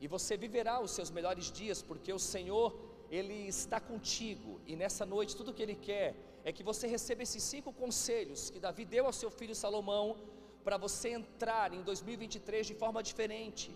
e 0.00 0.06
você 0.06 0.36
viverá 0.36 0.80
os 0.80 0.90
seus 0.90 1.10
melhores 1.10 1.50
dias, 1.50 1.82
porque 1.82 2.12
o 2.12 2.18
Senhor, 2.18 2.78
Ele 3.10 3.48
está 3.48 3.80
contigo, 3.80 4.60
e 4.66 4.76
nessa 4.76 5.06
noite 5.06 5.34
tudo 5.34 5.54
que 5.54 5.62
Ele 5.62 5.74
quer 5.74 6.14
é 6.44 6.52
que 6.52 6.62
você 6.62 6.86
receba 6.86 7.22
esses 7.22 7.42
cinco 7.42 7.72
conselhos 7.72 8.50
que 8.50 8.60
Davi 8.60 8.84
deu 8.84 9.06
ao 9.06 9.12
seu 9.12 9.30
filho 9.30 9.54
Salomão, 9.54 10.16
para 10.62 10.76
você 10.76 11.10
entrar 11.10 11.72
em 11.72 11.82
2023 11.82 12.66
de 12.66 12.74
forma 12.74 13.02
diferente, 13.02 13.74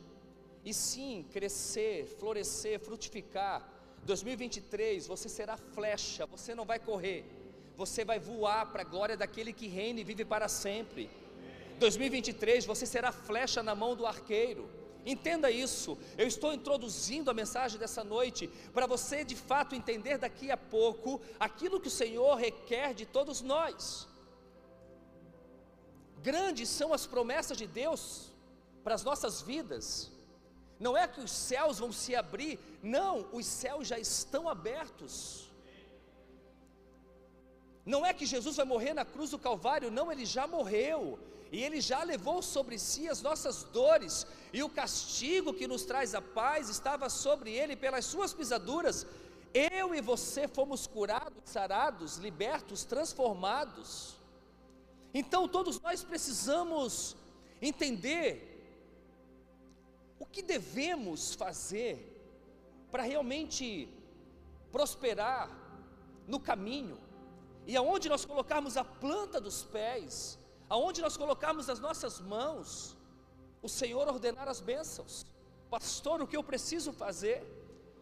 e 0.64 0.74
sim 0.74 1.24
crescer, 1.30 2.04
florescer, 2.04 2.78
frutificar. 2.78 3.79
2023 4.04 5.06
você 5.06 5.28
será 5.28 5.56
flecha, 5.56 6.26
você 6.26 6.54
não 6.54 6.64
vai 6.64 6.78
correr, 6.78 7.24
você 7.76 8.04
vai 8.04 8.18
voar 8.18 8.66
para 8.72 8.82
a 8.82 8.84
glória 8.84 9.16
daquele 9.16 9.52
que 9.52 9.68
reina 9.68 10.00
e 10.00 10.04
vive 10.04 10.24
para 10.24 10.48
sempre. 10.48 11.10
2023 11.78 12.66
você 12.66 12.84
será 12.86 13.10
flecha 13.12 13.62
na 13.62 13.74
mão 13.74 13.94
do 13.96 14.06
arqueiro. 14.06 14.68
Entenda 15.04 15.50
isso. 15.50 15.96
Eu 16.18 16.26
estou 16.26 16.52
introduzindo 16.52 17.30
a 17.30 17.34
mensagem 17.34 17.78
dessa 17.78 18.04
noite 18.04 18.48
para 18.74 18.86
você 18.86 19.24
de 19.24 19.34
fato 19.34 19.74
entender 19.74 20.18
daqui 20.18 20.50
a 20.50 20.56
pouco 20.56 21.20
aquilo 21.38 21.80
que 21.80 21.88
o 21.88 21.90
Senhor 21.90 22.34
requer 22.34 22.92
de 22.92 23.06
todos 23.06 23.40
nós. 23.40 24.06
Grandes 26.22 26.68
são 26.68 26.92
as 26.92 27.06
promessas 27.06 27.56
de 27.56 27.66
Deus 27.66 28.30
para 28.84 28.94
as 28.94 29.02
nossas 29.02 29.40
vidas. 29.40 30.12
Não 30.80 30.96
é 30.96 31.06
que 31.06 31.20
os 31.20 31.30
céus 31.30 31.78
vão 31.78 31.92
se 31.92 32.16
abrir, 32.16 32.58
não, 32.82 33.28
os 33.32 33.46
céus 33.46 33.86
já 33.86 33.98
estão 33.98 34.48
abertos. 34.48 35.50
Não 37.84 38.04
é 38.04 38.12
que 38.12 38.26
Jesus 38.26 38.56
vai 38.56 38.66
morrer 38.66 38.94
na 38.94 39.04
cruz 39.04 39.30
do 39.30 39.38
Calvário, 39.38 39.90
não, 39.90 40.10
ele 40.10 40.24
já 40.24 40.46
morreu 40.46 41.18
e 41.52 41.62
Ele 41.62 41.80
já 41.80 42.02
levou 42.04 42.40
sobre 42.42 42.78
si 42.78 43.08
as 43.08 43.20
nossas 43.20 43.64
dores, 43.64 44.26
e 44.52 44.62
o 44.62 44.68
castigo 44.68 45.52
que 45.52 45.66
nos 45.66 45.84
traz 45.84 46.14
a 46.14 46.22
paz 46.22 46.68
estava 46.68 47.08
sobre 47.08 47.50
Ele 47.50 47.74
pelas 47.74 48.04
Suas 48.04 48.32
pisaduras. 48.32 49.06
Eu 49.52 49.92
e 49.94 50.00
você 50.00 50.46
fomos 50.46 50.86
curados, 50.86 51.42
sarados, 51.44 52.18
libertos, 52.18 52.84
transformados. 52.84 54.14
Então 55.12 55.48
todos 55.48 55.80
nós 55.80 56.04
precisamos 56.04 57.16
entender 57.60 58.49
o 60.20 60.26
que 60.26 60.42
devemos 60.42 61.34
fazer 61.34 61.92
para 62.92 63.02
realmente 63.02 63.88
prosperar 64.70 65.50
no 66.26 66.38
caminho, 66.38 66.98
e 67.66 67.76
aonde 67.76 68.08
nós 68.08 68.24
colocarmos 68.24 68.76
a 68.76 68.84
planta 68.84 69.40
dos 69.40 69.64
pés, 69.64 70.38
aonde 70.68 71.00
nós 71.00 71.16
colocamos 71.16 71.68
as 71.68 71.80
nossas 71.80 72.20
mãos, 72.20 72.96
o 73.62 73.68
Senhor 73.68 74.06
ordenar 74.06 74.46
as 74.48 74.60
bênçãos. 74.60 75.26
Pastor, 75.68 76.20
o 76.20 76.26
que 76.26 76.36
eu 76.36 76.44
preciso 76.44 76.92
fazer? 76.92 77.42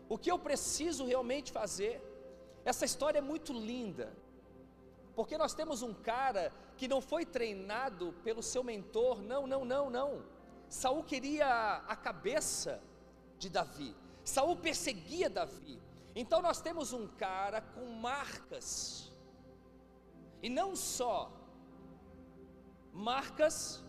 O 0.08 0.18
que 0.18 0.30
eu 0.30 0.38
preciso 0.38 1.06
realmente 1.06 1.52
fazer? 1.52 2.02
Essa 2.64 2.84
história 2.84 3.18
é 3.18 3.22
muito 3.22 3.52
linda, 3.52 4.12
porque 5.14 5.38
nós 5.38 5.54
temos 5.54 5.82
um 5.82 5.94
cara 5.94 6.52
que 6.76 6.88
não 6.88 7.00
foi 7.00 7.24
treinado 7.24 8.12
pelo 8.24 8.42
seu 8.42 8.62
mentor, 8.64 9.22
não, 9.22 9.46
não, 9.46 9.64
não, 9.64 9.88
não. 9.88 10.37
Saul 10.68 11.02
queria 11.02 11.82
a 11.88 11.96
cabeça 11.96 12.80
de 13.38 13.48
Davi. 13.48 13.94
Saul 14.24 14.56
perseguia 14.56 15.30
Davi. 15.30 15.80
Então 16.14 16.42
nós 16.42 16.60
temos 16.60 16.92
um 16.92 17.06
cara 17.06 17.60
com 17.60 17.86
marcas. 17.92 19.10
E 20.42 20.48
não 20.48 20.76
só 20.76 21.32
marcas 22.92 23.82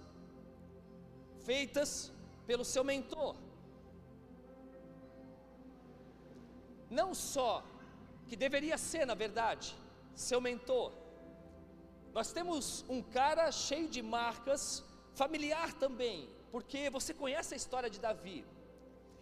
feitas 1.43 2.11
pelo 2.45 2.63
seu 2.63 2.83
mentor. 2.83 3.35
Não 6.89 7.13
só 7.13 7.63
que 8.27 8.35
deveria 8.35 8.77
ser, 8.77 9.05
na 9.05 9.15
verdade, 9.15 9.75
seu 10.15 10.39
mentor. 10.39 10.91
Nós 12.13 12.31
temos 12.31 12.85
um 12.89 13.01
cara 13.01 13.51
cheio 13.51 13.87
de 13.87 14.01
marcas, 14.01 14.83
familiar 15.13 15.73
também, 15.73 16.29
porque 16.51 16.89
você 16.89 17.13
conhece 17.13 17.53
a 17.53 17.57
história 17.57 17.89
de 17.89 17.99
Davi. 17.99 18.45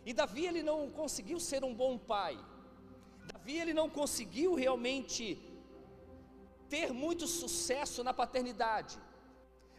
E 0.05 0.13
Davi 0.13 0.45
ele 0.45 0.63
não 0.63 0.79
conseguiu 0.89 1.39
ser 1.39 1.63
um 1.63 1.73
bom 1.73 1.97
pai. 1.97 2.37
Davi 3.31 3.57
ele 3.63 3.73
não 3.73 3.89
conseguiu 3.89 4.53
realmente 4.55 5.23
ter 6.69 6.93
muito 6.93 7.25
sucesso 7.27 8.03
na 8.03 8.13
paternidade. 8.13 8.97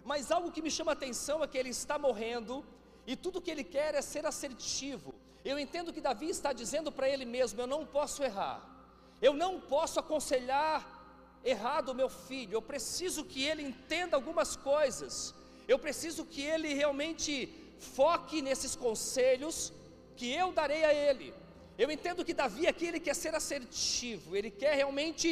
Mas 0.05 0.31
algo 0.31 0.53
que 0.53 0.63
me 0.67 0.71
chama 0.71 0.93
a 0.93 0.99
atenção 0.99 1.43
é 1.43 1.47
que 1.47 1.59
ele 1.59 1.71
está 1.71 1.99
morrendo 1.99 2.65
e 3.07 3.17
tudo 3.17 3.41
que 3.41 3.51
ele 3.51 3.65
quer 3.65 3.95
é 3.95 4.03
ser 4.03 4.25
assertivo. 4.27 5.15
Eu 5.45 5.59
entendo 5.59 5.93
que 5.95 6.01
Davi 6.09 6.29
está 6.29 6.53
dizendo 6.53 6.91
para 6.93 7.09
ele 7.09 7.25
mesmo: 7.25 7.61
eu 7.61 7.67
não 7.67 7.87
posso 7.87 8.23
errar. 8.23 8.59
Eu 9.21 9.33
não 9.33 9.53
posso 9.61 9.99
aconselhar 9.99 10.77
errado 11.45 11.89
o 11.91 11.95
meu 11.95 12.09
filho. 12.09 12.55
Eu 12.55 12.63
preciso 12.63 13.25
que 13.25 13.43
ele 13.45 13.63
entenda 13.63 14.17
algumas 14.17 14.57
coisas. 14.57 15.35
Eu 15.69 15.79
preciso 15.79 16.25
que 16.25 16.43
ele 16.43 16.73
realmente 16.73 17.33
foque 17.79 18.41
nesses 18.43 18.75
conselhos 18.75 19.73
que 20.17 20.33
eu 20.33 20.51
darei 20.51 20.83
a 20.85 20.93
ele. 20.93 21.35
Eu 21.77 21.91
entendo 21.91 22.25
que 22.25 22.35
Davi 22.35 22.67
aqui 22.67 22.87
ele 22.87 22.99
quer 22.99 23.15
ser 23.15 23.35
assertivo, 23.35 24.35
ele 24.35 24.51
quer 24.51 24.75
realmente 24.75 25.31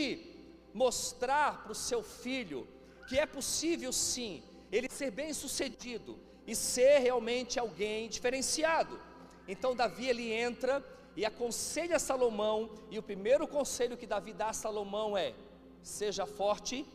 mostrar 0.72 1.62
para 1.62 1.72
o 1.72 1.74
seu 1.74 2.02
filho 2.02 2.68
que 3.08 3.18
é 3.18 3.24
possível 3.24 3.92
sim 3.92 4.42
ele 4.70 4.88
ser 4.90 5.10
bem 5.10 5.32
sucedido 5.32 6.18
e 6.46 6.54
ser 6.54 6.98
realmente 6.98 7.58
alguém 7.58 8.08
diferenciado. 8.08 9.00
Então 9.48 9.74
Davi 9.74 10.08
ele 10.08 10.32
entra 10.32 10.84
e 11.16 11.24
aconselha 11.24 11.98
Salomão, 11.98 12.70
e 12.90 12.98
o 12.98 13.02
primeiro 13.02 13.48
conselho 13.48 13.96
que 13.96 14.06
Davi 14.06 14.32
dá 14.34 14.50
a 14.50 14.52
Salomão 14.52 15.16
é: 15.16 15.34
seja 15.82 16.26
forte 16.26 16.86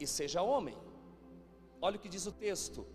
e 0.00 0.06
seja 0.06 0.42
homem. 0.42 0.76
Olha 1.86 1.96
o 1.96 2.02
que 2.02 2.08
diz 2.08 2.24
o 2.26 2.32
texto: 2.46 2.86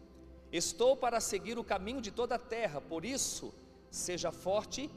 Estou 0.62 0.96
para 0.96 1.20
seguir 1.20 1.60
o 1.60 1.64
caminho 1.64 2.02
de 2.08 2.12
toda 2.20 2.36
a 2.36 2.40
terra, 2.40 2.80
por 2.80 3.04
isso, 3.04 3.54
seja 3.92 4.32
forte 4.32 4.90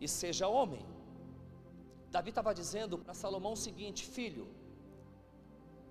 e 0.00 0.06
seja 0.06 0.46
homem. 0.46 0.84
Davi 2.10 2.28
estava 2.28 2.52
dizendo 2.54 2.98
para 2.98 3.14
Salomão 3.14 3.54
o 3.54 3.62
seguinte: 3.66 4.06
Filho, 4.16 4.46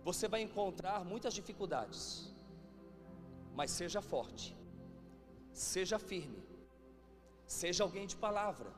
você 0.04 0.28
vai 0.28 0.42
encontrar 0.42 1.04
muitas 1.04 1.34
dificuldades, 1.34 2.32
mas 3.56 3.72
seja 3.72 4.02
forte, 4.02 4.56
seja 5.52 5.98
firme, 5.98 6.44
seja 7.46 7.84
alguém 7.84 8.06
de 8.06 8.16
palavra. 8.16 8.72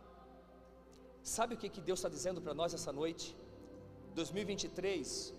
Sabe 1.22 1.54
o 1.56 1.58
que, 1.58 1.70
que 1.70 1.82
Deus 1.82 2.00
está 2.00 2.10
dizendo 2.10 2.42
para 2.42 2.54
nós 2.54 2.74
essa 2.74 2.94
noite? 2.94 3.36
2023, 4.16 5.34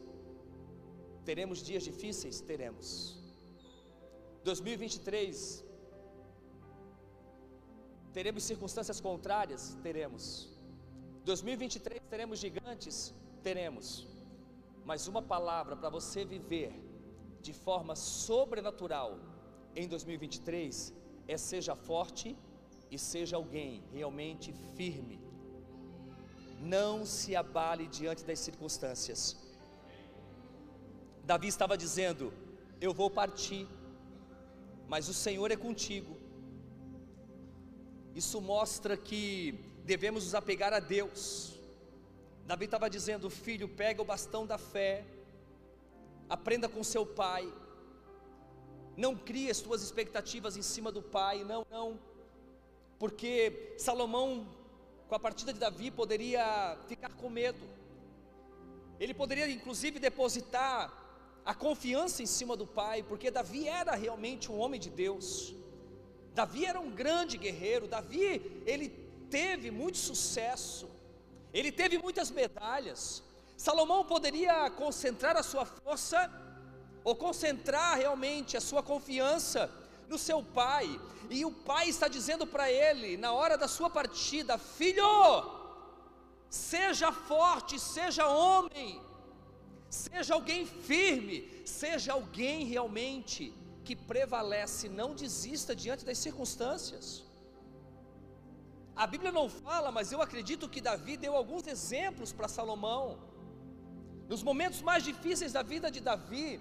teremos 1.24 1.62
dias 1.62 1.82
difíceis? 1.82 2.40
Teremos. 2.40 3.19
2023, 4.44 5.64
teremos 8.12 8.42
circunstâncias 8.44 9.00
contrárias? 9.00 9.76
Teremos. 9.82 10.48
2023, 11.24 12.00
teremos 12.08 12.38
gigantes? 12.38 13.14
Teremos. 13.42 14.06
Mas 14.84 15.06
uma 15.06 15.22
palavra 15.22 15.76
para 15.76 15.90
você 15.90 16.24
viver 16.24 16.72
de 17.40 17.52
forma 17.52 17.94
sobrenatural 17.94 19.18
em 19.74 19.86
2023 19.86 20.92
é 21.28 21.36
seja 21.36 21.74
forte 21.74 22.36
e 22.90 22.98
seja 22.98 23.36
alguém 23.36 23.84
realmente 23.92 24.52
firme. 24.76 25.20
Não 26.60 27.06
se 27.06 27.36
abale 27.36 27.86
diante 27.86 28.24
das 28.24 28.38
circunstâncias. 28.38 29.36
Davi 31.24 31.46
estava 31.46 31.76
dizendo: 31.76 32.32
Eu 32.80 32.92
vou 32.92 33.08
partir, 33.08 33.66
mas 34.90 35.08
o 35.08 35.14
Senhor 35.14 35.52
é 35.52 35.56
contigo. 35.56 36.16
Isso 38.12 38.40
mostra 38.40 38.96
que 38.96 39.54
devemos 39.84 40.24
nos 40.24 40.34
apegar 40.34 40.72
a 40.72 40.80
Deus. 40.80 41.60
Davi 42.44 42.64
estava 42.64 42.90
dizendo: 42.90 43.30
Filho, 43.30 43.68
pega 43.68 44.02
o 44.02 44.04
bastão 44.04 44.44
da 44.44 44.58
fé, 44.58 45.04
aprenda 46.28 46.68
com 46.68 46.82
seu 46.82 47.06
pai, 47.06 47.48
não 48.96 49.14
crie 49.14 49.48
as 49.48 49.58
suas 49.58 49.80
expectativas 49.80 50.56
em 50.56 50.62
cima 50.62 50.90
do 50.90 51.00
pai, 51.00 51.44
não, 51.44 51.64
não, 51.70 51.96
porque 52.98 53.76
Salomão, 53.78 54.44
com 55.08 55.14
a 55.14 55.20
partida 55.20 55.52
de 55.52 55.60
Davi, 55.60 55.92
poderia 55.92 56.76
ficar 56.88 57.12
com 57.14 57.30
medo, 57.30 57.64
ele 58.98 59.14
poderia 59.14 59.48
inclusive 59.48 60.00
depositar 60.00 60.99
a 61.50 61.54
confiança 61.54 62.22
em 62.22 62.26
cima 62.26 62.54
do 62.56 62.64
pai, 62.64 63.02
porque 63.02 63.28
Davi 63.28 63.66
era 63.66 63.96
realmente 63.96 64.52
um 64.52 64.58
homem 64.60 64.78
de 64.78 64.88
Deus. 64.88 65.52
Davi 66.32 66.64
era 66.64 66.78
um 66.78 66.90
grande 66.90 67.36
guerreiro, 67.36 67.88
Davi, 67.88 68.62
ele 68.64 68.88
teve 69.28 69.68
muito 69.68 69.98
sucesso, 69.98 70.88
ele 71.52 71.72
teve 71.72 71.98
muitas 71.98 72.30
medalhas. 72.30 73.24
Salomão 73.56 74.04
poderia 74.04 74.70
concentrar 74.70 75.36
a 75.36 75.42
sua 75.42 75.64
força, 75.66 76.30
ou 77.02 77.16
concentrar 77.16 77.98
realmente 77.98 78.56
a 78.56 78.60
sua 78.60 78.80
confiança 78.80 79.68
no 80.08 80.18
seu 80.18 80.44
pai, 80.44 81.00
e 81.28 81.44
o 81.44 81.50
pai 81.50 81.88
está 81.88 82.06
dizendo 82.06 82.46
para 82.46 82.70
ele, 82.70 83.16
na 83.16 83.32
hora 83.32 83.58
da 83.58 83.66
sua 83.66 83.90
partida: 83.90 84.56
Filho, 84.56 85.50
seja 86.48 87.10
forte, 87.10 87.76
seja 87.76 88.28
homem, 88.28 89.02
seja 89.90 90.34
alguém 90.34 90.64
firme, 90.64 91.36
seja 91.66 92.12
alguém 92.12 92.64
realmente 92.64 93.52
que 93.84 93.96
prevalece, 93.96 94.88
não 94.88 95.14
desista 95.14 95.74
diante 95.74 96.04
das 96.04 96.18
circunstâncias. 96.18 97.24
A 98.94 99.06
Bíblia 99.06 99.32
não 99.32 99.48
fala, 99.48 99.90
mas 99.90 100.12
eu 100.12 100.22
acredito 100.22 100.68
que 100.68 100.80
Davi 100.80 101.16
deu 101.16 101.34
alguns 101.34 101.66
exemplos 101.66 102.32
para 102.32 102.46
Salomão. 102.46 103.18
Nos 104.28 104.42
momentos 104.42 104.80
mais 104.80 105.02
difíceis 105.02 105.52
da 105.52 105.62
vida 105.62 105.90
de 105.90 106.00
Davi, 106.00 106.60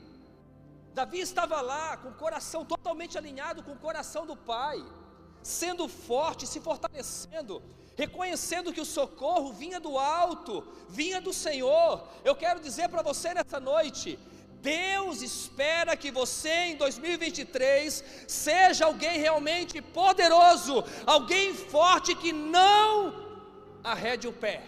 Davi 0.94 1.20
estava 1.20 1.62
lá 1.62 1.98
com 1.98 2.10
o 2.10 2.16
coração 2.16 2.66
totalmente 2.66 3.18
alinhado 3.18 3.62
com 3.62 3.74
o 3.74 3.84
coração 3.88 4.26
do 4.26 4.36
pai, 4.36 4.84
sendo 5.44 5.88
forte, 5.88 6.48
se 6.48 6.60
fortalecendo, 6.60 7.62
reconhecendo 8.00 8.72
que 8.72 8.80
o 8.80 8.92
socorro 8.98 9.52
vinha 9.52 9.78
do 9.78 9.98
alto, 9.98 10.66
vinha 10.88 11.20
do 11.20 11.34
Senhor. 11.34 12.08
Eu 12.24 12.34
quero 12.34 12.62
dizer 12.62 12.88
para 12.88 13.02
você 13.02 13.34
nessa 13.34 13.60
noite: 13.60 14.18
Deus 14.62 15.22
espera 15.22 15.98
que 15.98 16.10
você 16.10 16.54
em 16.70 16.76
2023 16.78 18.04
seja 18.26 18.86
alguém 18.86 19.20
realmente 19.20 19.82
poderoso, 19.82 20.82
alguém 21.06 21.54
forte 21.54 22.16
que 22.16 22.32
não 22.32 22.94
arrede 23.84 24.30
o 24.30 24.34
pé, 24.46 24.64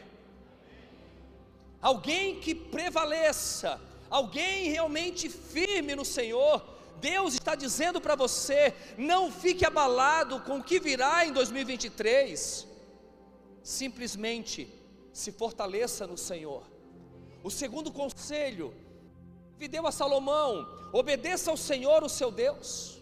alguém 1.82 2.38
que 2.42 2.54
prevaleça, 2.54 3.80
alguém 4.10 4.72
realmente 4.72 5.30
firme 5.30 5.96
no 5.96 6.04
Senhor. 6.04 6.62
Deus 7.00 7.36
está 7.36 7.56
dizendo 7.56 8.02
para 8.02 8.16
você: 8.16 8.74
não 8.98 9.32
fique 9.32 9.66
abalado 9.66 10.42
com 10.42 10.58
o 10.58 10.64
que 10.64 10.82
virá 10.82 11.26
em 11.26 11.32
2023, 11.32 12.71
simplesmente 13.64 14.68
se 15.14 15.32
fortaleça 15.32 16.08
no 16.08 16.18
Senhor. 16.18 16.64
O 17.44 17.50
segundo 17.50 17.92
conselho 17.92 18.74
deu 19.70 19.86
a 19.86 19.92
Salomão: 19.92 20.68
obedeça 20.92 21.52
ao 21.52 21.58
Senhor, 21.58 22.04
o 22.04 22.10
seu 22.10 22.32
Deus. 22.32 23.00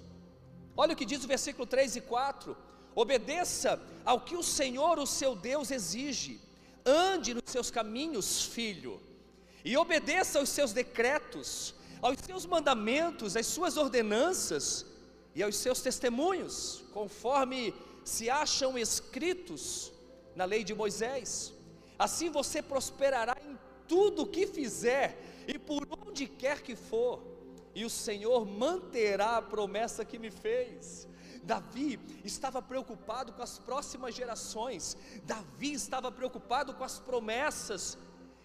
Olha 0.76 0.94
o 0.94 0.96
que 0.96 1.06
diz 1.06 1.24
o 1.24 1.28
versículo 1.28 1.66
3 1.66 1.98
e 1.98 2.02
4: 2.02 2.56
obedeça 2.96 3.82
ao 4.06 4.22
que 4.22 4.36
o 4.36 4.44
Senhor, 4.44 5.00
o 5.00 5.08
seu 5.08 5.36
Deus, 5.36 5.72
exige, 5.72 6.42
ande 6.86 7.34
nos 7.34 7.44
seus 7.48 7.72
caminhos, 7.72 8.44
filho, 8.44 9.02
e 9.64 9.78
obedeça 9.78 10.40
aos 10.40 10.50
seus 10.50 10.74
decretos, 10.74 11.76
aos 12.02 12.18
seus 12.20 12.46
mandamentos, 12.46 13.36
às 13.36 13.46
suas 13.46 13.78
ordenanças 13.78 14.86
e 15.36 15.44
aos 15.44 15.56
seus 15.56 15.82
testemunhos, 15.82 16.84
conforme 16.94 17.74
se 18.04 18.30
acham 18.30 18.78
escritos 18.78 19.92
na 20.40 20.46
lei 20.46 20.64
de 20.64 20.74
Moisés. 20.74 21.54
Assim 22.06 22.30
você 22.30 22.62
prosperará 22.62 23.36
em 23.46 23.60
tudo 23.90 24.22
o 24.22 24.28
que 24.28 24.48
fizer 24.48 25.44
e 25.46 25.60
por 25.60 25.86
onde 26.08 26.28
quer 26.28 26.62
que 26.62 26.78
for, 26.78 27.22
e 27.76 27.84
o 27.84 27.90
Senhor 27.90 28.46
manterá 28.46 29.36
a 29.36 29.42
promessa 29.42 30.06
que 30.06 30.18
me 30.18 30.32
fez. 30.32 31.10
Davi 31.44 32.00
estava 32.24 32.62
preocupado 32.62 33.34
com 33.34 33.44
as 33.44 33.60
próximas 33.60 34.16
gerações, 34.16 34.96
Davi 35.24 35.74
estava 35.74 36.10
preocupado 36.10 36.74
com 36.74 36.86
as 36.86 37.00
promessas 37.00 37.98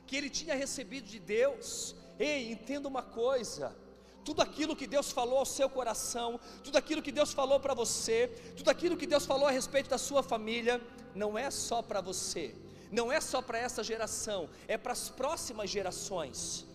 que 0.05 0.17
ele 0.17 0.31
tinha 0.31 0.57
recebido 0.57 1.07
de 1.07 1.21
Deus. 1.21 1.95
Ei, 2.19 2.51
entenda 2.51 2.89
uma 2.89 3.03
coisa: 3.03 3.77
tudo 4.25 4.41
aquilo 4.41 4.75
que 4.75 4.87
Deus 4.87 5.13
falou 5.13 5.39
ao 5.39 5.47
seu 5.47 5.69
coração, 5.69 6.41
tudo 6.63 6.77
aquilo 6.77 7.03
que 7.03 7.13
Deus 7.13 7.33
falou 7.33 7.61
para 7.61 7.75
você, 7.75 8.29
tudo 8.57 8.71
aquilo 8.71 8.97
que 8.97 9.07
Deus 9.07 9.27
falou 9.27 9.47
a 9.47 9.51
respeito 9.51 9.91
da 9.91 9.99
sua 9.99 10.23
família, 10.23 10.81
não 11.15 11.39
é 11.39 11.51
só 11.51 11.83
para 11.83 12.01
você, 12.01 12.55
não 12.91 13.13
é 13.13 13.21
só 13.21 13.43
para 13.43 13.59
essa 13.59 13.85
geração, 13.85 14.49
é 14.67 14.77
para 14.79 14.93
as 14.93 15.09
próximas 15.09 15.69
gerações. 15.71 16.67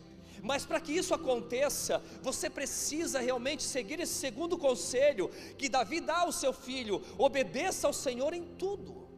Mas 0.41 0.65
para 0.65 0.79
que 0.79 0.93
isso 0.93 1.13
aconteça, 1.13 2.01
você 2.21 2.49
precisa 2.49 3.19
realmente 3.19 3.63
seguir 3.63 3.99
esse 3.99 4.13
segundo 4.13 4.57
conselho 4.57 5.29
que 5.57 5.67
Davi 5.67 5.99
dá 5.99 6.19
ao 6.19 6.31
seu 6.31 6.53
filho: 6.53 7.03
obedeça 7.17 7.87
ao 7.87 7.93
Senhor 7.93 8.33
em 8.33 8.43
tudo. 8.43 9.09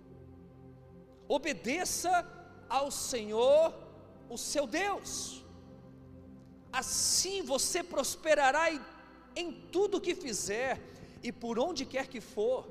Obedeça 1.27 2.27
ao 2.67 2.89
Senhor, 2.89 3.73
o 4.29 4.37
seu 4.37 4.65
Deus. 4.65 5.40
Assim 6.71 7.41
você 7.41 7.83
prosperará 7.83 8.71
em, 8.71 8.81
em 9.35 9.51
tudo 9.51 10.01
que 10.01 10.15
fizer 10.15 10.79
e 11.23 11.31
por 11.31 11.59
onde 11.59 11.85
quer 11.85 12.07
que 12.07 12.21
for. 12.21 12.67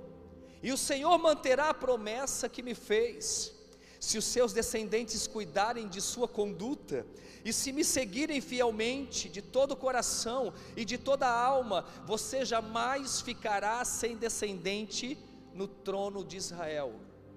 E 0.63 0.73
o 0.73 0.77
Senhor 0.77 1.17
manterá 1.19 1.71
a 1.71 1.75
promessa 1.75 2.49
que 2.49 2.63
me 2.63 2.75
fez. 2.75 3.53
Se 3.99 4.17
os 4.17 4.25
seus 4.25 4.53
descendentes 4.53 5.27
cuidarem 5.27 5.87
de 5.87 6.01
sua 6.01 6.27
conduta 6.27 7.07
e 7.45 7.53
se 7.53 7.71
me 7.71 7.85
seguirem 7.85 8.41
fielmente 8.41 9.29
de 9.29 9.43
todo 9.43 9.73
o 9.73 9.77
coração 9.77 10.55
e 10.75 10.85
de 10.85 10.97
toda 10.97 11.27
a 11.27 11.45
alma, 11.45 11.87
você 12.07 12.45
jamais 12.45 13.21
ficará 13.21 13.85
sem 13.85 14.17
descendente 14.17 15.19
no 15.55 15.69
trono 15.69 16.25
de 16.25 16.39
Israel. 16.39 16.95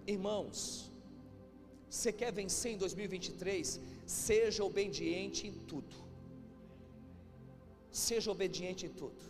Irmãos, 0.08 0.90
você 1.90 2.12
quer 2.12 2.32
vencer 2.32 2.74
em 2.74 2.78
2023? 2.78 3.80
Seja 4.06 4.64
obediente 4.64 5.48
em 5.48 5.54
tudo. 5.54 6.03
Seja 7.94 8.32
obediente 8.32 8.86
em 8.88 8.94
tudo. 9.02 9.22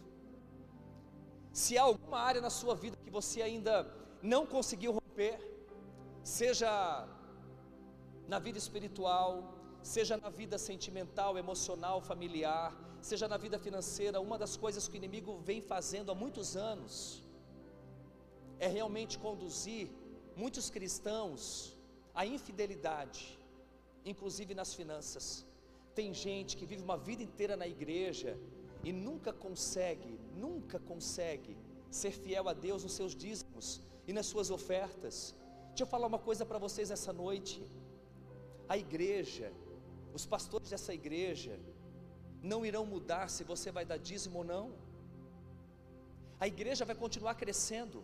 Se 1.52 1.78
há 1.78 1.84
alguma 1.84 2.20
área 2.20 2.42
na 2.42 2.50
sua 2.50 2.76
vida 2.84 2.98
que 3.04 3.12
você 3.12 3.42
ainda 3.42 3.76
não 4.22 4.46
conseguiu 4.46 4.92
romper, 4.94 5.36
seja 6.24 6.72
na 8.28 8.40
vida 8.40 8.58
espiritual, 8.58 9.30
seja 9.84 10.16
na 10.18 10.30
vida 10.30 10.58
sentimental, 10.58 11.38
emocional, 11.38 12.02
familiar, 12.02 12.74
seja 13.02 13.28
na 13.28 13.38
vida 13.46 13.60
financeira, 13.60 14.22
uma 14.28 14.38
das 14.44 14.56
coisas 14.56 14.88
que 14.88 14.96
o 14.96 15.02
inimigo 15.04 15.40
vem 15.50 15.62
fazendo 15.62 16.12
há 16.12 16.16
muitos 16.16 16.56
anos 16.56 17.22
é 18.60 18.68
realmente 18.68 19.20
conduzir 19.20 19.90
muitos 20.42 20.70
cristãos 20.70 21.76
à 22.16 22.26
infidelidade, 22.26 23.38
inclusive 24.06 24.54
nas 24.56 24.74
finanças. 24.74 25.46
Tem 25.96 26.14
gente 26.14 26.56
que 26.58 26.66
vive 26.66 26.84
uma 26.84 26.98
vida 26.98 27.24
inteira 27.24 27.56
na 27.56 27.68
igreja 27.68 28.38
e 28.84 28.92
nunca 28.92 29.32
consegue, 29.32 30.20
nunca 30.36 30.80
consegue 30.80 31.58
ser 31.90 32.12
fiel 32.12 32.50
a 32.50 32.54
Deus 32.54 32.84
nos 32.84 32.94
seus 32.94 33.16
dízimos 33.16 33.82
e 34.08 34.14
nas 34.14 34.26
suas 34.26 34.50
ofertas. 34.50 35.36
Deixa 35.70 35.84
eu 35.84 35.88
falar 35.88 36.08
uma 36.08 36.20
coisa 36.20 36.46
para 36.46 36.58
vocês 36.58 36.90
essa 36.92 37.14
noite. 37.14 37.62
A 38.68 38.78
igreja 38.78 39.52
os 40.14 40.26
pastores 40.26 40.70
dessa 40.70 40.94
igreja 40.94 41.60
não 42.42 42.66
irão 42.66 42.86
mudar 42.86 43.30
se 43.30 43.44
você 43.44 43.72
vai 43.72 43.84
dar 43.84 43.98
dízimo 43.98 44.40
ou 44.40 44.44
não. 44.44 44.72
A 46.40 46.48
igreja 46.48 46.86
vai 46.86 46.96
continuar 46.96 47.36
crescendo. 47.36 48.04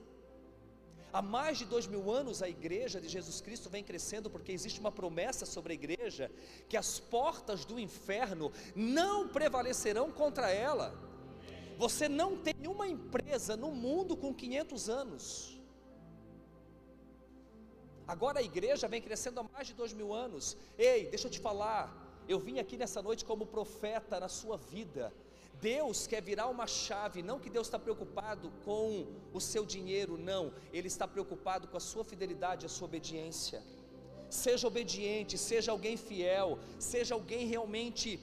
Há 1.11 1.21
mais 1.21 1.57
de 1.57 1.65
dois 1.65 1.87
mil 1.87 2.11
anos 2.11 2.43
a 2.43 2.49
igreja 2.49 3.01
de 3.01 3.09
Jesus 3.09 3.41
Cristo 3.41 3.69
vem 3.69 3.83
crescendo 3.83 4.29
porque 4.29 4.51
existe 4.51 4.79
uma 4.79 4.91
promessa 4.91 5.45
sobre 5.45 5.73
a 5.73 5.75
igreja 5.75 6.31
que 6.67 6.77
as 6.77 6.99
portas 6.99 7.65
do 7.65 7.79
inferno 7.79 8.51
não 8.75 9.27
prevalecerão 9.27 10.11
contra 10.11 10.51
ela. 10.51 10.93
Você 11.77 12.07
não 12.07 12.37
tem 12.37 12.67
uma 12.67 12.87
empresa 12.87 13.57
no 13.57 13.71
mundo 13.71 14.15
com 14.15 14.33
500 14.33 14.89
anos. 14.89 15.59
Agora 18.07 18.39
a 18.39 18.43
igreja 18.43 18.87
vem 18.87 19.01
crescendo 19.01 19.39
há 19.39 19.43
mais 19.43 19.67
de 19.67 19.73
dois 19.73 19.93
mil 19.93 20.13
anos. 20.13 20.57
Ei, 20.77 21.07
deixa 21.07 21.27
eu 21.27 21.31
te 21.31 21.39
falar. 21.39 21.83
Eu 22.27 22.39
vim 22.39 22.59
aqui 22.59 22.77
nessa 22.77 23.01
noite 23.01 23.25
como 23.25 23.45
profeta 23.47 24.19
na 24.19 24.27
sua 24.27 24.57
vida. 24.57 25.11
Deus 25.61 26.07
quer 26.07 26.21
virar 26.21 26.47
uma 26.47 26.67
chave, 26.67 27.21
não 27.21 27.39
que 27.39 27.49
Deus 27.49 27.67
está 27.67 27.77
preocupado 27.77 28.51
com 28.63 29.07
o 29.33 29.41
seu 29.41 29.65
dinheiro, 29.65 30.17
não, 30.17 30.53
Ele 30.71 30.87
está 30.87 31.07
preocupado 31.07 31.67
com 31.67 31.77
a 31.77 31.79
sua 31.79 32.03
fidelidade, 32.03 32.65
a 32.65 32.69
sua 32.69 32.85
obediência. 32.85 33.61
Seja 34.29 34.67
obediente, 34.67 35.37
seja 35.37 35.71
alguém 35.71 35.97
fiel, 35.97 36.59
seja 36.77 37.13
alguém 37.13 37.47
realmente 37.47 38.19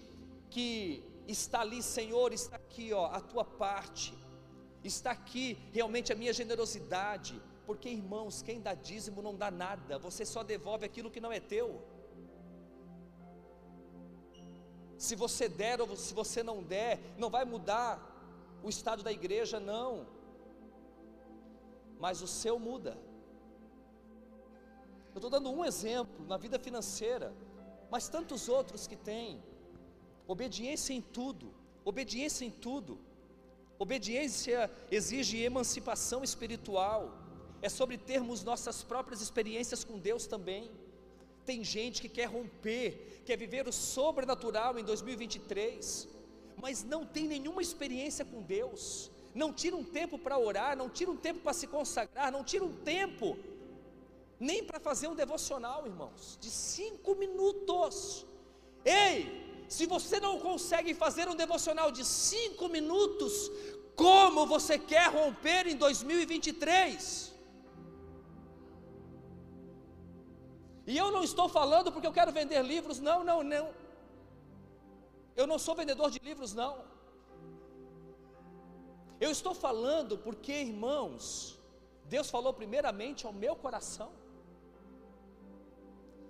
que 0.48 1.02
está 1.26 1.60
ali, 1.60 1.82
Senhor, 1.82 2.32
está 2.32 2.56
aqui, 2.56 2.92
ó, 2.92 3.06
a 3.06 3.20
tua 3.20 3.44
parte, 3.44 4.14
está 4.84 5.10
aqui 5.10 5.58
realmente 5.72 6.12
a 6.12 6.16
minha 6.16 6.32
generosidade, 6.32 7.40
porque 7.66 7.88
irmãos, 7.88 8.42
quem 8.42 8.60
dá 8.60 8.74
dízimo 8.74 9.20
não 9.20 9.34
dá 9.34 9.50
nada, 9.50 9.98
você 9.98 10.24
só 10.24 10.42
devolve 10.44 10.86
aquilo 10.86 11.10
que 11.10 11.20
não 11.20 11.32
é 11.32 11.40
teu. 11.40 11.82
Se 14.96 15.14
você 15.14 15.48
der 15.48 15.80
ou 15.80 15.96
se 15.96 16.14
você 16.14 16.42
não 16.42 16.62
der, 16.62 16.98
não 17.18 17.28
vai 17.28 17.44
mudar 17.44 18.00
o 18.62 18.68
estado 18.68 19.02
da 19.02 19.12
igreja, 19.12 19.60
não. 19.60 20.06
Mas 21.98 22.22
o 22.22 22.26
seu 22.26 22.58
muda. 22.58 22.96
Eu 25.14 25.18
estou 25.18 25.30
dando 25.30 25.50
um 25.50 25.64
exemplo 25.64 26.26
na 26.26 26.36
vida 26.36 26.58
financeira, 26.58 27.34
mas 27.90 28.08
tantos 28.08 28.48
outros 28.48 28.86
que 28.86 28.96
tem. 28.96 29.42
Obediência 30.26 30.92
em 30.92 31.00
tudo, 31.00 31.54
obediência 31.84 32.44
em 32.44 32.50
tudo. 32.50 32.98
Obediência 33.78 34.70
exige 34.90 35.42
emancipação 35.42 36.24
espiritual 36.24 37.12
é 37.62 37.68
sobre 37.68 37.96
termos 37.96 38.42
nossas 38.42 38.82
próprias 38.82 39.20
experiências 39.20 39.84
com 39.84 39.98
Deus 39.98 40.26
também. 40.26 40.70
Tem 41.46 41.62
gente 41.62 42.02
que 42.02 42.08
quer 42.08 42.26
romper, 42.26 43.22
quer 43.24 43.36
viver 43.36 43.66
o 43.68 43.72
sobrenatural 43.72 44.78
em 44.78 44.84
2023, 44.84 46.08
mas 46.56 46.82
não 46.82 47.02
tem 47.06 47.26
nenhuma 47.34 47.62
experiência 47.62 48.24
com 48.24 48.42
Deus, 48.42 49.10
não 49.34 49.52
tira 49.52 49.76
um 49.76 49.84
tempo 49.84 50.18
para 50.18 50.38
orar, 50.38 50.76
não 50.76 50.88
tira 50.88 51.10
um 51.10 51.16
tempo 51.16 51.40
para 51.40 51.52
se 51.52 51.66
consagrar, 51.66 52.32
não 52.32 52.42
tira 52.42 52.64
um 52.64 52.74
tempo 52.94 53.36
nem 54.40 54.62
para 54.64 54.80
fazer 54.80 55.08
um 55.08 55.14
devocional, 55.14 55.86
irmãos, 55.86 56.36
de 56.40 56.50
cinco 56.50 57.14
minutos. 57.14 58.26
Ei, 58.84 59.64
se 59.68 59.86
você 59.86 60.18
não 60.20 60.38
consegue 60.38 60.94
fazer 60.94 61.28
um 61.28 61.34
devocional 61.34 61.90
de 61.90 62.04
cinco 62.04 62.68
minutos, 62.68 63.50
como 63.94 64.46
você 64.46 64.78
quer 64.78 65.08
romper 65.10 65.66
em 65.66 65.76
2023? 65.76 67.32
E 70.86 70.96
eu 71.02 71.10
não 71.10 71.22
estou 71.30 71.48
falando 71.48 71.90
porque 71.92 72.06
eu 72.10 72.16
quero 72.18 72.32
vender 72.40 72.62
livros, 72.74 72.98
não, 73.08 73.18
não, 73.30 73.42
não. 73.42 73.66
Eu 75.40 75.46
não 75.46 75.58
sou 75.58 75.74
vendedor 75.80 76.10
de 76.10 76.20
livros, 76.28 76.52
não. 76.62 76.74
Eu 79.24 79.30
estou 79.30 79.54
falando 79.66 80.16
porque, 80.26 80.52
irmãos, 80.52 81.58
Deus 82.14 82.28
falou 82.30 82.52
primeiramente 82.52 83.26
ao 83.26 83.32
meu 83.32 83.54
coração. 83.64 84.10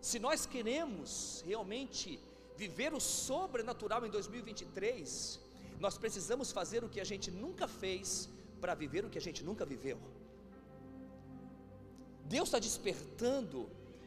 Se 0.00 0.18
nós 0.26 0.46
queremos 0.46 1.42
realmente 1.50 2.20
viver 2.56 2.94
o 2.94 3.00
sobrenatural 3.00 4.06
em 4.06 4.10
2023, 4.10 5.40
nós 5.84 5.98
precisamos 5.98 6.50
fazer 6.58 6.82
o 6.82 6.88
que 6.88 7.00
a 7.00 7.08
gente 7.12 7.30
nunca 7.30 7.66
fez 7.68 8.28
para 8.60 8.74
viver 8.74 9.04
o 9.04 9.10
que 9.10 9.18
a 9.18 9.26
gente 9.28 9.44
nunca 9.44 9.64
viveu. 9.64 9.98
Deus 12.24 12.48
está 12.48 12.58
despertando 12.58 13.58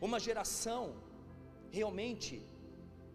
uma 0.02 0.20
geração 0.20 0.96
realmente 1.72 2.42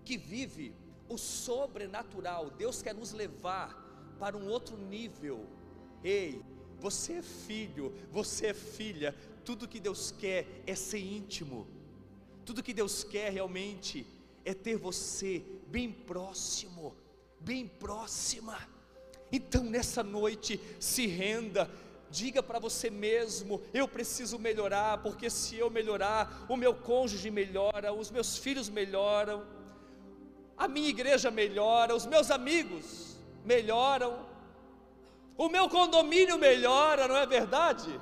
que 0.05 0.17
vive 0.17 0.75
o 1.09 1.17
sobrenatural. 1.17 2.51
Deus 2.51 2.83
quer 2.83 2.95
nos 2.95 3.13
levar 3.13 4.17
para 4.19 4.37
um 4.37 4.49
outro 4.49 4.77
nível. 4.77 5.47
Ei, 6.03 6.43
você 6.79 7.15
é 7.15 7.23
filho, 7.23 7.93
você 8.11 8.49
é 8.49 8.55
filha. 8.55 9.15
Tudo 9.45 9.69
que 9.69 9.81
Deus 9.81 10.11
quer 10.11 10.47
é 10.67 10.75
ser 10.75 11.01
íntimo. 11.01 11.67
Tudo 12.45 12.63
que 12.63 12.75
Deus 12.75 13.03
quer 13.05 13.33
realmente 13.33 14.07
é 14.45 14.53
ter 14.53 14.77
você 14.77 15.43
bem 15.69 15.91
próximo, 15.91 16.95
bem 17.41 17.67
próxima. 17.67 18.59
Então 19.33 19.65
nessa 19.65 20.03
noite 20.03 20.61
se 20.79 21.07
renda, 21.07 21.71
Diga 22.21 22.41
para 22.49 22.59
você 22.67 22.89
mesmo: 23.07 23.55
eu 23.81 23.87
preciso 23.97 24.37
melhorar, 24.47 24.93
porque 25.05 25.29
se 25.39 25.55
eu 25.63 25.69
melhorar, 25.79 26.21
o 26.55 26.57
meu 26.63 26.73
cônjuge 26.89 27.31
melhora, 27.41 27.89
os 28.03 28.11
meus 28.17 28.31
filhos 28.45 28.69
melhoram, 28.79 29.39
a 30.65 30.69
minha 30.75 30.91
igreja 30.95 31.31
melhora, 31.43 31.93
os 32.01 32.07
meus 32.15 32.31
amigos 32.39 32.87
melhoram, 33.53 34.13
o 35.45 35.49
meu 35.57 35.67
condomínio 35.77 36.39
melhora, 36.49 37.09
não 37.09 37.19
é 37.25 37.27
verdade? 37.27 37.93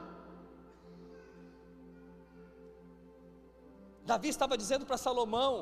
Davi 4.13 4.29
estava 4.37 4.59
dizendo 4.63 4.85
para 4.89 5.05
Salomão: 5.07 5.53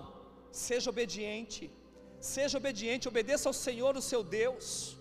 seja 0.51 0.91
obediente, 0.95 1.71
seja 2.35 2.59
obediente, 2.63 3.13
obedeça 3.15 3.49
ao 3.49 3.57
Senhor, 3.67 3.95
o 3.97 4.07
seu 4.13 4.25
Deus. 4.25 5.00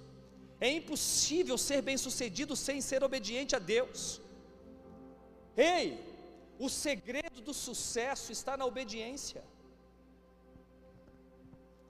É 0.60 0.70
impossível 0.70 1.58
ser 1.58 1.82
bem-sucedido 1.82 2.56
sem 2.56 2.82
ser 2.82 3.04
obediente 3.04 3.56
a 3.56 3.60
Deus. 3.60 4.22
Ei, 5.56 5.86
o 6.58 6.70
segredo 6.70 7.40
do 7.42 7.54
sucesso 7.54 8.32
está 8.32 8.58
na 8.58 8.66
obediência. 8.66 9.42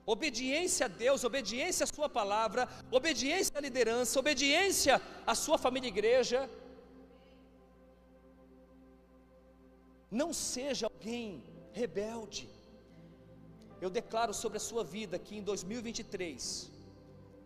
Obediência 0.06 0.86
a 0.86 0.88
Deus, 0.88 1.24
obediência 1.24 1.84
à 1.84 1.86
Sua 1.86 2.08
palavra, 2.08 2.68
obediência 2.90 3.52
à 3.56 3.60
liderança, 3.60 4.18
obediência 4.18 5.00
à 5.26 5.34
sua 5.34 5.58
família 5.58 5.88
e 5.88 5.94
igreja. 5.96 6.48
Não 10.10 10.32
seja 10.32 10.86
alguém 10.86 11.44
rebelde. 11.72 12.48
Eu 13.80 13.90
declaro 13.90 14.34
sobre 14.34 14.58
a 14.58 14.60
sua 14.60 14.82
vida 14.82 15.18
que 15.18 15.36
em 15.36 15.42
2023 15.42 16.79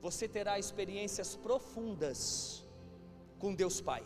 você 0.05 0.27
terá 0.37 0.55
experiências 0.63 1.29
profundas 1.47 2.19
com 3.43 3.51
Deus 3.61 3.77
Pai. 3.89 4.03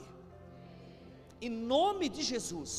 Em 1.47 1.53
nome 1.75 2.07
de 2.17 2.23
Jesus. 2.31 2.71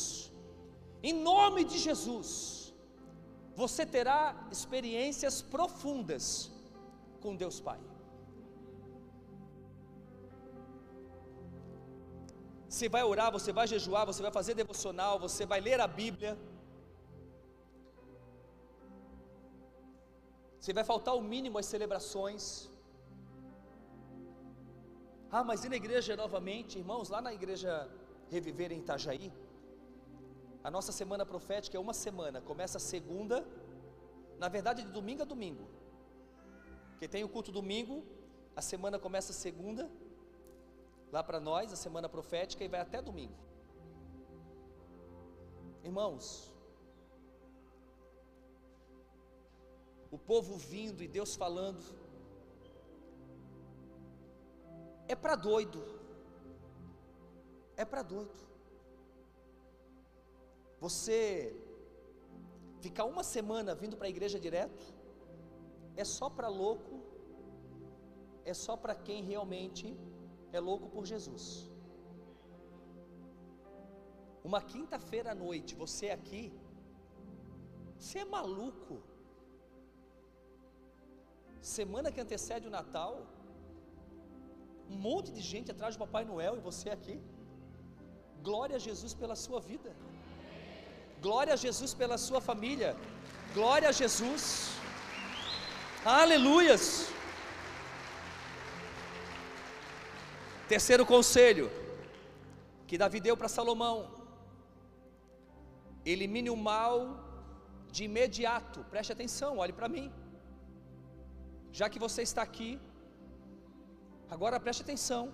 Em 1.09 1.13
nome 1.31 1.61
de 1.71 1.77
Jesus. 1.87 2.29
Você 3.61 3.83
terá 3.95 4.21
experiências 4.55 5.35
profundas 5.55 6.23
com 7.23 7.35
Deus 7.43 7.59
Pai. 7.67 7.81
Você 12.69 12.87
vai 12.95 13.03
orar, 13.11 13.29
você 13.37 13.51
vai 13.59 13.67
jejuar, 13.75 14.05
você 14.11 14.23
vai 14.27 14.33
fazer 14.39 14.53
devocional, 14.63 15.13
você 15.27 15.45
vai 15.53 15.59
ler 15.67 15.79
a 15.81 15.91
Bíblia. 16.01 16.33
Você 20.57 20.73
vai 20.79 20.85
faltar 20.93 21.15
o 21.21 21.23
mínimo 21.33 21.57
às 21.61 21.69
celebrações. 21.75 22.43
Ah, 25.31 25.43
mas 25.43 25.63
e 25.63 25.69
na 25.69 25.75
igreja 25.75 26.15
novamente, 26.15 26.79
irmãos, 26.79 27.09
lá 27.09 27.21
na 27.21 27.31
igreja 27.31 27.87
Reviver 28.29 28.71
em 28.71 28.79
Itajaí, 28.79 29.31
a 30.63 30.71
nossa 30.71 30.91
semana 30.91 31.23
profética 31.25 31.77
é 31.77 31.79
uma 31.79 31.93
semana, 31.93 32.41
começa 32.41 32.79
segunda, 32.79 33.45
na 34.39 34.49
verdade 34.49 34.83
de 34.83 34.91
domingo 34.91 35.21
a 35.21 35.25
domingo. 35.25 35.67
Porque 36.91 37.07
tem 37.07 37.23
o 37.23 37.29
culto 37.29 37.51
domingo, 37.51 38.03
a 38.55 38.61
semana 38.61 38.97
começa 38.97 39.31
segunda, 39.31 39.89
lá 41.11 41.23
para 41.23 41.39
nós, 41.39 41.71
a 41.71 41.75
semana 41.75 42.09
profética, 42.09 42.63
e 42.63 42.67
vai 42.67 42.81
até 42.81 42.99
domingo. 42.99 43.37
Irmãos, 45.83 46.51
o 50.11 50.17
povo 50.17 50.57
vindo 50.57 51.03
e 51.03 51.07
Deus 51.07 51.35
falando, 51.35 51.98
é 55.13 55.15
para 55.23 55.35
doido, 55.49 55.81
é 57.75 57.83
para 57.91 58.03
doido. 58.13 58.41
Você 60.79 61.55
ficar 62.85 63.05
uma 63.13 63.23
semana 63.35 63.73
vindo 63.81 63.97
para 63.97 64.07
a 64.07 64.13
igreja 64.15 64.39
direto, 64.47 64.85
é 66.01 66.05
só 66.17 66.27
para 66.29 66.47
louco, 66.47 66.95
é 68.45 68.53
só 68.53 68.77
para 68.83 68.95
quem 69.07 69.23
realmente 69.31 69.97
é 70.53 70.59
louco 70.59 70.87
por 70.95 71.05
Jesus. 71.13 71.45
Uma 74.49 74.61
quinta-feira 74.61 75.31
à 75.31 75.35
noite, 75.35 75.73
você 75.83 76.11
aqui, 76.11 76.45
você 77.97 78.19
é 78.19 78.25
maluco. 78.37 79.01
Semana 81.61 82.11
que 82.11 82.21
antecede 82.21 82.67
o 82.67 82.75
Natal, 82.79 83.13
um 84.93 84.97
monte 85.07 85.29
de 85.37 85.41
gente 85.51 85.71
atrás 85.73 85.95
do 85.95 85.99
Papai 86.05 86.23
Noel 86.31 86.53
e 86.57 86.65
você 86.69 86.89
aqui. 86.97 87.17
Glória 88.47 88.75
a 88.79 88.83
Jesus 88.87 89.13
pela 89.21 89.35
sua 89.45 89.59
vida. 89.71 89.91
Glória 91.25 91.53
a 91.53 91.61
Jesus 91.65 91.93
pela 92.01 92.17
sua 92.17 92.41
família. 92.49 92.91
Glória 93.57 93.87
a 93.89 93.95
Jesus. 94.01 94.43
Aleluias. 96.21 96.83
Terceiro 100.73 101.05
conselho 101.13 101.65
que 102.87 102.97
Davi 103.03 103.19
deu 103.27 103.35
para 103.39 103.55
Salomão: 103.57 103.97
elimine 106.13 106.49
o 106.49 106.59
mal 106.71 106.95
de 107.95 108.03
imediato. 108.09 108.79
Preste 108.93 109.11
atenção, 109.13 109.51
olhe 109.63 109.73
para 109.79 109.89
mim. 109.95 110.07
Já 111.79 111.87
que 111.91 111.99
você 112.05 112.21
está 112.29 112.41
aqui, 112.49 112.69
agora 114.29 114.59
preste 114.59 114.81
atenção. 114.81 115.33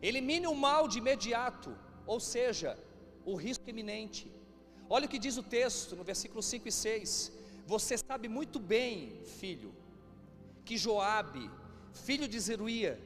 Elimine 0.00 0.46
o 0.46 0.54
mal 0.54 0.88
de 0.88 0.98
imediato, 0.98 1.76
ou 2.06 2.18
seja, 2.18 2.78
o 3.24 3.34
risco 3.34 3.68
iminente. 3.68 4.30
Olha 4.88 5.06
o 5.06 5.08
que 5.08 5.18
diz 5.18 5.36
o 5.36 5.42
texto 5.42 5.96
no 5.96 6.04
versículo 6.04 6.42
5 6.42 6.68
e 6.68 6.72
6. 6.72 7.32
Você 7.66 7.96
sabe 7.96 8.28
muito 8.28 8.58
bem, 8.58 9.20
filho, 9.40 9.72
que 10.64 10.76
Joabe, 10.76 11.50
filho 11.92 12.26
de 12.26 12.38
Zeruia, 12.38 13.00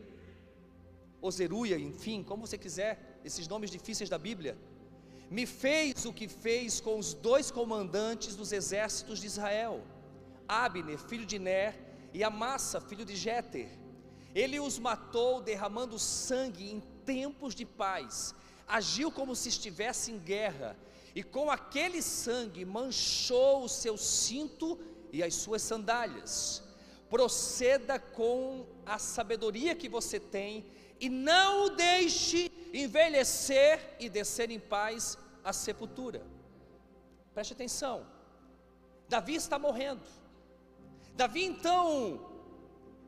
ou 1.20 1.30
Zeruia, 1.30 1.78
enfim, 1.78 2.22
como 2.22 2.46
você 2.46 2.56
quiser, 2.56 3.20
esses 3.24 3.46
nomes 3.48 3.70
difíceis 3.70 4.08
da 4.08 4.18
Bíblia, 4.18 4.56
me 5.30 5.44
fez 5.44 6.04
o 6.04 6.12
que 6.12 6.28
fez 6.28 6.80
com 6.80 6.98
os 6.98 7.12
dois 7.12 7.50
comandantes 7.50 8.36
dos 8.36 8.52
exércitos 8.52 9.20
de 9.20 9.26
Israel, 9.26 9.82
Abner, 10.46 10.98
filho 10.98 11.26
de 11.26 11.38
Ner, 11.38 11.74
e 12.14 12.22
Amassa, 12.22 12.80
filho 12.80 13.04
de 13.04 13.16
Jeter. 13.16 13.68
Ele 14.36 14.60
os 14.60 14.78
matou 14.78 15.40
derramando 15.40 15.98
sangue 15.98 16.70
em 16.70 16.80
tempos 17.06 17.54
de 17.54 17.64
paz, 17.64 18.34
agiu 18.68 19.10
como 19.10 19.34
se 19.34 19.48
estivesse 19.48 20.12
em 20.12 20.18
guerra, 20.18 20.76
e 21.14 21.22
com 21.22 21.50
aquele 21.50 22.02
sangue 22.02 22.62
manchou 22.62 23.64
o 23.64 23.68
seu 23.68 23.96
cinto 23.96 24.78
e 25.10 25.22
as 25.22 25.34
suas 25.36 25.62
sandálias. 25.62 26.62
Proceda 27.08 27.98
com 27.98 28.66
a 28.84 28.98
sabedoria 28.98 29.74
que 29.74 29.88
você 29.88 30.20
tem 30.20 30.66
e 31.00 31.08
não 31.08 31.64
o 31.64 31.70
deixe 31.70 32.52
envelhecer 32.74 33.96
e 33.98 34.10
descer 34.10 34.50
em 34.50 34.60
paz 34.60 35.16
à 35.42 35.50
sepultura. 35.50 36.22
Preste 37.32 37.54
atenção. 37.54 38.06
Davi 39.08 39.36
está 39.36 39.58
morrendo. 39.58 40.02
Davi 41.14 41.42
então, 41.42 42.35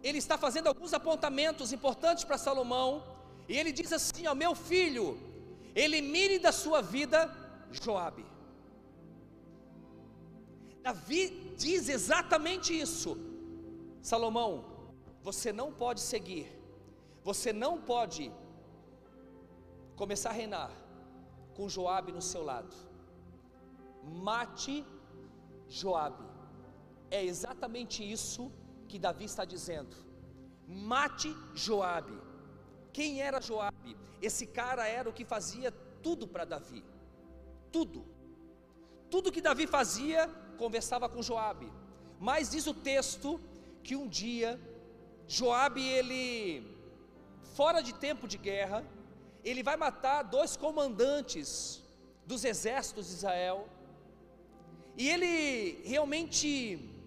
ele 0.03 0.18
está 0.18 0.36
fazendo 0.38 0.68
alguns 0.68 0.92
apontamentos 0.92 1.72
importantes 1.72 2.24
para 2.24 2.38
Salomão, 2.38 3.03
e 3.49 3.57
ele 3.57 3.72
diz 3.72 3.92
assim: 3.92 4.26
ó, 4.26 4.34
meu 4.34 4.55
filho, 4.55 5.18
elimine 5.74 6.38
da 6.38 6.53
sua 6.53 6.80
vida 6.80 7.34
Joabe. 7.70 8.24
Davi 10.82 11.55
diz 11.57 11.88
exatamente 11.88 12.78
isso. 12.78 13.18
Salomão, 14.01 14.64
você 15.22 15.53
não 15.53 15.72
pode 15.72 16.01
seguir 16.01 16.59
você 17.28 17.53
não 17.53 17.72
pode 17.78 18.32
começar 19.96 20.30
a 20.30 20.32
reinar 20.40 20.70
com 21.55 21.68
Joabe 21.68 22.11
no 22.11 22.22
seu 22.22 22.42
lado. 22.42 22.74
Mate 24.03 24.76
Joabe. 25.68 26.24
É 27.11 27.22
exatamente 27.22 27.99
isso 28.16 28.51
que 28.89 28.99
Davi 28.99 29.26
está 29.32 29.45
dizendo. 29.45 29.95
Mate 30.66 31.30
Joabe. 31.55 32.18
Quem 32.93 33.20
era 33.28 33.41
Joabe? 33.41 33.97
Esse 34.20 34.47
cara 34.47 34.86
era 34.86 35.09
o 35.09 35.12
que 35.12 35.24
fazia 35.24 35.70
tudo 36.03 36.26
para 36.26 36.45
Davi. 36.45 36.82
Tudo. 37.70 38.05
Tudo 39.11 39.32
que 39.32 39.41
Davi 39.41 39.66
fazia, 39.66 40.28
conversava 40.57 41.09
com 41.09 41.22
Joabe. 41.22 41.70
Mas 42.18 42.51
diz 42.51 42.66
o 42.66 42.74
texto 42.74 43.41
que 43.82 43.95
um 43.95 44.09
dia 44.09 44.61
Joabe 45.26 45.82
ele 45.82 46.78
fora 47.55 47.80
de 47.82 47.93
tempo 47.93 48.26
de 48.26 48.39
guerra, 48.39 48.84
ele 49.45 49.62
vai 49.62 49.76
matar 49.76 50.22
dois 50.22 50.57
comandantes 50.57 51.82
dos 52.26 52.45
exércitos 52.45 53.09
de 53.09 53.14
Israel, 53.14 53.68
e 54.97 55.09
ele 55.09 55.82
realmente 55.84 56.97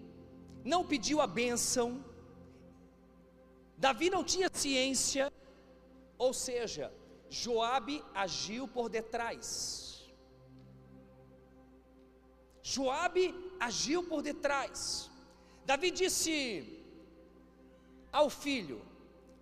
não 0.64 0.86
pediu 0.86 1.20
a 1.22 1.28
bênção, 1.28 2.04
Davi 3.78 4.10
não 4.10 4.24
tinha 4.24 4.50
ciência, 4.54 5.32
ou 6.18 6.34
seja, 6.34 6.94
Joabe 7.30 8.04
agiu 8.14 8.68
por 8.68 8.90
detrás. 8.90 10.12
Joabe 12.62 13.34
agiu 13.60 14.04
por 14.04 14.22
detrás. 14.22 15.10
Davi 15.66 15.90
disse 15.90 16.34
ao 18.12 18.30
filho: 18.30 18.80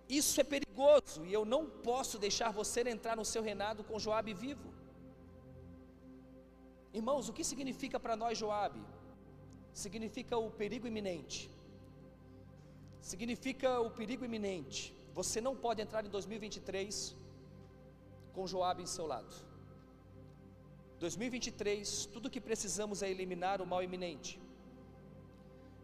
isso 0.08 0.40
é 0.40 0.44
perigoso 0.44 1.24
e 1.24 1.32
eu 1.32 1.44
não 1.44 1.62
posso 1.88 2.18
deixar 2.18 2.50
você 2.50 2.80
entrar 2.88 3.16
no 3.16 3.24
seu 3.24 3.42
reinado 3.42 3.84
com 3.84 3.98
Joabe 3.98 4.32
vivo. 4.34 4.68
Irmãos, 6.92 7.28
o 7.28 7.32
que 7.32 7.44
significa 7.44 8.00
para 8.00 8.16
nós 8.16 8.36
Joabe? 8.36 8.80
Significa 9.72 10.36
o 10.36 10.50
perigo 10.50 10.86
iminente. 10.86 11.50
Significa 13.00 13.80
o 13.80 13.90
perigo 13.90 14.24
iminente. 14.24 14.94
você 15.14 15.40
não 15.40 15.54
pode 15.56 15.82
entrar 15.82 16.04
em 16.04 16.08
2023 16.08 17.16
com 18.32 18.46
Joabe 18.46 18.82
em 18.82 18.86
seu 18.86 19.06
lado. 19.06 19.34
2023, 21.00 22.06
tudo 22.12 22.30
que 22.30 22.40
precisamos 22.40 23.02
é 23.02 23.10
eliminar 23.10 23.60
o 23.60 23.66
mal 23.66 23.82
iminente. 23.82 24.40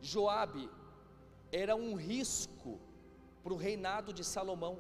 Joabe 0.01 0.69
era 1.51 1.75
um 1.75 1.95
risco 1.95 2.79
para 3.43 3.55
o 3.55 3.57
reinado 3.57 4.13
de 4.13 4.25
Salomão. 4.25 4.79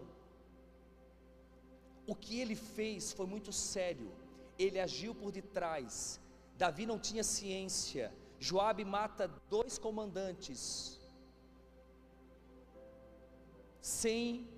O 2.06 2.14
que 2.14 2.38
ele 2.40 2.54
fez 2.54 3.12
foi 3.12 3.26
muito 3.26 3.52
sério. 3.52 4.10
Ele 4.58 4.78
agiu 4.78 5.14
por 5.14 5.32
detrás. 5.32 6.20
Davi 6.56 6.86
não 6.86 6.98
tinha 6.98 7.24
ciência. 7.24 8.12
Joabe 8.38 8.84
mata 8.84 9.28
dois 9.48 9.78
comandantes 9.78 11.00
sem 13.80 14.48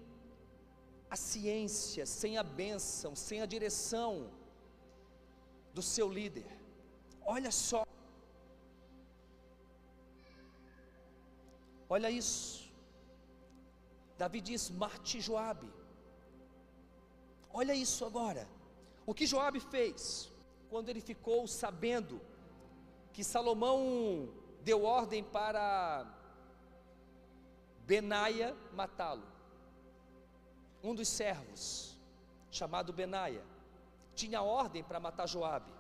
a 1.11 1.17
ciência, 1.17 2.05
sem 2.07 2.37
a 2.39 2.43
bênção, 2.43 3.15
sem 3.15 3.41
a 3.41 3.47
direção 3.47 4.31
do 5.73 5.83
seu 5.83 6.09
líder. 6.11 6.47
Olha 7.25 7.51
só. 7.51 7.85
Olha 11.89 12.11
isso. 12.11 12.71
Davi 14.17 14.41
diz: 14.41 14.71
mate 14.71 15.21
Joabe. 15.21 15.71
Olha 17.53 17.75
isso 17.75 18.05
agora. 18.05 18.49
O 19.07 19.15
que 19.15 19.27
Joabe 19.27 19.61
fez 19.61 20.31
quando 20.71 20.89
ele 20.89 21.01
ficou 21.01 21.47
sabendo 21.47 22.21
que 23.19 23.25
Salomão 23.25 24.29
deu 24.63 24.85
ordem 24.85 25.25
para 25.25 26.07
Benaia 27.85 28.57
matá-lo. 28.73 29.25
Um 30.85 30.95
dos 30.95 31.09
servos, 31.09 31.99
chamado 32.49 32.93
Benaia, 32.93 33.43
tinha 34.15 34.41
ordem 34.41 34.85
para 34.85 35.01
matar 35.01 35.27
Joabe. 35.27 35.73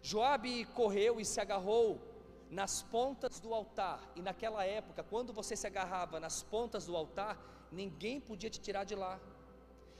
Joabe 0.00 0.64
correu 0.64 1.20
e 1.20 1.26
se 1.26 1.38
agarrou 1.42 2.00
nas 2.50 2.80
pontas 2.80 3.38
do 3.38 3.52
altar. 3.52 4.00
E 4.16 4.22
naquela 4.22 4.64
época, 4.64 5.02
quando 5.02 5.30
você 5.30 5.54
se 5.54 5.66
agarrava 5.66 6.18
nas 6.18 6.42
pontas 6.42 6.86
do 6.86 6.96
altar, 6.96 7.36
ninguém 7.70 8.18
podia 8.18 8.48
te 8.48 8.58
tirar 8.58 8.84
de 8.84 8.94
lá. 8.94 9.20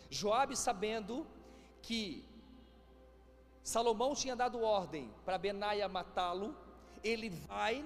Joabe 0.08 0.56
sabendo 0.56 1.26
que 1.82 2.24
Salomão 3.62 4.14
tinha 4.14 4.34
dado 4.34 4.60
ordem 4.60 5.10
para 5.24 5.38
Benaia 5.38 5.88
matá-lo, 5.88 6.56
ele 7.02 7.30
vai 7.30 7.84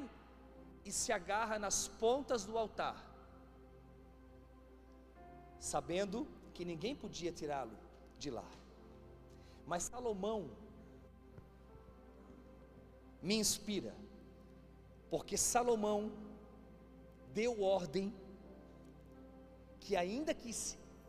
e 0.85 0.93
se 0.93 1.13
agarra 1.13 1.59
nas 1.59 1.89
pontas 1.89 2.45
do 2.45 2.57
altar, 2.57 3.05
sabendo 5.59 6.27
que 6.55 6.65
ninguém 6.65 6.95
podia 6.95 7.33
tirá-lo 7.33 7.77
de 8.19 8.31
lá. 8.31 8.49
Mas 9.67 9.85
Salomão 9.85 10.51
me 13.21 13.35
inspira, 13.35 13.95
porque 15.11 15.37
Salomão 15.37 16.13
deu 17.35 17.63
ordem 17.63 18.15
que 19.81 19.95
ainda 19.97 20.33
que 20.33 20.55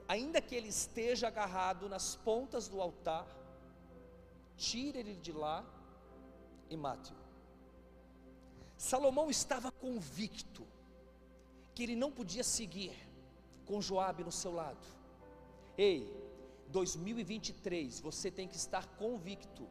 ainda 0.07 0.41
que 0.41 0.55
ele 0.55 0.70
esteja 0.70 1.28
agarrado 1.28 1.88
nas 1.88 2.15
pontas 2.15 2.68
do 2.68 2.82
altar, 2.82 3.28
tire 4.58 4.99
ele 4.99 5.16
de 5.16 5.32
lá 5.32 5.64
e 6.70 6.76
mate-o. 6.76 7.16
Salomão 8.78 9.30
estava 9.30 9.72
convicto 9.72 10.68
que 11.74 11.84
ele 11.84 11.95
não 11.95 12.12
podia 12.12 12.43
seguir 12.43 12.91
com 13.66 13.82
Joabe 13.82 14.24
no 14.24 14.32
seu 14.32 14.51
lado. 14.51 14.86
Ei, 15.78 16.12
2023, 16.70 17.99
você 17.99 18.30
tem 18.32 18.47
que 18.47 18.58
estar 18.58 18.88
convicto, 18.97 19.68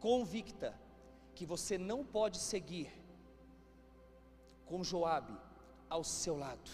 convicta 0.00 0.78
que 1.34 1.44
você 1.44 1.76
não 1.76 2.04
pode 2.04 2.38
seguir 2.38 2.90
com 4.66 4.82
Joabe 4.82 5.36
ao 5.88 6.02
seu 6.02 6.36
lado. 6.36 6.70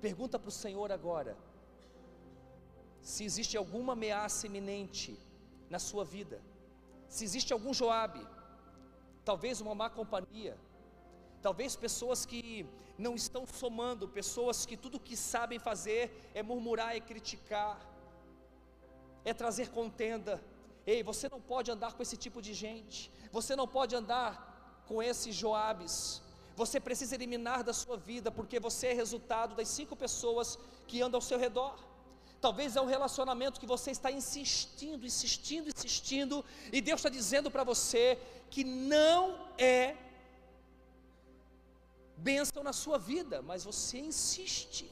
Pergunta 0.00 0.38
para 0.38 0.48
o 0.48 0.52
Senhor 0.52 0.90
agora: 0.90 1.36
se 3.02 3.24
existe 3.24 3.56
alguma 3.56 3.92
ameaça 3.92 4.46
iminente 4.46 5.18
na 5.70 5.78
sua 5.78 6.04
vida, 6.04 6.42
se 7.08 7.24
existe 7.24 7.52
algum 7.52 7.72
Joabe, 7.72 8.26
talvez 9.24 9.60
uma 9.60 9.74
má 9.80 9.88
companhia, 9.88 10.56
talvez 11.40 11.76
pessoas 11.76 12.26
que 12.26 12.66
não 12.98 13.14
estão 13.14 13.46
somando, 13.46 14.08
pessoas 14.20 14.66
que 14.66 14.76
tudo 14.76 15.04
que 15.08 15.16
sabem 15.16 15.58
fazer 15.58 16.02
é 16.34 16.42
murmurar 16.42 16.96
e 16.96 17.00
criticar, 17.00 17.74
é 19.24 19.32
trazer 19.32 19.70
contenda. 19.70 20.42
Ei, 20.86 21.02
você 21.02 21.28
não 21.28 21.40
pode 21.40 21.70
andar 21.70 21.92
com 21.94 22.02
esse 22.02 22.16
tipo 22.24 22.42
de 22.46 22.52
gente, 22.52 23.10
você 23.30 23.54
não 23.54 23.68
pode 23.76 23.94
andar 23.94 24.84
com 24.88 25.02
esses 25.02 25.34
Joabes, 25.34 26.22
você 26.56 26.78
precisa 26.80 27.14
eliminar 27.14 27.62
da 27.62 27.72
sua 27.72 27.96
vida, 27.96 28.30
porque 28.30 28.58
você 28.60 28.88
é 28.88 28.92
resultado 28.92 29.54
das 29.54 29.68
cinco 29.68 29.94
pessoas 29.96 30.58
que 30.86 31.00
andam 31.00 31.18
ao 31.18 31.22
seu 31.22 31.38
redor. 31.38 31.74
Talvez 32.40 32.76
é 32.76 32.80
um 32.80 32.90
relacionamento 32.96 33.60
que 33.60 33.66
você 33.74 33.90
está 33.90 34.10
insistindo, 34.10 35.04
insistindo, 35.10 35.68
insistindo, 35.74 36.44
e 36.72 36.80
Deus 36.80 37.00
está 37.00 37.10
dizendo 37.10 37.50
para 37.50 37.64
você 37.72 38.18
que 38.48 38.64
não 38.64 39.20
é 39.58 39.96
bênção 42.16 42.62
na 42.62 42.72
sua 42.72 42.98
vida, 42.98 43.36
mas 43.42 43.64
você 43.70 43.98
insiste. 43.98 44.86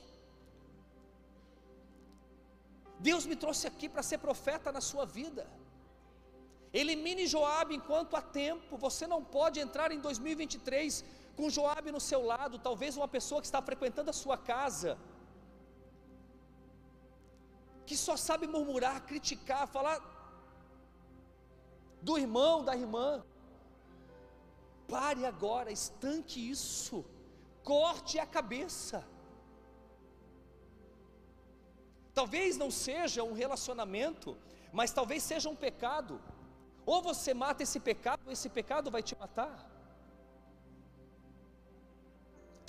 Deus 2.98 3.24
me 3.30 3.36
trouxe 3.36 3.66
aqui 3.66 3.88
para 3.88 4.02
ser 4.02 4.18
profeta 4.18 4.70
na 4.76 4.80
sua 4.80 5.04
vida. 5.18 5.46
Elimine 6.80 7.26
Joabe 7.26 7.74
enquanto 7.76 8.16
há 8.16 8.22
tempo. 8.22 8.76
Você 8.76 9.06
não 9.06 9.22
pode 9.24 9.58
entrar 9.60 9.90
em 9.92 10.00
2023 10.00 11.04
com 11.36 11.48
Joabe 11.48 11.92
no 11.92 12.00
seu 12.00 12.20
lado, 12.32 12.58
talvez 12.58 12.96
uma 12.96 13.06
pessoa 13.16 13.40
que 13.40 13.46
está 13.46 13.62
frequentando 13.62 14.10
a 14.10 14.12
sua 14.12 14.36
casa, 14.36 14.98
que 17.88 17.96
só 17.96 18.14
sabe 18.28 18.46
murmurar, 18.54 18.96
criticar, 19.10 19.62
falar 19.76 19.98
do 22.06 22.14
irmão, 22.24 22.56
da 22.68 22.74
irmã. 22.82 23.08
Pare 24.94 25.24
agora, 25.32 25.70
estanque 25.80 26.38
isso, 26.54 26.98
corte 27.72 28.18
a 28.18 28.26
cabeça. 28.36 28.98
Talvez 32.18 32.58
não 32.62 32.70
seja 32.70 33.22
um 33.30 33.34
relacionamento, 33.42 34.36
mas 34.78 34.92
talvez 34.98 35.22
seja 35.22 35.48
um 35.48 35.58
pecado. 35.66 36.20
Ou 36.84 37.00
você 37.10 37.32
mata 37.32 37.62
esse 37.62 37.80
pecado, 37.80 38.20
ou 38.26 38.32
esse 38.36 38.50
pecado 38.60 38.90
vai 38.90 39.02
te 39.02 39.16
matar. 39.24 39.56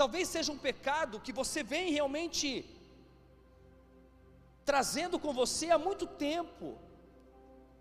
Talvez 0.01 0.27
seja 0.29 0.51
um 0.53 0.61
pecado 0.69 1.19
que 1.19 1.33
você 1.41 1.61
vem 1.61 1.91
realmente 1.91 2.47
trazendo 4.69 5.17
com 5.23 5.33
você 5.33 5.67
há 5.71 5.79
muito 5.79 6.05
tempo. 6.05 6.77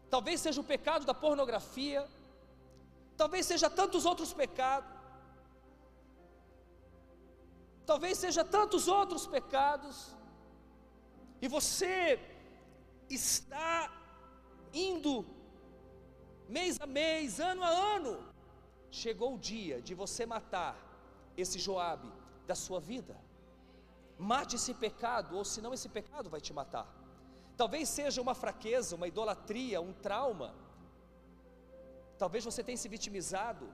Talvez 0.09 0.41
seja 0.41 0.59
o 0.63 0.69
pecado 0.73 1.05
da 1.05 1.13
pornografia, 1.13 2.01
talvez 3.15 3.45
seja 3.45 3.69
tantos 3.69 4.07
outros 4.11 4.33
pecados, 4.33 4.91
talvez 7.85 8.17
seja 8.17 8.43
tantos 8.43 8.89
outros 8.89 9.27
pecados, 9.27 10.17
e 11.43 11.47
você 11.57 12.19
está 13.11 13.93
indo 14.73 15.27
mês 16.49 16.81
a 16.81 16.87
mês, 16.87 17.39
ano 17.39 17.63
a 17.63 17.69
ano, 17.97 18.15
chegou 18.91 19.35
o 19.35 19.43
dia 19.53 19.83
de 19.83 19.95
você 19.95 20.25
matar 20.25 20.75
esse 21.37 21.59
Joabe 21.59 22.11
da 22.47 22.55
sua 22.55 22.81
vida. 22.81 23.28
Mate 24.19 24.57
esse 24.57 24.75
pecado, 24.75 25.37
ou 25.37 25.45
senão 25.45 25.73
esse 25.73 25.89
pecado 25.89 26.29
vai 26.29 26.41
te 26.41 26.53
matar. 26.53 26.87
Talvez 27.57 27.89
seja 27.89 28.21
uma 28.21 28.35
fraqueza, 28.35 28.97
uma 28.97 29.07
idolatria, 29.07 29.81
um 29.81 29.93
trauma. 29.93 30.55
Talvez 32.19 32.45
você 32.45 32.63
tenha 32.63 32.77
se 32.77 32.89
vitimizado. 32.89 33.73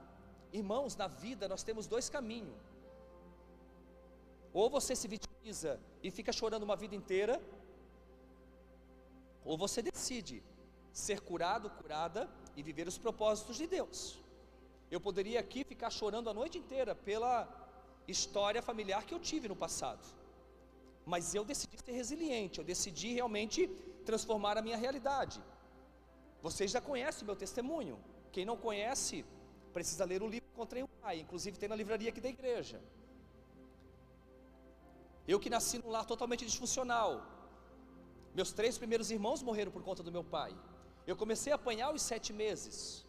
Irmãos, 0.53 0.95
na 0.95 1.07
vida 1.07 1.47
nós 1.47 1.63
temos 1.63 1.87
dois 1.87 2.09
caminhos. 2.09 2.55
Ou 4.53 4.69
você 4.69 4.95
se 4.95 5.07
vitimiza 5.07 5.79
e 6.01 6.09
fica 6.09 6.31
chorando 6.31 6.63
uma 6.63 6.75
vida 6.75 6.95
inteira, 6.95 7.41
ou 9.43 9.57
você 9.57 9.81
decide 9.81 10.41
ser 10.91 11.19
curado, 11.21 11.69
curada 11.69 12.29
e 12.55 12.63
viver 12.63 12.87
os 12.87 12.97
propósitos 12.97 13.57
de 13.57 13.67
Deus. 13.67 14.17
Eu 14.89 15.01
poderia 15.01 15.39
aqui 15.39 15.63
ficar 15.63 15.89
chorando 15.89 16.29
a 16.29 16.33
noite 16.33 16.57
inteira 16.57 16.95
pela 16.95 17.47
história 18.07 18.61
familiar 18.61 19.05
que 19.05 19.13
eu 19.13 19.19
tive 19.19 19.47
no 19.47 19.55
passado. 19.55 20.03
Mas 21.05 21.35
eu 21.35 21.43
decidi 21.51 21.77
ser 21.85 21.91
resiliente, 22.01 22.59
eu 22.59 22.65
decidi 22.73 23.13
realmente 23.19 23.67
transformar 24.09 24.57
a 24.57 24.61
minha 24.67 24.77
realidade. 24.77 25.39
Vocês 26.41 26.71
já 26.75 26.81
conhecem 26.89 27.23
o 27.23 27.25
meu 27.29 27.35
testemunho. 27.35 27.97
Quem 28.31 28.45
não 28.49 28.57
conhece, 28.57 29.25
precisa 29.73 30.03
ler 30.05 30.21
o 30.23 30.27
livro 30.33 30.47
Encontrei 30.53 30.81
um 30.83 30.91
Pai, 31.03 31.15
inclusive 31.19 31.59
tem 31.61 31.69
na 31.69 31.75
livraria 31.75 32.09
aqui 32.09 32.21
da 32.21 32.29
igreja. 32.29 32.77
Eu 35.27 35.39
que 35.43 35.49
nasci 35.55 35.77
num 35.79 35.91
lar 35.95 36.05
totalmente 36.05 36.45
disfuncional. 36.49 37.11
Meus 38.37 38.51
três 38.59 38.77
primeiros 38.81 39.09
irmãos 39.15 39.41
morreram 39.47 39.71
por 39.75 39.83
conta 39.87 40.03
do 40.07 40.11
meu 40.17 40.23
pai. 40.23 40.51
Eu 41.09 41.15
comecei 41.21 41.51
a 41.51 41.57
apanhar 41.59 41.87
aos 41.87 42.01
sete 42.01 42.31
meses. 42.43 43.05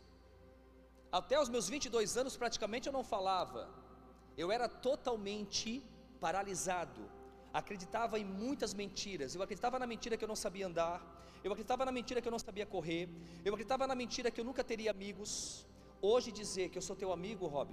Até 1.18 1.40
os 1.40 1.48
meus 1.54 1.68
22 1.68 2.16
anos, 2.16 2.36
praticamente 2.42 2.86
eu 2.88 2.92
não 2.98 3.04
falava. 3.04 3.68
Eu 4.36 4.50
era 4.56 4.68
totalmente 4.68 5.82
paralisado. 6.20 7.02
Acreditava 7.60 8.18
em 8.22 8.24
muitas 8.42 8.72
mentiras. 8.80 9.34
Eu 9.34 9.42
acreditava 9.42 9.78
na 9.82 9.86
mentira 9.92 10.14
que 10.18 10.24
eu 10.26 10.28
não 10.32 10.36
sabia 10.36 10.66
andar. 10.66 10.96
Eu 11.42 11.50
acreditava 11.52 11.86
na 11.86 11.92
mentira 11.98 12.20
que 12.20 12.28
eu 12.28 12.34
não 12.34 12.38
sabia 12.38 12.66
correr. 12.66 13.08
Eu 13.46 13.52
acreditava 13.54 13.86
na 13.86 13.94
mentira 13.94 14.30
que 14.30 14.40
eu 14.40 14.44
nunca 14.48 14.62
teria 14.62 14.90
amigos. 14.90 15.30
Hoje 16.02 16.30
dizer 16.30 16.68
que 16.68 16.76
eu 16.76 16.82
sou 16.82 16.94
teu 16.94 17.10
amigo, 17.14 17.46
Rob, 17.46 17.70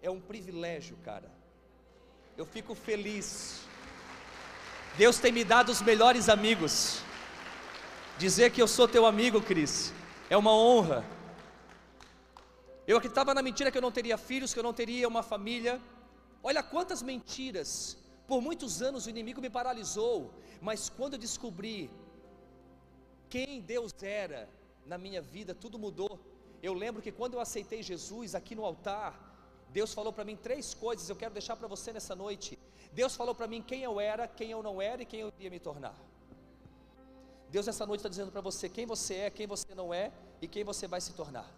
é 0.00 0.10
um 0.10 0.18
privilégio, 0.30 0.96
cara. 1.08 1.30
Eu 2.38 2.46
fico 2.46 2.74
feliz. 2.74 3.60
Deus 4.96 5.18
tem 5.18 5.30
me 5.30 5.44
dado 5.44 5.68
os 5.68 5.82
melhores 5.82 6.30
amigos. 6.30 7.02
Dizer 8.16 8.50
que 8.50 8.62
eu 8.62 8.68
sou 8.76 8.88
teu 8.88 9.04
amigo, 9.04 9.42
Cris, 9.42 9.92
é 10.30 10.38
uma 10.38 10.54
honra. 10.56 11.04
Eu 12.86 12.96
acreditava 12.96 13.34
na 13.34 13.42
mentira 13.42 13.70
que 13.70 13.76
eu 13.76 13.82
não 13.82 13.92
teria 13.92 14.16
filhos, 14.16 14.54
que 14.54 14.58
eu 14.58 14.68
não 14.70 14.72
teria 14.72 15.06
uma 15.06 15.22
família. 15.22 15.78
Olha 16.42 16.62
quantas 16.62 17.02
mentiras. 17.02 18.05
Por 18.26 18.40
muitos 18.40 18.82
anos 18.82 19.06
o 19.06 19.10
inimigo 19.10 19.40
me 19.40 19.50
paralisou, 19.50 20.30
mas 20.60 20.88
quando 20.88 21.14
eu 21.14 21.18
descobri 21.18 21.90
quem 23.28 23.60
Deus 23.60 23.92
era 24.02 24.48
na 24.84 24.98
minha 24.98 25.22
vida, 25.22 25.54
tudo 25.54 25.78
mudou. 25.78 26.18
Eu 26.62 26.72
lembro 26.72 27.02
que 27.02 27.12
quando 27.12 27.34
eu 27.34 27.40
aceitei 27.40 27.82
Jesus 27.82 28.34
aqui 28.34 28.54
no 28.54 28.64
altar, 28.64 29.26
Deus 29.70 29.92
falou 29.92 30.12
para 30.12 30.24
mim 30.24 30.36
três 30.36 30.74
coisas, 30.74 31.08
eu 31.08 31.16
quero 31.16 31.34
deixar 31.34 31.56
para 31.56 31.68
você 31.68 31.92
nessa 31.92 32.14
noite. 32.14 32.58
Deus 32.92 33.14
falou 33.14 33.34
para 33.34 33.46
mim 33.46 33.62
quem 33.62 33.82
eu 33.82 34.00
era, 34.00 34.26
quem 34.26 34.50
eu 34.50 34.62
não 34.62 34.80
era 34.80 35.02
e 35.02 35.06
quem 35.06 35.20
eu 35.20 35.32
iria 35.38 35.50
me 35.50 35.60
tornar. 35.60 35.94
Deus 37.50 37.66
nessa 37.66 37.86
noite 37.86 38.00
está 38.00 38.08
dizendo 38.08 38.32
para 38.32 38.40
você 38.40 38.68
quem 38.68 38.86
você 38.86 39.14
é, 39.14 39.30
quem 39.30 39.46
você 39.46 39.74
não 39.74 39.92
é 39.92 40.12
e 40.40 40.48
quem 40.48 40.64
você 40.64 40.88
vai 40.88 41.00
se 41.00 41.12
tornar. 41.12 41.48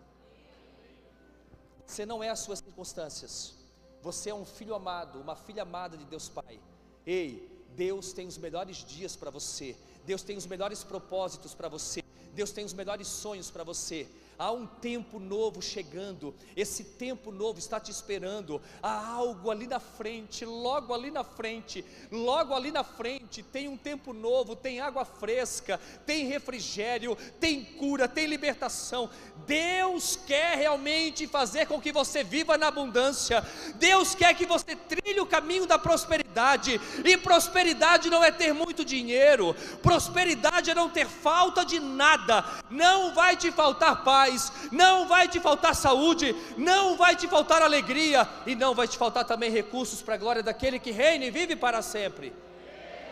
Você 1.86 2.04
não 2.04 2.22
é 2.22 2.28
as 2.28 2.40
suas 2.40 2.58
circunstâncias. 2.58 3.57
Você 4.02 4.30
é 4.30 4.34
um 4.34 4.44
filho 4.44 4.74
amado, 4.74 5.20
uma 5.20 5.36
filha 5.36 5.62
amada 5.62 5.96
de 5.96 6.04
Deus 6.04 6.28
Pai. 6.28 6.60
Ei, 7.06 7.48
Deus 7.74 8.12
tem 8.12 8.26
os 8.26 8.38
melhores 8.38 8.78
dias 8.84 9.16
para 9.16 9.30
você. 9.30 9.76
Deus 10.04 10.22
tem 10.22 10.36
os 10.36 10.46
melhores 10.46 10.84
propósitos 10.84 11.54
para 11.54 11.68
você. 11.68 12.02
Deus 12.34 12.50
tem 12.50 12.64
os 12.64 12.72
melhores 12.72 13.08
sonhos 13.08 13.50
para 13.50 13.64
você. 13.64 14.08
Há 14.38 14.52
um 14.52 14.66
tempo 14.66 15.18
novo 15.18 15.60
chegando, 15.60 16.32
esse 16.56 16.84
tempo 16.84 17.32
novo 17.32 17.58
está 17.58 17.80
te 17.80 17.90
esperando. 17.90 18.62
Há 18.80 19.08
algo 19.08 19.50
ali 19.50 19.66
na 19.66 19.80
frente, 19.80 20.44
logo 20.44 20.94
ali 20.94 21.10
na 21.10 21.24
frente, 21.24 21.84
logo 22.12 22.54
ali 22.54 22.70
na 22.70 22.84
frente. 22.84 23.42
Tem 23.42 23.66
um 23.66 23.76
tempo 23.76 24.12
novo, 24.12 24.54
tem 24.54 24.78
água 24.78 25.04
fresca, 25.04 25.80
tem 26.06 26.26
refrigério, 26.26 27.18
tem 27.40 27.64
cura, 27.64 28.06
tem 28.06 28.26
libertação. 28.26 29.10
Deus 29.44 30.14
quer 30.14 30.56
realmente 30.56 31.26
fazer 31.26 31.66
com 31.66 31.80
que 31.80 31.90
você 31.90 32.22
viva 32.22 32.56
na 32.56 32.68
abundância. 32.68 33.44
Deus 33.74 34.14
quer 34.14 34.34
que 34.34 34.46
você 34.46 34.76
trilhe 34.76 35.20
o 35.20 35.26
caminho 35.26 35.66
da 35.66 35.80
prosperidade. 35.80 36.80
E 37.04 37.16
prosperidade 37.16 38.08
não 38.08 38.22
é 38.22 38.30
ter 38.30 38.52
muito 38.52 38.84
dinheiro, 38.84 39.56
prosperidade 39.82 40.70
é 40.70 40.74
não 40.76 40.88
ter 40.88 41.08
falta 41.08 41.64
de 41.64 41.80
nada. 41.80 42.44
Não 42.70 43.12
vai 43.12 43.36
te 43.36 43.50
faltar 43.50 44.04
paz 44.04 44.27
paz, 44.28 44.52
não 44.70 45.08
vai 45.08 45.28
te 45.28 45.40
faltar 45.40 45.74
saúde, 45.74 46.34
não 46.56 46.96
vai 46.96 47.16
te 47.16 47.26
faltar 47.26 47.62
alegria 47.62 48.28
e 48.46 48.54
não 48.54 48.74
vai 48.74 48.86
te 48.86 48.98
faltar 48.98 49.24
também 49.24 49.50
recursos 49.50 50.02
para 50.02 50.14
a 50.14 50.18
glória 50.18 50.42
daquele 50.42 50.78
que 50.78 50.90
reina 50.90 51.24
e 51.24 51.30
vive 51.30 51.56
para 51.56 51.80
sempre. 51.82 52.34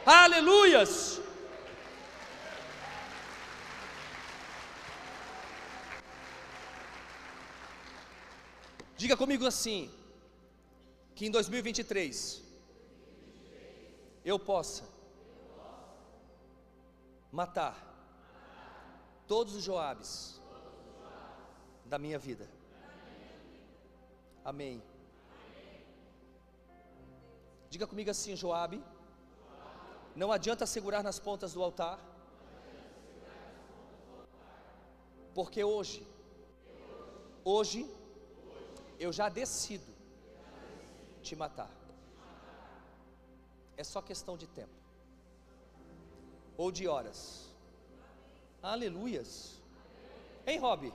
Aleluias! 0.04 1.20
Diga 8.96 9.16
comigo 9.16 9.46
assim: 9.46 9.90
que 11.14 11.26
em 11.26 11.30
2023 11.30 12.42
eu 14.24 14.38
possa 14.38 14.84
matar 17.30 17.84
todos 19.26 19.54
os 19.54 19.62
Joabes 19.62 20.40
da 21.88 21.98
minha 21.98 22.18
vida. 22.18 22.48
Amém. 24.44 24.82
Diga 27.70 27.86
comigo 27.86 28.10
assim, 28.10 28.36
Joabe. 28.36 28.82
Não 30.14 30.32
adianta 30.32 30.66
segurar 30.66 31.02
nas 31.02 31.18
pontas 31.18 31.52
do 31.52 31.62
altar. 31.62 31.98
Porque 35.34 35.62
hoje, 35.62 36.06
hoje, 37.44 37.90
eu 38.98 39.12
já 39.12 39.28
decido 39.28 39.92
te 41.22 41.36
matar. 41.36 41.70
É 43.76 43.84
só 43.84 44.00
questão 44.00 44.36
de 44.36 44.46
tempo. 44.46 44.72
Ou 46.56 46.72
de 46.72 46.88
horas. 46.88 47.50
Aleluias. 48.62 49.60
Hein, 50.46 50.58
Rob? 50.58 50.92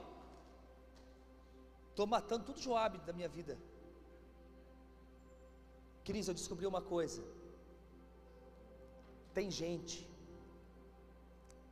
Estou 1.92 2.06
matando 2.06 2.46
tudo 2.46 2.58
Joabe 2.66 2.98
da 3.08 3.12
minha 3.12 3.28
vida. 3.28 3.54
Cris, 6.06 6.26
eu 6.26 6.34
descobri 6.40 6.66
uma 6.66 6.80
coisa. 6.80 7.22
Tem 9.34 9.50
gente 9.50 9.96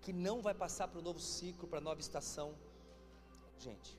que 0.03 0.13
não 0.13 0.37
vai 0.47 0.55
passar 0.55 0.89
para 0.89 0.99
o 0.99 1.07
novo 1.09 1.21
ciclo, 1.21 1.67
para 1.67 1.79
a 1.79 1.87
nova 1.89 2.01
estação. 2.07 2.49
Gente. 3.59 3.99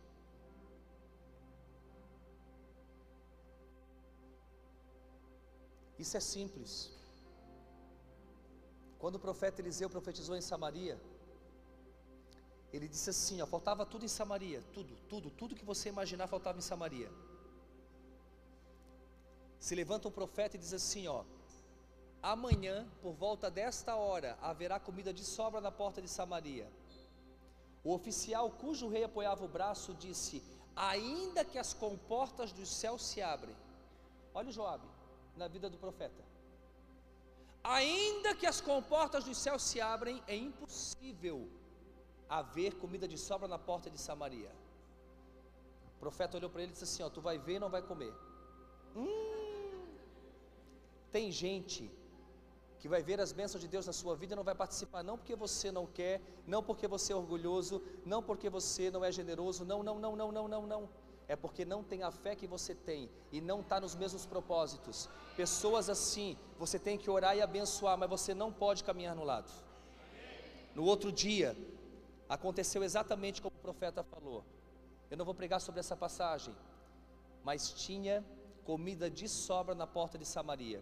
Isso 5.98 6.16
é 6.18 6.20
simples. 6.20 6.74
Quando 9.00 9.16
o 9.16 9.26
profeta 9.28 9.60
Eliseu 9.60 9.90
profetizou 9.90 10.36
em 10.36 10.42
Samaria, 10.52 11.02
ele 12.74 12.88
disse 12.88 13.10
assim: 13.10 13.42
ó, 13.42 13.46
faltava 13.46 13.86
tudo 13.86 14.06
em 14.06 14.08
Samaria, 14.08 14.64
tudo, 14.74 14.96
tudo, 15.10 15.30
tudo 15.30 15.56
que 15.56 15.66
você 15.66 15.90
imaginar 15.90 16.28
faltava 16.28 16.58
em 16.58 16.62
Samaria. 16.62 17.12
Se 19.60 19.76
levanta 19.76 20.08
um 20.08 20.12
profeta 20.12 20.56
e 20.56 20.60
diz 20.60 20.74
assim: 20.74 21.08
ó, 21.08 21.24
amanhã, 22.24 22.88
por 23.02 23.14
volta 23.14 23.52
desta 23.52 23.96
hora, 23.96 24.38
haverá 24.42 24.80
comida 24.80 25.14
de 25.14 25.24
sobra 25.24 25.60
na 25.60 25.72
porta 25.72 26.02
de 26.02 26.08
Samaria. 26.08 26.72
O 27.84 27.94
oficial 27.94 28.50
cujo 28.52 28.88
rei 28.88 29.04
apoiava 29.04 29.44
o 29.44 29.50
braço 29.50 29.94
disse: 29.94 30.42
ainda 30.76 31.44
que 31.44 31.58
as 31.58 31.74
comportas 31.74 32.52
dos 32.54 32.70
céus 32.70 33.04
se 33.06 33.22
abrem. 33.22 33.56
Olha 34.34 34.50
o 34.50 34.52
Joabe 34.52 34.88
na 35.36 35.48
vida 35.48 35.70
do 35.70 35.78
profeta. 35.78 36.24
Ainda 37.64 38.34
que 38.34 38.48
as 38.48 38.62
comportas 38.62 39.26
dos 39.26 39.38
céus 39.38 39.62
se 39.62 39.80
abrem, 39.80 40.24
é 40.26 40.36
impossível 40.36 41.50
haver 42.40 42.76
comida 42.76 43.08
de 43.08 43.18
sobra 43.18 43.48
na 43.48 43.60
porta 43.60 43.90
de 43.90 44.00
Samaria. 44.00 44.52
O 45.98 46.00
profeta 46.00 46.38
olhou 46.38 46.50
para 46.50 46.62
ele 46.62 46.72
e 46.72 46.74
disse 46.74 46.86
assim: 46.86 47.04
ó, 47.04 47.10
Tu 47.10 47.22
vai 47.22 47.38
ver 47.38 47.56
e 47.56 47.60
não 47.60 47.70
vai 47.70 47.82
comer. 47.82 48.14
Hum, 48.96 49.86
tem 51.12 51.30
gente 51.32 51.92
que 52.80 52.88
vai 52.88 53.04
ver 53.04 53.20
as 53.22 53.32
bênçãos 53.32 53.62
de 53.62 53.68
Deus 53.68 53.86
na 53.86 53.94
sua 53.94 54.16
vida 54.16 54.34
e 54.34 54.36
não 54.36 54.44
vai 54.44 54.56
participar, 54.56 55.04
não 55.04 55.18
porque 55.18 55.36
você 55.36 55.72
não 55.72 55.86
quer, 55.86 56.20
não 56.48 56.64
porque 56.64 56.88
você 56.88 57.14
é 57.14 57.16
orgulhoso, 57.16 57.82
não 58.06 58.24
porque 58.24 58.50
você 58.50 58.90
não 58.90 59.04
é 59.06 59.12
generoso, 59.12 59.64
não, 59.64 59.84
não, 59.84 60.00
não, 60.00 60.16
não, 60.16 60.32
não, 60.32 60.48
não, 60.48 60.66
não. 60.66 60.90
É 61.28 61.36
porque 61.36 61.64
não 61.64 61.84
tem 61.84 62.02
a 62.02 62.12
fé 62.12 62.36
que 62.36 62.48
você 62.48 62.74
tem 62.74 63.10
e 63.32 63.40
não 63.40 63.60
está 63.60 63.80
nos 63.80 63.94
mesmos 63.94 64.26
propósitos. 64.26 65.08
Pessoas 65.38 65.90
assim, 65.90 66.38
você 66.58 66.80
tem 66.80 66.98
que 66.98 67.10
orar 67.10 67.38
e 67.38 67.42
abençoar, 67.42 67.98
mas 67.98 68.10
você 68.10 68.34
não 68.34 68.52
pode 68.52 68.84
caminhar 68.84 69.16
no 69.16 69.24
lado. 69.24 69.52
No 70.74 70.84
outro 70.84 71.12
dia, 71.12 71.56
Aconteceu 72.32 72.82
exatamente 72.82 73.42
como 73.42 73.58
o 73.58 73.62
profeta 73.62 74.06
falou. 74.06 74.46
Eu 75.10 75.18
não 75.18 75.26
vou 75.26 75.36
pregar 75.36 75.60
sobre 75.60 75.82
essa 75.82 75.98
passagem, 75.98 76.56
mas 77.44 77.74
tinha 77.74 78.24
comida 78.64 79.10
de 79.10 79.28
sobra 79.28 79.76
na 79.76 79.86
porta 79.86 80.18
de 80.18 80.26
Samaria. 80.26 80.82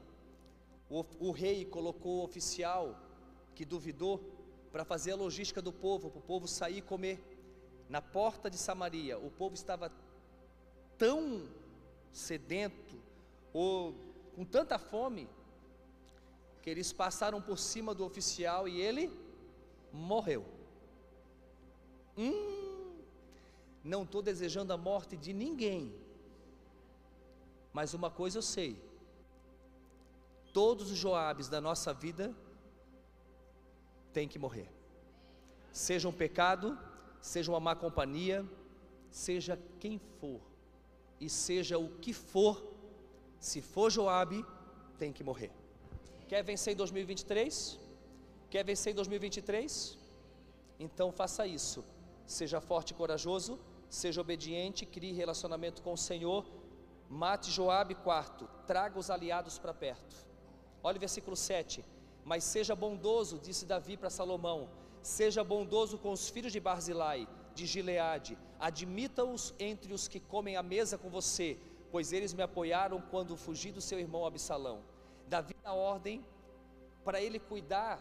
O, 0.88 1.04
o 1.20 1.32
rei 1.32 1.66
colocou 1.66 2.20
o 2.20 2.24
oficial 2.24 2.96
que 3.56 3.66
duvidou 3.66 4.22
para 4.72 4.86
fazer 4.86 5.14
a 5.14 5.16
logística 5.16 5.60
do 5.60 5.74
povo, 5.74 6.12
para 6.12 6.20
o 6.20 6.22
povo 6.22 6.48
sair 6.48 6.78
e 6.78 6.82
comer. 6.84 7.20
Na 7.90 8.00
porta 8.00 8.48
de 8.48 8.58
Samaria, 8.60 9.18
o 9.18 9.32
povo 9.32 9.56
estava 9.56 9.92
tão 11.00 11.50
sedento, 12.14 12.96
ou 13.52 13.96
com 14.36 14.46
tanta 14.46 14.78
fome, 14.78 15.28
que 16.62 16.70
eles 16.70 16.94
passaram 16.94 17.42
por 17.42 17.58
cima 17.58 17.96
do 17.96 18.06
oficial 18.06 18.68
e 18.68 18.80
ele 18.80 19.12
morreu. 19.92 20.59
Hum, 22.22 22.98
não 23.82 24.04
estou 24.04 24.22
desejando 24.22 24.74
a 24.74 24.78
morte 24.78 25.16
de 25.16 25.32
ninguém, 25.32 25.96
mas 27.72 27.94
uma 27.94 28.12
coisa 28.12 28.40
eu 28.40 28.42
sei: 28.42 28.72
Todos 30.52 30.92
os 30.92 30.98
Joabes 30.98 31.48
da 31.48 31.62
nossa 31.62 31.94
vida 31.94 32.36
têm 34.12 34.28
que 34.28 34.38
morrer. 34.38 34.70
Seja 35.72 36.10
um 36.10 36.12
pecado, 36.12 36.78
seja 37.22 37.50
uma 37.54 37.60
má 37.62 37.74
companhia, 37.74 38.46
seja 39.10 39.58
quem 39.80 39.98
for, 40.20 40.42
e 41.22 41.30
seja 41.30 41.78
o 41.78 41.90
que 42.00 42.12
for, 42.12 42.62
se 43.40 43.62
for 43.62 43.90
Joabe, 43.90 44.46
tem 44.98 45.14
que 45.14 45.24
morrer. 45.24 45.52
Quer 46.28 46.44
vencer 46.44 46.74
em 46.74 46.76
2023? 46.76 47.80
Quer 48.50 48.66
vencer 48.66 48.92
em 48.92 48.96
2023? 48.96 49.98
Então 50.78 51.14
faça 51.14 51.48
isso. 51.48 51.82
Seja 52.38 52.62
forte 52.62 52.92
e 52.92 52.94
corajoso, 52.94 53.54
seja 53.90 54.22
obediente, 54.22 54.86
crie 54.86 55.12
relacionamento 55.12 55.82
com 55.82 55.94
o 55.94 55.98
Senhor. 56.10 56.46
Mate 57.10 57.50
Joabe 57.50 57.96
quarto, 57.96 58.48
traga 58.68 59.00
os 59.00 59.10
aliados 59.10 59.58
para 59.58 59.74
perto. 59.74 60.16
Olha 60.84 60.98
o 60.98 61.00
versículo 61.00 61.36
7. 61.36 61.84
Mas 62.24 62.44
seja 62.44 62.76
bondoso, 62.76 63.40
disse 63.40 63.66
Davi 63.66 63.98
para 63.98 64.12
Salomão, 64.12 64.70
seja 65.02 65.44
bondoso 65.44 65.98
com 65.98 66.12
os 66.12 66.30
filhos 66.30 66.54
de 66.54 66.60
Barzilai, 66.60 67.28
de 67.56 67.66
Gileade, 67.66 68.38
admita-os 68.60 69.56
entre 69.58 69.92
os 69.92 70.08
que 70.08 70.20
comem 70.20 70.56
a 70.56 70.62
mesa 70.62 71.00
com 71.00 71.10
você, 71.10 71.58
pois 71.92 72.14
eles 72.14 72.32
me 72.32 72.44
apoiaram 72.44 73.02
quando 73.02 73.36
fugi 73.36 73.72
do 73.72 73.82
seu 73.82 74.00
irmão 74.00 74.24
Absalão. 74.24 74.84
Davi 75.28 75.56
dá 75.64 75.74
ordem 75.74 76.24
para 77.04 77.20
ele 77.20 77.40
cuidar 77.40 78.00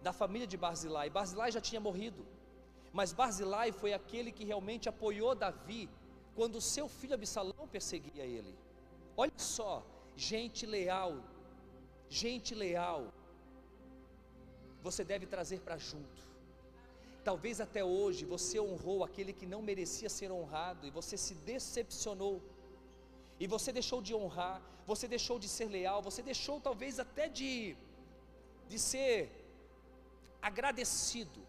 da 0.00 0.14
família 0.14 0.46
de 0.46 0.56
Barzilai. 0.56 1.10
Barzilai 1.10 1.52
já 1.52 1.60
tinha 1.60 1.80
morrido, 1.88 2.26
mas 2.98 3.12
Barzilai 3.12 3.72
foi 3.72 3.92
aquele 3.92 4.30
que 4.36 4.44
realmente 4.44 4.88
apoiou 4.88 5.34
Davi 5.34 5.82
quando 6.36 6.60
seu 6.60 6.86
filho 6.88 7.14
Absalão 7.14 7.66
perseguia 7.76 8.24
ele. 8.36 8.54
Olha 9.16 9.38
só, 9.54 9.72
gente 10.16 10.64
leal, 10.64 11.12
gente 12.08 12.54
leal, 12.54 13.12
você 14.80 15.02
deve 15.12 15.26
trazer 15.26 15.60
para 15.66 15.76
junto. 15.76 16.22
Talvez 17.24 17.60
até 17.60 17.82
hoje 17.82 18.24
você 18.24 18.60
honrou 18.60 19.02
aquele 19.02 19.32
que 19.32 19.46
não 19.54 19.60
merecia 19.60 20.08
ser 20.08 20.30
honrado 20.30 20.86
e 20.86 20.90
você 20.90 21.16
se 21.16 21.34
decepcionou. 21.34 22.40
E 23.40 23.46
você 23.48 23.72
deixou 23.72 24.00
de 24.00 24.14
honrar, 24.14 24.62
você 24.86 25.08
deixou 25.08 25.38
de 25.44 25.48
ser 25.48 25.68
leal, 25.68 26.00
você 26.00 26.22
deixou 26.22 26.60
talvez 26.60 27.00
até 27.00 27.28
de 27.28 27.76
de 28.68 28.78
ser 28.78 29.30
agradecido. 30.40 31.43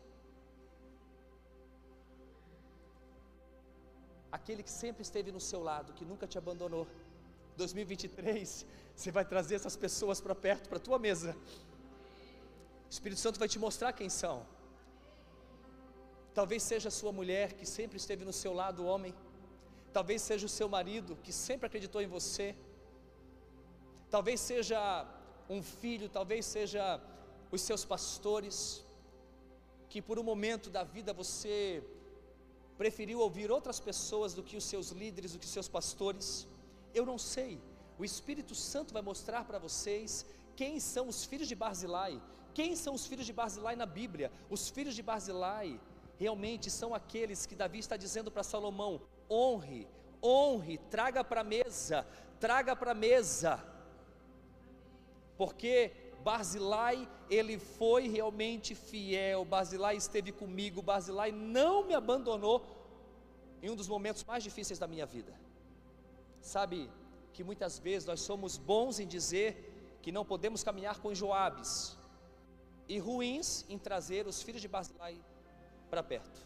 Aquele 4.37 4.61
que 4.67 4.73
sempre 4.83 5.01
esteve 5.07 5.29
no 5.35 5.41
seu 5.49 5.61
lado, 5.69 5.93
que 5.97 6.05
nunca 6.11 6.25
te 6.31 6.37
abandonou. 6.37 6.85
2023, 7.55 8.65
você 8.93 9.09
vai 9.17 9.23
trazer 9.33 9.55
essas 9.59 9.77
pessoas 9.83 10.19
para 10.19 10.35
perto, 10.35 10.67
para 10.71 10.79
a 10.81 10.85
tua 10.87 10.99
mesa. 11.07 11.31
O 12.87 12.91
Espírito 12.95 13.21
Santo 13.25 13.39
vai 13.43 13.47
te 13.53 13.59
mostrar 13.65 13.93
quem 13.99 14.09
são. 14.09 14.35
Talvez 16.39 16.61
seja 16.71 16.89
a 16.89 16.95
sua 16.99 17.13
mulher 17.19 17.53
que 17.53 17.65
sempre 17.77 17.97
esteve 18.01 18.25
no 18.29 18.33
seu 18.33 18.53
lado, 18.61 18.85
homem. 18.91 19.13
Talvez 19.97 20.21
seja 20.21 20.45
o 20.49 20.53
seu 20.59 20.67
marido 20.77 21.17
que 21.23 21.31
sempre 21.31 21.67
acreditou 21.67 22.01
em 22.01 22.09
você. 22.17 22.47
Talvez 24.15 24.41
seja 24.41 24.79
um 25.49 25.61
filho, 25.63 26.09
talvez 26.09 26.45
seja 26.45 26.83
os 27.55 27.61
seus 27.61 27.85
pastores, 27.85 28.57
que 29.87 30.01
por 30.01 30.19
um 30.19 30.23
momento 30.23 30.69
da 30.69 30.83
vida 30.83 31.13
você 31.13 31.81
preferiu 32.77 33.19
ouvir 33.19 33.51
outras 33.51 33.79
pessoas 33.79 34.33
do 34.33 34.43
que 34.43 34.57
os 34.57 34.63
seus 34.63 34.89
líderes, 34.89 35.33
do 35.33 35.39
que 35.39 35.45
os 35.45 35.51
seus 35.51 35.67
pastores. 35.67 36.47
Eu 36.93 37.05
não 37.05 37.17
sei. 37.17 37.61
O 37.97 38.03
Espírito 38.03 38.53
Santo 38.53 38.93
vai 38.93 39.01
mostrar 39.01 39.45
para 39.45 39.59
vocês 39.59 40.25
quem 40.55 40.79
são 40.79 41.07
os 41.07 41.25
filhos 41.25 41.47
de 41.47 41.55
Barzilai. 41.55 42.21
Quem 42.53 42.75
são 42.75 42.93
os 42.93 43.05
filhos 43.05 43.25
de 43.25 43.33
Barzilai 43.33 43.75
na 43.75 43.85
Bíblia? 43.85 44.31
Os 44.49 44.69
filhos 44.69 44.95
de 44.95 45.03
Barzilai 45.03 45.79
realmente 46.17 46.69
são 46.69 46.93
aqueles 46.93 47.45
que 47.45 47.55
Davi 47.55 47.79
está 47.79 47.97
dizendo 47.97 48.31
para 48.31 48.43
Salomão: 48.43 49.01
honre, 49.29 49.87
honre, 50.23 50.77
traga 50.89 51.23
para 51.23 51.41
a 51.41 51.43
mesa, 51.43 52.05
traga 52.39 52.75
para 52.75 52.91
a 52.91 52.95
mesa. 52.95 53.63
Porque 55.37 55.91
Barzilai, 56.25 57.07
ele 57.29 57.59
foi 57.59 58.07
realmente 58.07 58.73
fiel, 58.73 59.45
Barzilai 59.45 59.95
esteve 59.95 60.31
comigo, 60.31 60.81
Barzilai 60.81 61.31
não 61.31 61.85
me 61.85 61.93
abandonou 61.93 62.65
em 63.61 63.69
um 63.69 63.75
dos 63.75 63.87
momentos 63.87 64.23
mais 64.23 64.43
difíceis 64.43 64.79
da 64.79 64.87
minha 64.87 65.05
vida. 65.05 65.31
Sabe 66.41 66.89
que 67.31 67.43
muitas 67.43 67.77
vezes 67.77 68.07
nós 68.07 68.21
somos 68.21 68.57
bons 68.57 68.99
em 68.99 69.05
dizer 69.05 69.99
que 70.01 70.11
não 70.11 70.25
podemos 70.25 70.63
caminhar 70.63 70.99
com 70.99 71.13
Joabes 71.13 71.95
e 72.89 72.97
ruins 72.97 73.63
em 73.69 73.77
trazer 73.77 74.25
os 74.25 74.41
filhos 74.41 74.63
de 74.63 74.67
Barzilai 74.67 75.15
para 75.91 76.01
perto. 76.01 76.41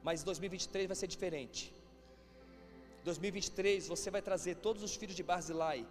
Mas 0.00 0.22
2023 0.22 0.86
vai 0.86 0.94
ser 0.94 1.08
diferente. 1.08 1.74
2023 3.02 3.88
você 3.88 4.12
vai 4.12 4.22
trazer 4.22 4.54
todos 4.66 4.84
os 4.84 4.94
filhos 4.94 5.16
de 5.16 5.24
Barzilai 5.24 5.84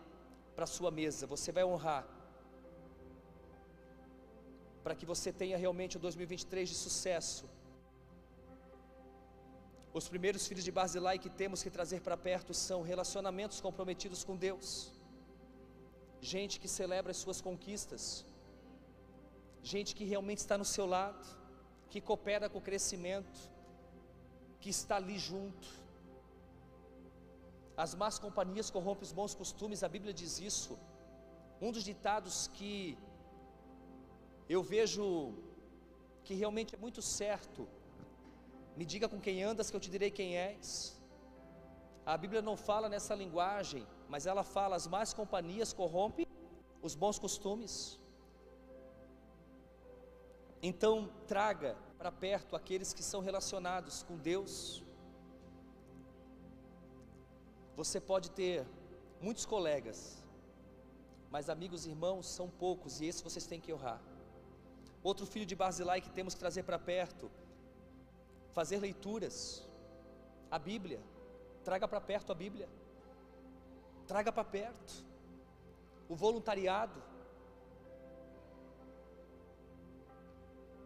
para 0.56 0.66
sua 0.66 0.90
mesa, 0.90 1.28
você 1.28 1.52
vai 1.52 1.66
honrar 1.66 2.17
para 4.88 4.96
que 4.96 5.06
você 5.06 5.34
tenha 5.34 5.58
realmente 5.58 5.98
o 5.98 6.00
2023 6.00 6.70
de 6.70 6.76
sucesso. 6.76 7.44
Os 9.94 10.08
primeiros 10.08 10.48
filhos 10.48 10.64
de 10.64 10.72
Barzilai 10.72 11.20
que 11.24 11.30
temos 11.42 11.62
que 11.62 11.70
trazer 11.70 12.00
para 12.06 12.16
perto 12.16 12.54
são 12.54 12.82
relacionamentos 12.92 13.60
comprometidos 13.60 14.24
com 14.24 14.38
Deus, 14.38 14.94
gente 16.22 16.58
que 16.62 16.70
celebra 16.70 17.12
as 17.12 17.18
suas 17.18 17.42
conquistas, 17.42 18.26
gente 19.62 19.94
que 19.94 20.06
realmente 20.06 20.38
está 20.38 20.58
no 20.58 20.64
seu 20.64 20.86
lado, 20.86 21.26
que 21.90 22.00
coopera 22.00 22.48
com 22.50 22.60
o 22.60 22.68
crescimento, 22.70 23.38
que 24.62 24.70
está 24.70 24.96
ali 24.96 25.20
junto. 25.20 25.68
As 27.76 27.94
más 27.94 28.18
companhias 28.18 28.70
corrompem 28.70 29.04
os 29.04 29.12
bons 29.12 29.36
costumes, 29.36 29.84
a 29.84 29.90
Bíblia 29.90 30.14
diz 30.14 30.40
isso. 30.40 30.80
Um 31.60 31.74
dos 31.74 31.84
ditados 31.84 32.48
que 32.54 32.98
eu 34.50 34.62
vejo 34.64 35.34
que 36.24 36.34
realmente 36.34 36.76
é 36.76 36.78
muito 36.78 37.02
certo. 37.02 37.68
Me 38.76 38.86
diga 38.86 39.08
com 39.10 39.20
quem 39.20 39.44
andas, 39.44 39.70
que 39.70 39.76
eu 39.76 39.80
te 39.80 39.90
direi 39.90 40.12
quem 40.12 40.38
és. 40.38 40.68
A 42.06 42.16
Bíblia 42.18 42.42
não 42.42 42.56
fala 42.56 42.88
nessa 42.88 43.14
linguagem, 43.16 43.86
mas 44.08 44.26
ela 44.26 44.44
fala: 44.44 44.76
as 44.76 44.88
más 44.88 45.14
companhias 45.14 45.74
corrompem 45.74 46.26
os 46.82 46.96
bons 46.96 47.20
costumes. 47.20 48.00
Então, 50.62 51.10
traga 51.28 51.76
para 51.98 52.12
perto 52.12 52.56
aqueles 52.56 52.94
que 52.94 53.04
são 53.04 53.22
relacionados 53.22 54.04
com 54.04 54.18
Deus. 54.18 54.84
Você 57.76 58.00
pode 58.00 58.32
ter 58.32 58.66
muitos 59.22 59.46
colegas, 59.46 60.24
mas 61.30 61.50
amigos 61.50 61.86
e 61.86 61.90
irmãos 61.90 62.28
são 62.28 62.50
poucos, 62.50 63.02
e 63.02 63.06
esses 63.06 63.22
vocês 63.22 63.46
têm 63.46 63.60
que 63.60 63.74
honrar. 63.74 64.02
Outro 65.04 65.26
filho 65.26 65.46
de 65.46 65.56
Barzilai 65.56 66.02
que 66.02 66.10
temos 66.10 66.34
que 66.34 66.40
trazer 66.40 66.64
para 66.64 66.80
perto, 66.80 67.32
fazer 68.52 68.78
leituras, 68.78 69.64
a 70.50 70.58
Bíblia, 70.58 71.00
traga 71.64 71.88
para 71.88 72.02
perto 72.02 72.32
a 72.32 72.36
Bíblia, 72.36 72.68
traga 74.08 74.32
para 74.32 74.44
perto, 74.44 75.06
o 76.10 76.16
voluntariado, 76.16 77.02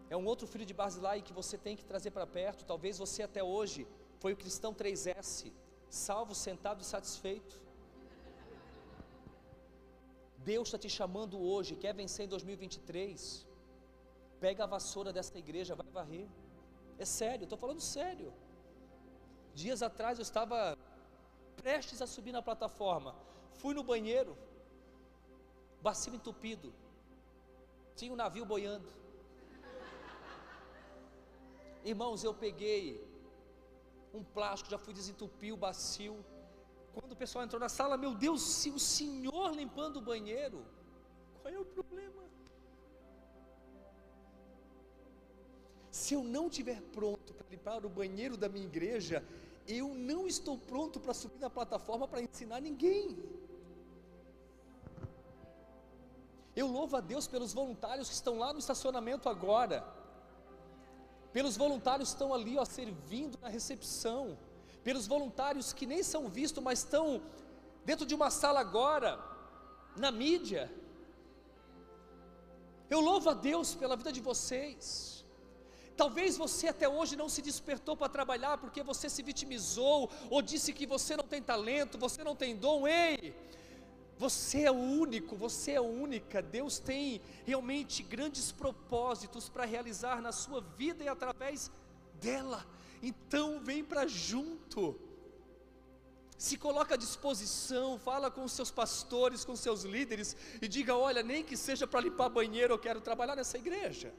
é 0.09 0.17
um 0.17 0.25
outro 0.25 0.45
filho 0.45 0.65
de 0.65 0.73
Barzilai 0.73 1.21
que 1.21 1.31
você 1.31 1.57
tem 1.57 1.75
que 1.75 1.85
trazer 1.85 2.11
para 2.11 2.27
perto, 2.27 2.65
talvez 2.65 2.97
você 2.97 3.23
até 3.23 3.41
hoje 3.41 3.87
foi 4.19 4.33
o 4.33 4.37
cristão 4.37 4.73
3S, 4.73 5.51
salvo, 5.89 6.35
sentado 6.35 6.81
e 6.81 6.85
satisfeito, 6.85 7.61
Deus 10.43 10.67
está 10.67 10.77
te 10.77 10.89
chamando 10.89 11.39
hoje, 11.39 11.75
quer 11.75 11.93
vencer 11.93 12.25
em 12.25 12.29
2023, 12.29 13.45
Pega 14.43 14.63
a 14.63 14.71
vassoura 14.75 15.13
desta 15.17 15.37
igreja, 15.37 15.75
vai 15.75 15.89
varrer. 15.99 16.27
É 16.97 17.05
sério, 17.05 17.43
estou 17.43 17.59
falando 17.63 17.79
sério. 17.79 18.33
Dias 19.53 19.81
atrás 19.89 20.17
eu 20.17 20.23
estava 20.29 20.57
prestes 21.61 22.01
a 22.01 22.07
subir 22.07 22.31
na 22.37 22.41
plataforma. 22.41 23.13
Fui 23.61 23.73
no 23.75 23.83
banheiro, 23.83 24.35
bacio 25.87 26.15
entupido. 26.15 26.73
Tinha 27.95 28.11
um 28.11 28.15
navio 28.23 28.45
boiando. 28.53 28.89
Irmãos, 31.83 32.23
eu 32.23 32.33
peguei 32.33 32.83
um 34.13 34.23
plástico, 34.23 34.71
já 34.71 34.79
fui 34.85 34.93
desentupir 34.93 35.53
o 35.53 35.57
bacio. 35.57 36.15
Quando 36.95 37.11
o 37.11 37.21
pessoal 37.23 37.45
entrou 37.45 37.59
na 37.59 37.69
sala, 37.69 37.95
meu 37.95 38.15
Deus, 38.15 38.41
se 38.41 38.71
o 38.71 38.79
senhor 38.79 39.51
limpando 39.61 39.97
o 39.97 40.01
banheiro, 40.01 40.65
qual 41.41 41.53
é 41.53 41.59
o 41.59 41.65
problema? 41.65 42.23
Se 46.01 46.15
eu 46.15 46.23
não 46.35 46.47
estiver 46.47 46.81
pronto 46.97 47.31
para 47.35 47.45
limpar 47.53 47.85
o 47.85 47.89
banheiro 47.89 48.35
da 48.35 48.49
minha 48.49 48.65
igreja, 48.65 49.23
eu 49.67 49.87
não 49.93 50.21
estou 50.25 50.57
pronto 50.57 50.99
para 50.99 51.13
subir 51.13 51.39
na 51.39 51.49
plataforma 51.57 52.07
para 52.07 52.23
ensinar 52.23 52.59
ninguém. 52.59 53.15
Eu 56.55 56.65
louvo 56.65 56.97
a 56.97 57.01
Deus 57.01 57.27
pelos 57.27 57.53
voluntários 57.53 58.07
que 58.09 58.15
estão 58.15 58.39
lá 58.39 58.51
no 58.51 58.57
estacionamento 58.57 59.29
agora, 59.29 59.77
pelos 61.31 61.55
voluntários 61.55 62.09
que 62.09 62.15
estão 62.15 62.33
ali, 62.33 62.57
ó, 62.57 62.65
servindo 62.65 63.37
na 63.39 63.47
recepção, 63.47 64.35
pelos 64.83 65.05
voluntários 65.05 65.71
que 65.71 65.85
nem 65.85 66.01
são 66.01 66.27
vistos, 66.27 66.63
mas 66.63 66.79
estão 66.79 67.21
dentro 67.85 68.07
de 68.07 68.15
uma 68.15 68.31
sala 68.31 68.59
agora, 68.59 69.19
na 69.95 70.09
mídia. 70.09 70.63
Eu 72.89 73.01
louvo 73.01 73.29
a 73.29 73.35
Deus 73.35 73.75
pela 73.75 73.95
vida 73.95 74.11
de 74.11 74.19
vocês. 74.19 75.20
Talvez 76.01 76.35
você 76.35 76.67
até 76.67 76.89
hoje 76.89 77.15
não 77.15 77.29
se 77.29 77.43
despertou 77.43 77.95
para 77.95 78.09
trabalhar 78.09 78.57
porque 78.57 78.81
você 78.81 79.07
se 79.07 79.21
vitimizou 79.21 80.09
ou 80.31 80.41
disse 80.41 80.73
que 80.73 80.87
você 80.87 81.15
não 81.15 81.27
tem 81.33 81.43
talento, 81.43 81.95
você 81.95 82.23
não 82.23 82.35
tem 82.35 82.55
dom. 82.55 82.87
Ei, 82.87 83.35
você 84.17 84.63
é 84.63 84.71
o 84.71 84.81
único, 85.03 85.35
você 85.35 85.73
é 85.73 85.81
única. 85.81 86.41
Deus 86.41 86.79
tem 86.79 87.21
realmente 87.45 88.01
grandes 88.01 88.51
propósitos 88.51 89.47
para 89.47 89.63
realizar 89.63 90.23
na 90.23 90.31
sua 90.31 90.59
vida 90.59 91.03
e 91.03 91.07
através 91.07 91.69
dela. 92.19 92.65
Então, 93.03 93.59
vem 93.59 93.83
para 93.83 94.07
junto. 94.07 94.99
Se 96.35 96.57
coloca 96.57 96.95
à 96.95 96.97
disposição, 96.97 97.99
fala 97.99 98.31
com 98.31 98.43
os 98.43 98.53
seus 98.53 98.71
pastores, 98.71 99.45
com 99.45 99.51
os 99.51 99.59
seus 99.59 99.83
líderes 99.83 100.35
e 100.59 100.67
diga: 100.67 100.95
"Olha, 100.95 101.21
nem 101.21 101.43
que 101.43 101.55
seja 101.55 101.85
para 101.85 102.01
limpar 102.01 102.29
banheiro, 102.29 102.73
eu 102.73 102.79
quero 102.79 102.99
trabalhar 103.01 103.35
nessa 103.35 103.59
igreja". 103.59 104.11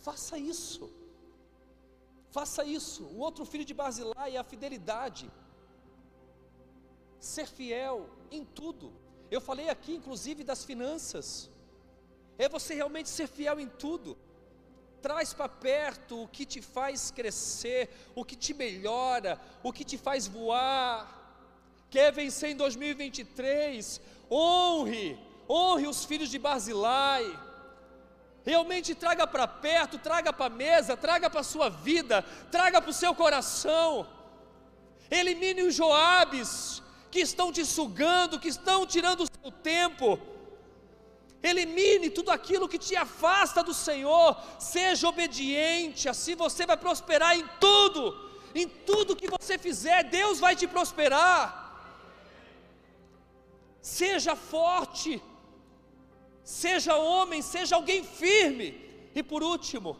Faça 0.00 0.38
isso. 0.38 0.90
Faça 2.30 2.64
isso. 2.64 3.04
O 3.04 3.18
outro 3.18 3.44
filho 3.44 3.64
de 3.64 3.74
Barzilai 3.74 4.36
é 4.36 4.38
a 4.38 4.44
fidelidade 4.44 5.30
ser 7.20 7.46
fiel 7.46 8.08
em 8.30 8.44
tudo. 8.44 8.92
Eu 9.30 9.40
falei 9.40 9.68
aqui, 9.68 9.94
inclusive, 9.94 10.42
das 10.42 10.64
finanças. 10.64 11.50
É 12.38 12.48
você 12.48 12.74
realmente 12.74 13.08
ser 13.08 13.28
fiel 13.28 13.60
em 13.60 13.68
tudo. 13.68 14.16
Traz 15.02 15.32
para 15.32 15.48
perto 15.48 16.24
o 16.24 16.28
que 16.28 16.44
te 16.44 16.60
faz 16.60 17.10
crescer, 17.10 17.90
o 18.14 18.24
que 18.24 18.34
te 18.34 18.52
melhora, 18.52 19.40
o 19.62 19.72
que 19.72 19.84
te 19.84 19.96
faz 19.96 20.26
voar. 20.26 21.18
Quer 21.90 22.12
vencer 22.12 22.50
em 22.50 22.56
2023? 22.56 24.00
Honre, 24.30 25.18
honre 25.48 25.86
os 25.86 26.04
filhos 26.04 26.30
de 26.30 26.38
Barzilai. 26.38 27.24
Realmente 28.44 28.94
traga 28.94 29.26
para 29.26 29.46
perto, 29.46 29.98
traga 29.98 30.32
para 30.32 30.46
a 30.46 30.56
mesa, 30.64 30.96
traga 30.96 31.28
para 31.28 31.40
a 31.40 31.44
sua 31.44 31.68
vida, 31.68 32.24
traga 32.50 32.80
para 32.80 32.90
o 32.90 32.94
seu 32.94 33.14
coração. 33.14 34.06
Elimine 35.10 35.62
os 35.62 35.74
Joabes, 35.74 36.82
que 37.10 37.20
estão 37.20 37.52
te 37.52 37.64
sugando, 37.64 38.38
que 38.38 38.48
estão 38.48 38.86
tirando 38.86 39.22
o 39.24 39.26
seu 39.26 39.50
tempo. 39.52 40.18
Elimine 41.42 42.10
tudo 42.10 42.30
aquilo 42.30 42.68
que 42.68 42.78
te 42.78 42.94
afasta 42.96 43.62
do 43.62 43.74
Senhor, 43.74 44.36
seja 44.58 45.08
obediente, 45.08 46.08
assim 46.08 46.34
você 46.34 46.66
vai 46.66 46.76
prosperar 46.76 47.36
em 47.36 47.46
tudo, 47.58 48.02
em 48.54 48.68
tudo 48.68 49.16
que 49.16 49.28
você 49.28 49.56
fizer, 49.56 50.04
Deus 50.04 50.38
vai 50.38 50.54
te 50.54 50.66
prosperar. 50.66 51.58
Seja 53.80 54.36
forte, 54.36 55.22
seja 56.50 56.94
homem, 56.96 57.40
seja 57.54 57.76
alguém 57.76 58.02
firme, 58.02 58.68
e 59.14 59.22
por 59.30 59.40
último, 59.42 59.90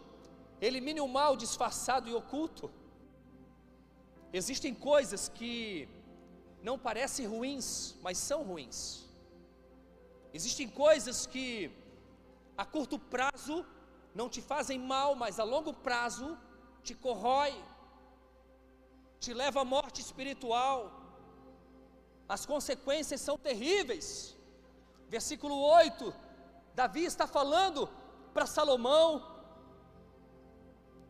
elimine 0.68 1.00
o 1.00 1.08
mal 1.18 1.32
disfarçado 1.44 2.08
e 2.08 2.14
oculto. 2.20 2.70
Existem 4.38 4.72
coisas 4.74 5.22
que 5.28 5.88
não 6.68 6.76
parecem 6.86 7.26
ruins, 7.34 7.94
mas 8.04 8.18
são 8.18 8.40
ruins. 8.42 8.78
Existem 10.38 10.68
coisas 10.68 11.18
que 11.32 11.46
a 12.62 12.64
curto 12.64 12.98
prazo 12.98 13.56
não 14.14 14.28
te 14.28 14.42
fazem 14.42 14.78
mal, 14.94 15.10
mas 15.22 15.38
a 15.38 15.44
longo 15.44 15.72
prazo 15.72 16.28
te 16.82 16.94
corrói, 16.94 17.52
te 19.18 19.32
leva 19.42 19.60
à 19.60 19.64
morte 19.76 20.00
espiritual. 20.00 20.78
As 22.28 22.44
consequências 22.52 23.20
são 23.20 23.36
terríveis. 23.38 24.36
Versículo 25.08 25.56
8: 25.56 26.29
Davi 26.74 27.04
está 27.04 27.26
falando 27.26 27.88
para 28.34 28.46
Salomão, 28.46 29.06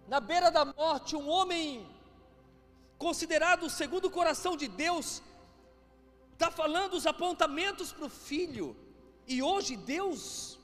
na 0.08 0.18
beira 0.18 0.50
da 0.50 0.64
morte, 0.64 1.14
um 1.14 1.28
homem 1.28 1.86
considerado 2.98 3.70
segundo 3.70 4.06
o 4.06 4.10
coração 4.10 4.56
de 4.56 4.68
Deus, 4.68 5.22
está 6.32 6.50
falando 6.50 6.94
os 6.94 7.06
apontamentos 7.06 7.92
para 7.92 8.06
o 8.06 8.16
filho, 8.28 8.76
e 9.26 9.42
hoje 9.42 9.76
Deus 9.76 10.58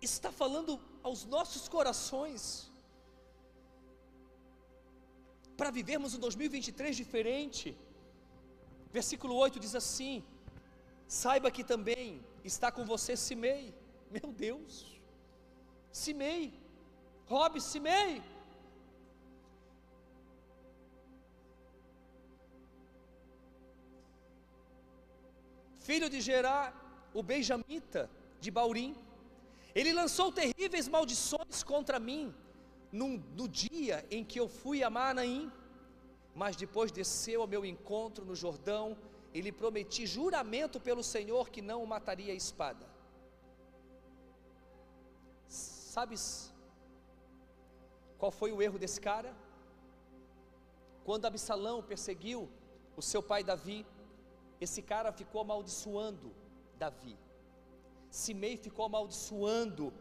está 0.00 0.30
falando 0.30 0.80
aos 1.02 1.24
nossos 1.24 1.68
corações, 1.68 2.70
para 5.56 5.70
vivermos 5.70 6.14
um 6.14 6.20
2023 6.20 6.96
diferente. 6.96 7.76
Versículo 8.90 9.34
8 9.34 9.60
diz 9.64 9.74
assim: 9.74 10.24
Saiba 11.06 11.50
que 11.50 11.64
também 11.72 12.24
está 12.42 12.72
com 12.72 12.84
você 12.84 13.14
Simei, 13.16 13.74
meu 14.10 14.32
Deus, 14.32 15.00
Simei, 15.92 16.52
Rob 17.26 17.60
Simei, 17.60 18.20
filho 25.78 26.10
de 26.10 26.20
Gerá, 26.20 26.72
o 27.14 27.22
benjamita 27.22 28.10
de 28.40 28.50
Baurim. 28.50 28.96
Ele 29.74 29.92
lançou 29.92 30.32
terríveis 30.32 30.88
maldições 30.88 31.62
contra 31.62 31.98
mim 31.98 32.34
num, 32.90 33.22
no 33.36 33.48
dia 33.48 34.04
em 34.10 34.24
que 34.24 34.40
eu 34.40 34.48
fui 34.48 34.82
a 34.82 34.90
Manaim, 34.90 35.50
mas 36.34 36.56
depois 36.56 36.90
desceu 36.90 37.42
ao 37.42 37.46
meu 37.46 37.64
encontro 37.64 38.24
no 38.24 38.34
Jordão 38.34 38.96
e 39.32 39.40
lhe 39.40 39.52
prometi 39.52 40.06
juramento 40.06 40.80
pelo 40.80 41.04
Senhor 41.04 41.50
que 41.50 41.62
não 41.62 41.82
o 41.82 41.86
mataria 41.86 42.32
a 42.32 42.36
espada. 42.36 42.89
Sabes 45.94 46.22
qual 48.16 48.30
foi 48.30 48.50
o 48.52 48.60
erro 48.66 48.78
desse 48.82 49.00
cara? 49.06 49.30
Quando 51.06 51.26
Absalão 51.26 51.82
perseguiu 51.82 52.40
o 53.00 53.02
seu 53.02 53.22
pai 53.30 53.42
Davi, 53.42 53.78
esse 54.60 54.80
cara 54.90 55.10
ficou 55.20 55.40
amaldiçoando 55.40 56.28
Davi. 56.82 57.16
Simei 58.08 58.56
ficou 58.56 58.84
amaldiçoando, 58.84 59.92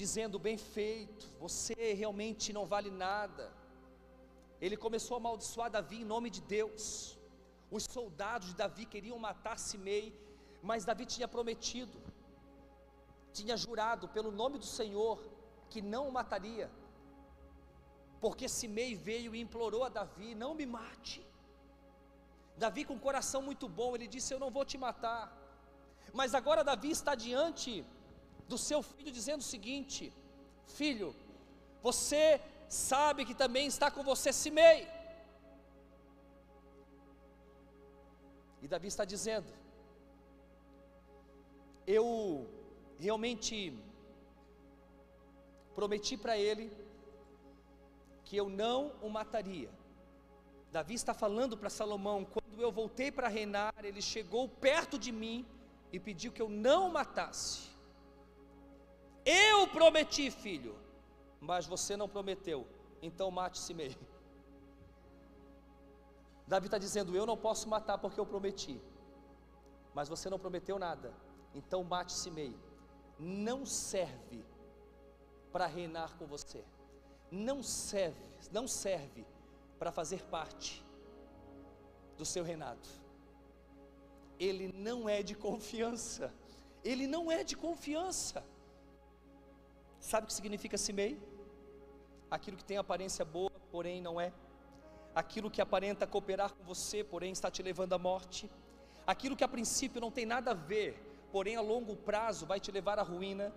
dizendo: 0.00 0.38
bem 0.38 0.56
feito, 0.56 1.28
você 1.38 1.92
realmente 2.02 2.50
não 2.50 2.64
vale 2.64 2.90
nada. 2.90 3.52
Ele 4.62 4.78
começou 4.86 5.16
a 5.16 5.20
amaldiçoar 5.20 5.70
Davi 5.70 5.98
em 6.00 6.10
nome 6.14 6.30
de 6.30 6.40
Deus. 6.40 6.84
Os 7.70 7.84
soldados 7.84 8.48
de 8.48 8.54
Davi 8.54 8.86
queriam 8.86 9.18
matar 9.18 9.58
Simei, 9.58 10.06
mas 10.62 10.86
Davi 10.86 11.04
tinha 11.04 11.28
prometido, 11.28 11.98
tinha 13.32 13.56
jurado 13.56 14.08
pelo 14.08 14.30
nome 14.30 14.58
do 14.58 14.68
Senhor 14.78 15.18
que 15.70 15.80
não 15.80 16.08
o 16.08 16.12
mataria, 16.12 16.70
porque 18.20 18.48
Simei 18.48 18.94
veio 18.94 19.34
e 19.34 19.40
implorou 19.40 19.82
a 19.84 19.88
Davi: 19.88 20.34
não 20.34 20.52
me 20.54 20.66
mate. 20.66 21.20
Davi, 22.56 22.84
com 22.84 22.94
um 22.94 23.06
coração 23.08 23.40
muito 23.48 23.66
bom, 23.68 23.94
ele 23.94 24.08
disse: 24.14 24.32
Eu 24.34 24.40
não 24.44 24.50
vou 24.56 24.64
te 24.70 24.76
matar. 24.86 25.22
Mas 26.12 26.34
agora 26.34 26.68
Davi 26.70 26.90
está 26.90 27.14
diante 27.14 27.84
do 28.48 28.58
seu 28.58 28.82
filho, 28.82 29.12
dizendo 29.18 29.40
o 29.40 29.50
seguinte: 29.54 30.12
Filho, 30.78 31.08
você 31.82 32.40
sabe 32.68 33.24
que 33.28 33.34
também 33.34 33.66
está 33.66 33.90
com 33.90 34.02
você 34.02 34.32
Simei. 34.32 34.80
E 38.62 38.68
Davi 38.68 38.88
está 38.88 39.04
dizendo: 39.14 39.50
Eu 41.86 42.10
realmente 43.00 43.56
prometi 45.74 46.16
para 46.16 46.36
ele 46.36 46.70
que 48.24 48.36
eu 48.36 48.48
não 48.48 48.92
o 49.02 49.08
mataria. 49.08 49.70
Davi 50.70 50.94
está 50.94 51.14
falando 51.14 51.56
para 51.56 51.70
Salomão: 51.70 52.24
quando 52.24 52.60
eu 52.60 52.70
voltei 52.70 53.10
para 53.10 53.28
reinar, 53.28 53.74
ele 53.82 54.02
chegou 54.02 54.48
perto 54.48 54.98
de 54.98 55.10
mim 55.10 55.46
e 55.92 55.98
pediu 55.98 56.30
que 56.30 56.42
eu 56.42 56.48
não 56.48 56.88
o 56.88 56.92
matasse. 56.92 57.68
Eu 59.24 59.66
prometi, 59.68 60.30
filho, 60.30 60.76
mas 61.40 61.66
você 61.66 61.96
não 61.96 62.08
prometeu, 62.08 62.66
então 63.02 63.30
mate-se 63.30 63.72
meio. 63.74 63.98
Davi 66.46 66.66
está 66.66 66.78
dizendo: 66.78 67.16
Eu 67.16 67.26
não 67.26 67.36
posso 67.36 67.68
matar 67.68 67.98
porque 67.98 68.20
eu 68.20 68.26
prometi, 68.26 68.80
mas 69.94 70.08
você 70.08 70.28
não 70.28 70.38
prometeu 70.38 70.78
nada, 70.78 71.12
então 71.54 71.82
mate-se 71.82 72.30
meio. 72.30 72.69
Não 73.20 73.66
serve 73.66 74.42
para 75.52 75.66
reinar 75.66 76.16
com 76.16 76.26
você, 76.26 76.64
não 77.30 77.62
serve, 77.62 78.30
não 78.50 78.66
serve 78.66 79.26
para 79.78 79.92
fazer 79.92 80.22
parte 80.24 80.82
do 82.16 82.24
seu 82.24 82.42
reinado. 82.42 82.88
Ele 84.38 84.72
não 84.72 85.06
é 85.06 85.22
de 85.22 85.34
confiança. 85.34 86.32
ele 86.82 87.06
não 87.06 87.30
é 87.30 87.44
de 87.44 87.54
confiança. 87.54 88.42
Sabe 89.98 90.24
o 90.24 90.28
que 90.28 90.32
significa 90.32 90.78
Simei? 90.78 91.20
Aquilo 92.30 92.56
que 92.56 92.64
tem 92.64 92.78
aparência 92.78 93.22
boa, 93.22 93.50
porém 93.70 94.00
não 94.00 94.18
é. 94.18 94.32
Aquilo 95.14 95.50
que 95.50 95.60
aparenta 95.60 96.06
cooperar 96.06 96.54
com 96.54 96.64
você, 96.64 97.04
porém 97.04 97.32
está 97.32 97.50
te 97.50 97.62
levando 97.62 97.92
à 97.92 97.98
morte. 97.98 98.50
Aquilo 99.06 99.36
que 99.36 99.44
a 99.44 99.48
princípio 99.48 100.00
não 100.00 100.10
tem 100.10 100.24
nada 100.24 100.52
a 100.52 100.54
ver, 100.54 100.98
porém 101.32 101.56
a 101.56 101.60
longo 101.60 101.94
prazo 101.96 102.46
vai 102.46 102.58
te 102.60 102.70
levar 102.70 102.98
à 102.98 103.02
ruína. 103.02 103.52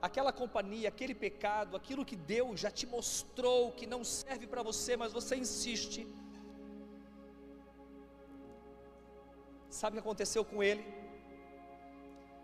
Aquela 0.00 0.32
companhia, 0.32 0.88
aquele 0.88 1.14
pecado, 1.14 1.76
aquilo 1.76 2.04
que 2.04 2.16
Deus 2.16 2.60
já 2.60 2.70
te 2.70 2.86
mostrou 2.86 3.72
que 3.72 3.86
não 3.86 4.04
serve 4.04 4.46
para 4.46 4.62
você, 4.62 4.96
mas 4.96 5.12
você 5.12 5.36
insiste. 5.36 6.06
Sabe 9.68 9.92
o 9.92 9.96
que 9.96 10.06
aconteceu 10.06 10.44
com 10.44 10.62
ele? 10.62 10.84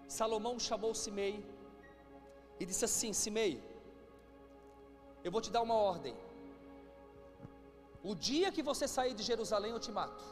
Salomão 0.09 0.59
chamou 0.59 0.95
Simei 0.95 1.45
e 2.59 2.67
disse 2.67 2.85
assim: 2.85 3.13
Simei, 3.13 3.63
eu 5.23 5.33
vou 5.33 5.41
te 5.41 5.51
dar 5.51 5.63
uma 5.63 5.75
ordem. 5.75 6.15
O 8.03 8.15
dia 8.15 8.53
que 8.53 8.63
você 8.63 8.87
sair 8.87 9.15
de 9.15 9.23
Jerusalém, 9.23 9.73
eu 9.73 9.81
te 9.81 9.91
mato. 9.91 10.25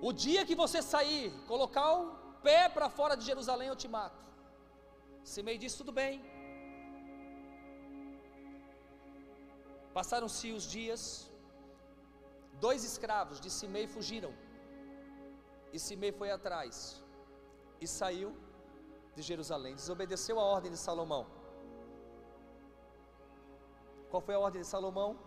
O 0.00 0.12
dia 0.12 0.46
que 0.46 0.54
você 0.54 0.80
sair, 0.80 1.32
colocar 1.46 1.92
o 1.92 2.02
pé 2.42 2.68
para 2.68 2.88
fora 2.88 3.16
de 3.16 3.24
Jerusalém, 3.24 3.68
eu 3.68 3.76
te 3.76 3.88
mato. 3.88 4.22
Simei 5.24 5.58
disse: 5.58 5.78
tudo 5.78 5.92
bem. 5.92 6.22
Passaram-se 9.92 10.52
os 10.52 10.64
dias, 10.64 11.02
dois 12.66 12.84
escravos 12.84 13.40
de 13.40 13.50
Simei 13.50 13.86
fugiram. 13.86 14.32
E 15.72 15.78
Simei 15.78 16.12
foi 16.12 16.30
atrás 16.30 17.02
e 17.80 17.86
saiu 17.86 18.30
de 19.16 19.22
Jerusalém, 19.22 19.74
desobedeceu 19.74 20.38
a 20.38 20.44
ordem 20.44 20.70
de 20.70 20.78
Salomão. 20.78 21.26
Qual 24.10 24.22
foi 24.22 24.34
a 24.34 24.38
ordem 24.38 24.62
de 24.62 24.68
Salomão? 24.68 25.18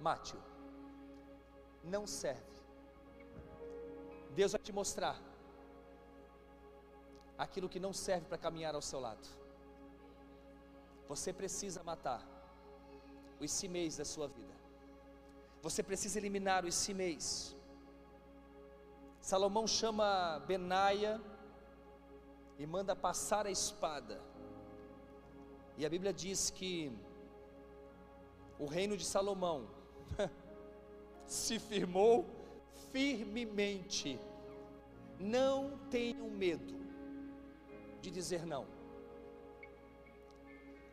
Mate-o. 0.00 0.49
Não 1.82 2.06
serve. 2.06 2.60
Deus 4.34 4.52
vai 4.52 4.60
te 4.60 4.72
mostrar 4.72 5.20
aquilo 7.36 7.68
que 7.68 7.80
não 7.80 7.92
serve 7.92 8.26
para 8.26 8.38
caminhar 8.38 8.74
ao 8.74 8.82
seu 8.82 9.00
lado. 9.00 9.26
Você 11.08 11.32
precisa 11.32 11.82
matar 11.82 12.22
os 13.40 13.50
cimeis 13.50 13.96
da 13.96 14.04
sua 14.04 14.28
vida. 14.28 14.54
Você 15.62 15.82
precisa 15.82 16.18
eliminar 16.18 16.64
os 16.64 16.74
cimeis 16.74 17.56
Salomão 19.20 19.66
chama 19.66 20.42
Benaia 20.46 21.20
e 22.58 22.66
manda 22.66 22.96
passar 22.96 23.46
a 23.46 23.50
espada. 23.50 24.20
E 25.76 25.84
a 25.84 25.90
Bíblia 25.90 26.12
diz 26.12 26.50
que 26.50 26.90
o 28.58 28.64
reino 28.64 28.96
de 28.96 29.04
Salomão 29.04 29.68
se 31.30 31.60
firmou 31.60 32.26
firmemente. 32.90 34.18
Não 35.18 35.78
tenham 35.88 36.28
medo 36.28 36.74
de 38.00 38.10
dizer 38.10 38.44
não. 38.44 38.66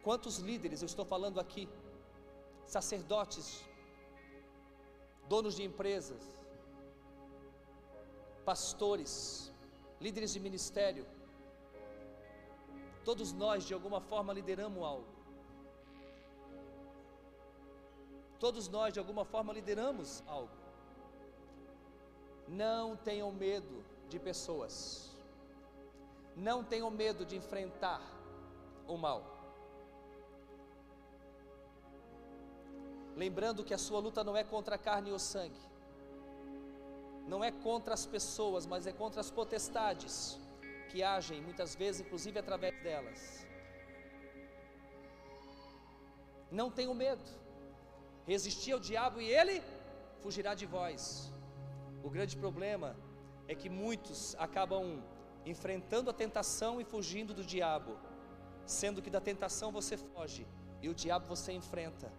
Quantos 0.04 0.38
líderes 0.38 0.82
eu 0.82 0.86
estou 0.86 1.06
falando 1.14 1.40
aqui? 1.40 1.68
Sacerdotes, 2.66 3.66
donos 5.28 5.56
de 5.56 5.64
empresas, 5.64 6.24
pastores, 8.46 9.52
líderes 10.00 10.34
de 10.34 10.40
ministério, 10.40 11.06
todos 13.04 13.34
nós 13.34 13.66
de 13.66 13.74
alguma 13.74 14.02
forma 14.02 14.34
lideramos 14.34 14.84
algo. 14.84 15.17
Todos 18.40 18.68
nós 18.68 18.94
de 18.94 19.00
alguma 19.00 19.26
forma 19.26 19.54
lideramos 19.54 20.24
algo. 20.28 20.52
Não 22.48 22.96
tenham 22.96 23.32
medo 23.32 23.84
de 24.08 24.20
pessoas. 24.20 25.16
Não 26.36 26.64
tenham 26.64 26.90
medo 26.92 27.26
de 27.26 27.36
enfrentar 27.36 28.02
o 28.88 28.96
mal. 28.98 29.38
Lembrando 33.16 33.64
que 33.64 33.74
a 33.74 33.78
sua 33.80 34.00
luta 34.00 34.24
não 34.24 34.38
é 34.38 34.44
contra 34.44 34.76
a 34.76 34.78
carne 34.78 35.12
ou 35.12 35.18
sangue, 35.18 35.60
não 37.28 37.44
é 37.44 37.52
contra 37.52 37.96
as 37.96 38.06
pessoas, 38.06 38.68
mas 38.68 38.86
é 38.86 38.92
contra 38.92 39.20
as 39.20 39.32
potestades 39.32 40.40
que 40.90 41.02
agem 41.02 41.42
muitas 41.42 41.76
vezes, 41.76 42.02
inclusive 42.02 42.38
através 42.38 42.80
delas. 42.84 43.46
Não 46.52 46.70
tenham 46.70 46.94
medo, 46.94 47.24
resistir 48.32 48.74
ao 48.74 48.80
diabo 48.80 49.22
e 49.22 49.28
ele 49.40 49.58
fugirá 50.22 50.54
de 50.62 50.66
vós. 50.66 51.32
O 52.04 52.10
grande 52.16 52.36
problema 52.44 52.90
é 53.48 53.56
que 53.56 53.70
muitos 53.70 54.36
acabam 54.48 55.02
enfrentando 55.46 56.10
a 56.10 56.14
tentação 56.14 56.74
e 56.82 56.84
fugindo 56.84 57.34
do 57.34 57.44
diabo, 57.54 57.92
sendo 58.66 59.02
que 59.02 59.10
da 59.10 59.22
tentação 59.22 59.72
você 59.72 59.96
foge 59.96 60.46
e 60.82 60.90
o 60.90 60.94
diabo 60.94 61.26
você 61.34 61.54
enfrenta. 61.54 62.12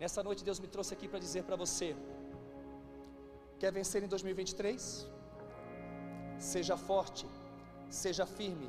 Nessa 0.00 0.22
noite 0.22 0.44
Deus 0.48 0.58
me 0.58 0.66
trouxe 0.74 0.94
aqui 0.94 1.06
para 1.06 1.20
dizer 1.26 1.44
para 1.44 1.56
você: 1.64 1.94
Quer 3.60 3.70
vencer 3.70 4.02
em 4.02 4.08
2023? 4.08 5.06
Seja 6.38 6.76
forte, 6.76 7.26
seja 7.88 8.26
firme. 8.26 8.68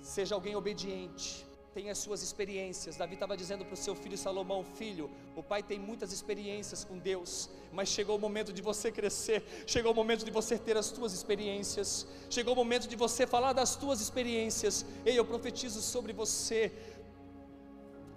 Seja 0.00 0.34
alguém 0.34 0.56
obediente, 0.56 1.46
tenha 1.74 1.92
as 1.92 1.98
suas 1.98 2.22
experiências. 2.22 2.96
Davi 2.96 3.14
estava 3.14 3.36
dizendo 3.36 3.64
para 3.64 3.74
o 3.74 3.76
seu 3.76 3.94
filho 3.94 4.16
Salomão: 4.18 4.64
Filho, 4.64 5.10
o 5.36 5.42
pai 5.42 5.62
tem 5.62 5.78
muitas 5.78 6.12
experiências 6.12 6.84
com 6.84 6.98
Deus, 6.98 7.48
mas 7.72 7.88
chegou 7.88 8.16
o 8.16 8.18
momento 8.18 8.52
de 8.52 8.62
você 8.62 8.90
crescer, 8.90 9.44
chegou 9.66 9.92
o 9.92 9.94
momento 9.94 10.24
de 10.24 10.30
você 10.30 10.58
ter 10.58 10.76
as 10.76 10.86
suas 10.86 11.12
experiências, 11.12 12.06
chegou 12.28 12.54
o 12.54 12.56
momento 12.56 12.88
de 12.88 12.96
você 12.96 13.26
falar 13.26 13.52
das 13.52 13.70
suas 13.70 14.00
experiências. 14.00 14.84
Ei, 15.04 15.18
eu 15.18 15.24
profetizo 15.24 15.80
sobre 15.80 16.12
você 16.12 16.72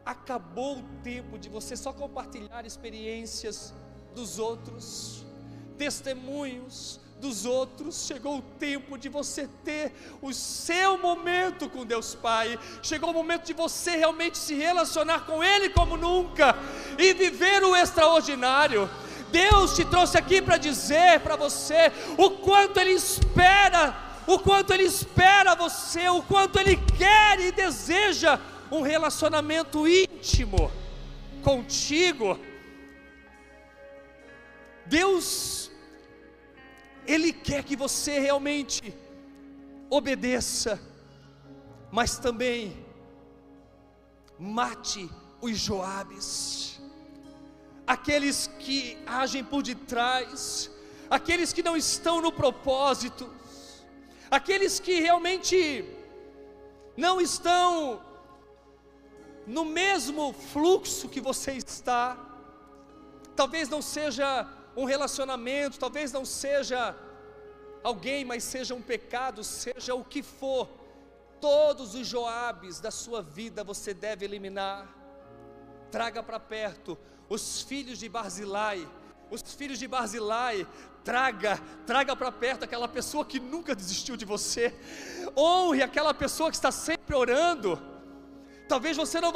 acabou 0.05 0.79
o 0.79 0.83
tempo 1.01 1.37
de 1.37 1.47
você 1.47 1.77
só 1.77 1.93
compartilhar 1.93 2.65
experiências 2.65 3.73
dos 4.13 4.37
outros, 4.37 5.25
testemunhos 5.77 6.99
dos 7.23 7.45
outros. 7.45 8.05
Chegou 8.05 8.37
o 8.37 8.41
tempo 8.41 8.97
de 8.97 9.07
você 9.07 9.49
ter 9.63 9.93
o 10.21 10.33
seu 10.33 10.97
momento 10.97 11.69
com 11.69 11.85
Deus 11.85 12.13
Pai. 12.13 12.59
Chegou 12.83 13.09
o 13.09 13.13
momento 13.13 13.45
de 13.45 13.53
você 13.53 13.91
realmente 13.95 14.37
se 14.37 14.53
relacionar 14.53 15.25
com 15.25 15.43
Ele 15.43 15.69
como 15.69 15.97
nunca 15.97 16.55
e 16.97 17.13
viver 17.13 17.63
o 17.63 17.75
extraordinário. 17.75 18.89
Deus 19.31 19.75
te 19.75 19.85
trouxe 19.85 20.17
aqui 20.17 20.41
para 20.41 20.57
dizer 20.57 21.21
para 21.21 21.35
você 21.35 21.91
o 22.17 22.29
quanto 22.31 22.79
Ele 22.79 22.91
espera, 22.91 23.95
o 24.27 24.37
quanto 24.37 24.73
Ele 24.73 24.83
espera 24.83 25.55
você, 25.55 26.07
o 26.09 26.21
quanto 26.21 26.59
Ele 26.59 26.75
quer 26.75 27.39
e 27.39 27.51
deseja 27.51 28.39
um 28.69 28.81
relacionamento 28.81 29.87
íntimo 29.87 30.71
contigo. 31.41 32.39
Deus, 34.85 35.71
Ele 37.05 37.33
quer 37.33 37.63
que 37.63 37.75
você 37.75 38.19
realmente 38.19 38.95
obedeça, 39.89 40.81
mas 41.91 42.17
também 42.17 42.85
mate 44.39 45.09
os 45.41 45.57
Joabes, 45.57 46.79
aqueles 47.85 48.47
que 48.59 48.97
agem 49.05 49.43
por 49.43 49.61
detrás, 49.61 50.71
aqueles 51.09 51.51
que 51.53 51.61
não 51.61 51.75
estão 51.75 52.21
no 52.21 52.31
propósito, 52.31 53.29
aqueles 54.31 54.79
que 54.79 54.99
realmente 54.99 55.85
não 56.95 57.19
estão 57.19 58.01
no 59.45 59.65
mesmo 59.65 60.33
fluxo 60.33 61.09
que 61.09 61.19
você 61.19 61.51
está. 61.53 62.17
Talvez 63.35 63.67
não 63.67 63.81
seja 63.81 64.47
um 64.75 64.85
relacionamento, 64.85 65.79
talvez 65.79 66.11
não 66.11 66.25
seja 66.25 66.95
alguém, 67.83 68.25
mas 68.25 68.43
seja 68.43 68.73
um 68.73 68.81
pecado, 68.81 69.43
seja 69.43 69.93
o 69.93 70.03
que 70.03 70.23
for. 70.23 70.69
Todos 71.39 71.93
os 71.93 72.07
Joabes 72.07 72.79
da 72.79 72.89
sua 72.89 73.21
vida 73.21 73.63
você 73.63 73.93
deve 73.93 74.25
eliminar. 74.25 74.87
Traga 75.91 76.23
para 76.23 76.39
perto 76.39 76.97
os 77.29 77.61
filhos 77.61 77.99
de 77.99 78.07
Barzilai, 78.09 78.87
os 79.29 79.41
filhos 79.53 79.77
de 79.77 79.87
Barzilai, 79.87 80.67
traga, 81.03 81.59
traga 81.85 82.15
para 82.15 82.31
perto 82.31 82.63
aquela 82.63 82.87
pessoa 82.87 83.25
que 83.25 83.39
nunca 83.39 83.75
desistiu 83.75 84.15
de 84.15 84.25
você. 84.25 84.73
Honre 85.35 85.83
aquela 85.83 86.13
pessoa 86.13 86.49
que 86.49 86.55
está 86.55 86.71
sempre 86.71 87.15
orando 87.15 87.92
talvez 88.73 88.97
você 88.97 89.21
não 89.21 89.31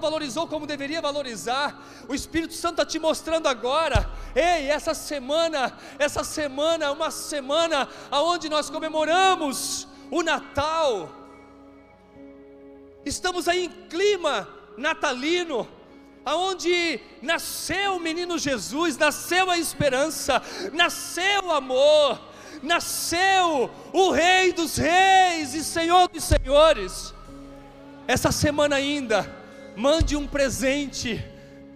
valorizou 0.00 0.46
como 0.46 0.64
deveria 0.64 1.00
valorizar. 1.00 1.84
O 2.08 2.14
Espírito 2.14 2.54
Santo 2.54 2.74
está 2.74 2.86
te 2.86 2.96
mostrando 2.96 3.48
agora. 3.48 4.08
Ei, 4.36 4.70
essa 4.70 4.94
semana, 4.94 5.76
essa 5.98 6.22
semana 6.22 6.92
uma 6.92 7.10
semana 7.10 7.88
onde 8.12 8.48
nós 8.48 8.70
comemoramos 8.70 9.88
o 10.12 10.22
Natal. 10.22 11.10
Estamos 13.04 13.48
aí 13.48 13.64
em 13.64 13.88
clima 13.88 14.48
natalino 14.76 15.66
aonde 16.24 17.00
nasceu 17.20 17.96
o 17.96 18.00
menino 18.00 18.38
Jesus, 18.38 18.96
nasceu 18.96 19.50
a 19.50 19.58
esperança, 19.58 20.40
nasceu 20.72 21.46
o 21.46 21.52
amor, 21.52 22.20
nasceu 22.62 23.68
o 23.92 24.12
Rei 24.12 24.52
dos 24.52 24.76
Reis 24.76 25.52
e 25.54 25.64
Senhor 25.64 26.06
dos 26.06 26.22
Senhores. 26.22 27.17
Essa 28.08 28.32
semana 28.32 28.76
ainda, 28.76 29.30
mande 29.76 30.16
um 30.16 30.26
presente 30.26 31.22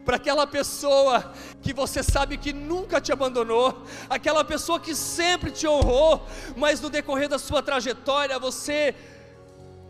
para 0.02 0.16
aquela 0.16 0.46
pessoa 0.46 1.30
que 1.60 1.74
você 1.74 2.02
sabe 2.02 2.38
que 2.38 2.54
nunca 2.54 3.02
te 3.02 3.12
abandonou, 3.12 3.84
aquela 4.08 4.42
pessoa 4.42 4.80
que 4.80 4.94
sempre 4.94 5.50
te 5.50 5.68
honrou, 5.68 6.26
mas 6.56 6.80
no 6.80 6.88
decorrer 6.88 7.28
da 7.28 7.38
sua 7.38 7.62
trajetória 7.62 8.38
você 8.38 8.94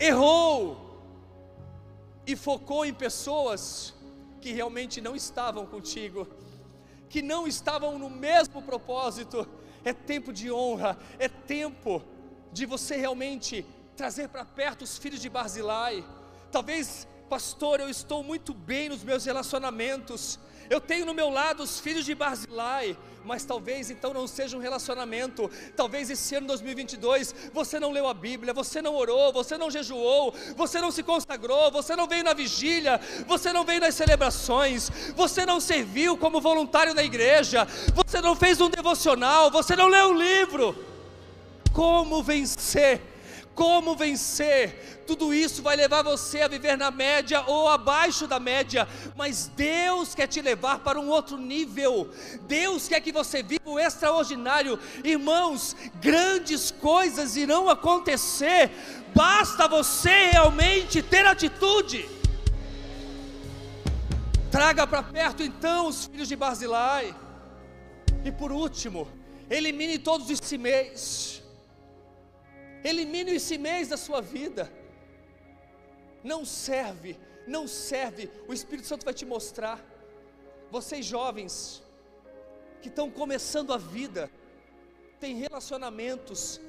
errou 0.00 1.00
e 2.26 2.34
focou 2.34 2.84
em 2.84 2.92
pessoas 2.92 3.94
que 4.40 4.50
realmente 4.52 5.00
não 5.00 5.14
estavam 5.14 5.64
contigo, 5.64 6.26
que 7.08 7.22
não 7.22 7.46
estavam 7.46 7.96
no 8.00 8.10
mesmo 8.10 8.60
propósito. 8.60 9.46
É 9.84 9.92
tempo 9.92 10.32
de 10.32 10.50
honra, 10.50 10.98
é 11.20 11.28
tempo 11.28 12.02
de 12.52 12.66
você 12.66 12.96
realmente 12.96 13.64
trazer 13.96 14.28
para 14.28 14.44
perto 14.44 14.82
os 14.82 14.98
filhos 14.98 15.20
de 15.20 15.28
Barzilai. 15.28 16.04
Talvez, 16.52 17.08
pastor, 17.30 17.80
eu 17.80 17.88
estou 17.88 18.22
muito 18.22 18.52
bem 18.52 18.90
nos 18.90 19.02
meus 19.02 19.24
relacionamentos, 19.24 20.38
eu 20.68 20.82
tenho 20.82 21.06
no 21.06 21.14
meu 21.14 21.30
lado 21.30 21.62
os 21.62 21.80
filhos 21.80 22.04
de 22.04 22.14
Barzilai, 22.14 22.94
mas 23.24 23.42
talvez 23.42 23.90
então 23.90 24.12
não 24.12 24.26
seja 24.26 24.54
um 24.54 24.60
relacionamento. 24.60 25.50
Talvez 25.74 26.10
esse 26.10 26.34
ano 26.34 26.48
2022 26.48 27.34
você 27.54 27.80
não 27.80 27.90
leu 27.90 28.06
a 28.06 28.12
Bíblia, 28.12 28.52
você 28.52 28.82
não 28.82 28.94
orou, 28.94 29.32
você 29.32 29.56
não 29.56 29.70
jejuou, 29.70 30.34
você 30.54 30.78
não 30.78 30.90
se 30.90 31.02
consagrou, 31.02 31.70
você 31.70 31.96
não 31.96 32.06
veio 32.06 32.22
na 32.22 32.34
vigília, 32.34 33.00
você 33.26 33.50
não 33.50 33.64
veio 33.64 33.80
nas 33.80 33.94
celebrações, 33.94 34.90
você 35.16 35.46
não 35.46 35.58
serviu 35.58 36.18
como 36.18 36.38
voluntário 36.38 36.92
na 36.92 37.02
igreja, 37.02 37.66
você 37.94 38.20
não 38.20 38.36
fez 38.36 38.60
um 38.60 38.68
devocional, 38.68 39.50
você 39.50 39.74
não 39.74 39.88
leu 39.88 40.08
um 40.08 40.18
livro. 40.18 40.76
Como 41.72 42.22
vencer? 42.22 43.11
Como 43.54 43.94
vencer? 43.94 45.04
Tudo 45.06 45.34
isso 45.34 45.62
vai 45.62 45.76
levar 45.76 46.02
você 46.02 46.40
a 46.40 46.48
viver 46.48 46.76
na 46.76 46.90
média 46.90 47.44
ou 47.46 47.68
abaixo 47.68 48.26
da 48.26 48.40
média, 48.40 48.88
mas 49.14 49.50
Deus 49.54 50.14
quer 50.14 50.26
te 50.26 50.40
levar 50.40 50.78
para 50.78 50.98
um 50.98 51.10
outro 51.10 51.36
nível. 51.36 52.10
Deus 52.42 52.88
quer 52.88 53.00
que 53.00 53.12
você 53.12 53.42
viva 53.42 53.68
o 53.68 53.78
extraordinário. 53.78 54.78
Irmãos, 55.04 55.76
grandes 56.00 56.70
coisas 56.70 57.36
irão 57.36 57.68
acontecer. 57.68 58.70
Basta 59.14 59.68
você 59.68 60.30
realmente 60.30 61.02
ter 61.02 61.26
atitude. 61.26 62.08
Traga 64.50 64.86
para 64.86 65.02
perto 65.02 65.42
então 65.42 65.88
os 65.88 66.06
filhos 66.06 66.28
de 66.28 66.36
Barzilai. 66.36 67.14
E 68.24 68.32
por 68.32 68.50
último, 68.50 69.06
elimine 69.50 69.98
todos 69.98 70.30
os 70.30 70.38
cimeis 70.42 71.41
Elimine 72.90 73.32
esse 73.40 73.56
mês 73.56 73.88
da 73.88 73.96
sua 73.96 74.20
vida. 74.20 74.64
Não 76.22 76.44
serve, 76.44 77.18
não 77.46 77.66
serve. 77.68 78.30
O 78.48 78.52
Espírito 78.52 78.88
Santo 78.88 79.04
vai 79.04 79.14
te 79.14 79.24
mostrar. 79.24 79.78
Vocês 80.70 81.04
jovens 81.04 81.82
que 82.80 82.88
estão 82.88 83.08
começando 83.10 83.72
a 83.72 83.78
vida, 83.78 84.30
tem 85.20 85.36
relacionamentos 85.36 86.60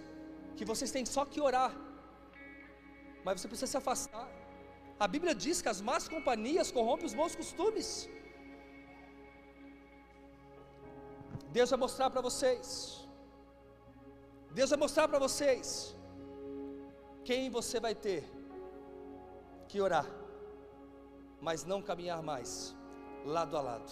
que 0.58 0.66
vocês 0.72 0.92
têm 0.92 1.06
só 1.06 1.26
que 1.26 1.42
orar. 1.42 1.74
Mas 3.24 3.42
você 3.42 3.48
precisa 3.48 3.72
se 3.72 3.78
afastar. 3.78 4.28
A 5.00 5.08
Bíblia 5.08 5.34
diz 5.34 5.62
que 5.62 5.70
as 5.70 5.82
más 5.82 6.08
companhias 6.08 6.72
corrompem 6.72 7.08
os 7.10 7.16
bons 7.20 7.36
costumes. 7.36 8.08
Deus 11.58 11.70
vai 11.72 11.80
mostrar 11.80 12.10
para 12.12 12.22
vocês. 12.22 12.68
Deus 14.52 14.70
vai 14.70 14.80
mostrar 14.86 15.08
para 15.08 15.20
vocês 15.28 15.96
quem 17.24 17.50
você 17.50 17.80
vai 17.80 17.96
ter 17.96 18.24
que 19.68 19.80
orar, 19.82 20.06
mas 21.42 21.64
não 21.64 21.82
caminhar 21.82 22.22
mais 22.22 22.76
lado 23.26 23.58
a 23.58 23.62
lado. 23.62 23.92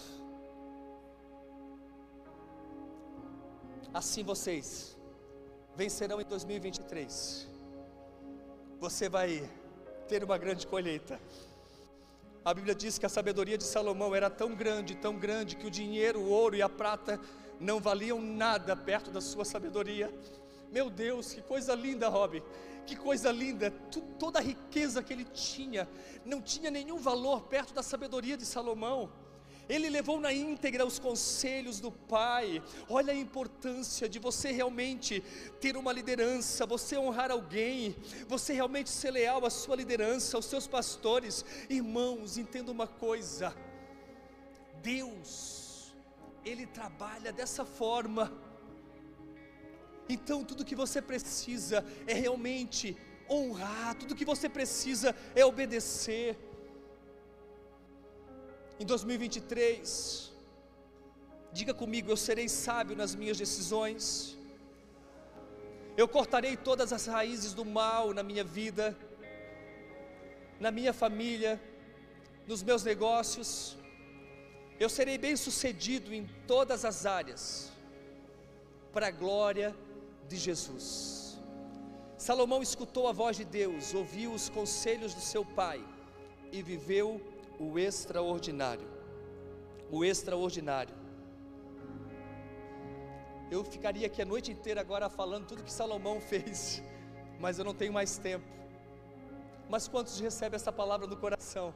Assim 3.92 4.22
vocês 4.22 4.96
vencerão 5.74 6.20
em 6.20 6.24
2023. 6.24 7.48
Você 8.78 9.08
vai 9.08 9.48
ter 10.08 10.24
uma 10.24 10.36
grande 10.38 10.66
colheita. 10.66 11.20
A 12.44 12.52
Bíblia 12.52 12.74
diz 12.74 12.98
que 12.98 13.06
a 13.06 13.08
sabedoria 13.08 13.56
de 13.56 13.64
Salomão 13.64 14.14
era 14.14 14.28
tão 14.28 14.54
grande, 14.54 14.96
tão 14.96 15.16
grande, 15.16 15.56
que 15.56 15.66
o 15.66 15.70
dinheiro, 15.70 16.20
o 16.20 16.28
ouro 16.28 16.56
e 16.56 16.62
a 16.62 16.68
prata 16.68 17.20
não 17.60 17.80
valiam 17.80 18.20
nada 18.20 18.74
perto 18.74 19.10
da 19.10 19.20
sua 19.20 19.44
sabedoria. 19.44 20.12
Meu 20.70 20.90
Deus, 20.90 21.32
que 21.32 21.42
coisa 21.42 21.74
linda, 21.74 22.08
Rob. 22.08 22.42
Que 22.86 22.96
coisa 22.96 23.30
linda, 23.30 23.70
toda 24.18 24.38
a 24.38 24.42
riqueza 24.42 25.02
que 25.02 25.12
ele 25.12 25.24
tinha, 25.24 25.88
não 26.24 26.40
tinha 26.40 26.70
nenhum 26.70 26.98
valor 26.98 27.42
perto 27.42 27.72
da 27.72 27.82
sabedoria 27.82 28.36
de 28.36 28.44
Salomão. 28.44 29.10
Ele 29.68 29.88
levou 29.88 30.20
na 30.20 30.32
íntegra 30.32 30.84
os 30.84 30.98
conselhos 30.98 31.78
do 31.78 31.90
pai. 31.90 32.62
Olha 32.88 33.12
a 33.12 33.16
importância 33.16 34.08
de 34.08 34.18
você 34.18 34.50
realmente 34.50 35.22
ter 35.60 35.76
uma 35.76 35.92
liderança, 35.92 36.66
você 36.66 36.98
honrar 36.98 37.30
alguém, 37.30 37.96
você 38.28 38.52
realmente 38.52 38.90
ser 38.90 39.12
leal 39.12 39.46
à 39.46 39.50
sua 39.50 39.76
liderança, 39.76 40.36
aos 40.36 40.46
seus 40.46 40.66
pastores. 40.66 41.44
Irmãos, 41.70 42.36
entenda 42.36 42.72
uma 42.72 42.86
coisa: 42.86 43.54
Deus, 44.82 45.94
Ele 46.44 46.66
trabalha 46.66 47.32
dessa 47.32 47.64
forma. 47.64 48.32
Então, 50.08 50.44
tudo 50.44 50.64
que 50.64 50.74
você 50.74 51.00
precisa 51.00 51.84
é 52.06 52.14
realmente 52.14 52.96
honrar, 53.28 53.94
tudo 53.94 54.14
que 54.14 54.24
você 54.24 54.48
precisa 54.48 55.14
é 55.34 55.44
obedecer. 55.44 56.36
Em 58.78 58.84
2023, 58.84 60.32
diga 61.52 61.72
comigo: 61.72 62.10
eu 62.10 62.16
serei 62.16 62.48
sábio 62.48 62.96
nas 62.96 63.14
minhas 63.14 63.38
decisões, 63.38 64.36
eu 65.96 66.08
cortarei 66.08 66.56
todas 66.56 66.92
as 66.92 67.06
raízes 67.06 67.52
do 67.54 67.64
mal 67.64 68.12
na 68.12 68.22
minha 68.22 68.44
vida, 68.44 68.96
na 70.58 70.70
minha 70.70 70.92
família, 70.92 71.60
nos 72.46 72.62
meus 72.62 72.82
negócios, 72.82 73.76
eu 74.80 74.88
serei 74.88 75.16
bem 75.16 75.36
sucedido 75.36 76.12
em 76.12 76.26
todas 76.46 76.84
as 76.84 77.06
áreas, 77.06 77.70
para 78.92 79.08
a 79.08 79.10
glória 79.10 79.70
de 79.70 79.91
Jesus. 80.30 81.40
Salomão 82.16 82.62
escutou 82.62 83.08
a 83.08 83.12
voz 83.12 83.36
de 83.36 83.44
Deus, 83.44 83.94
ouviu 83.94 84.32
os 84.32 84.48
conselhos 84.48 85.12
do 85.12 85.20
seu 85.20 85.44
pai 85.44 85.84
e 86.52 86.62
viveu 86.62 87.20
o 87.58 87.78
extraordinário. 87.78 88.86
O 89.90 90.04
extraordinário. 90.04 90.94
Eu 93.50 93.64
ficaria 93.64 94.06
aqui 94.06 94.22
a 94.22 94.24
noite 94.24 94.50
inteira 94.50 94.80
agora 94.80 95.10
falando 95.10 95.46
tudo 95.46 95.62
que 95.62 95.72
Salomão 95.72 96.20
fez, 96.30 96.82
mas 97.38 97.58
eu 97.58 97.64
não 97.64 97.74
tenho 97.74 97.92
mais 97.92 98.18
tempo. 98.18 98.46
Mas 99.68 99.88
quantos 99.88 100.20
recebem 100.20 100.56
essa 100.56 100.70
palavra 100.70 101.06
no 101.06 101.16
coração? 101.16 101.74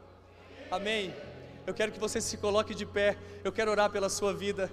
Amém. 0.71 1.15
Eu 1.67 1.75
quero 1.75 1.91
que 1.91 1.99
você 1.99 2.21
se 2.21 2.37
coloque 2.37 2.75
de 2.75 2.87
pé. 2.87 3.17
Eu 3.43 3.51
quero 3.51 3.71
orar 3.71 3.91
pela 3.91 4.09
sua 4.09 4.33
vida. 4.33 4.71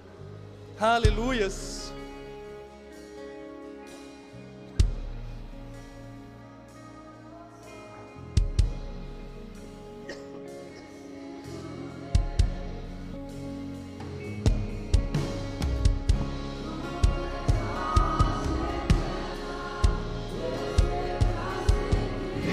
Aleluias. 0.78 1.92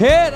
Era 0.02 0.31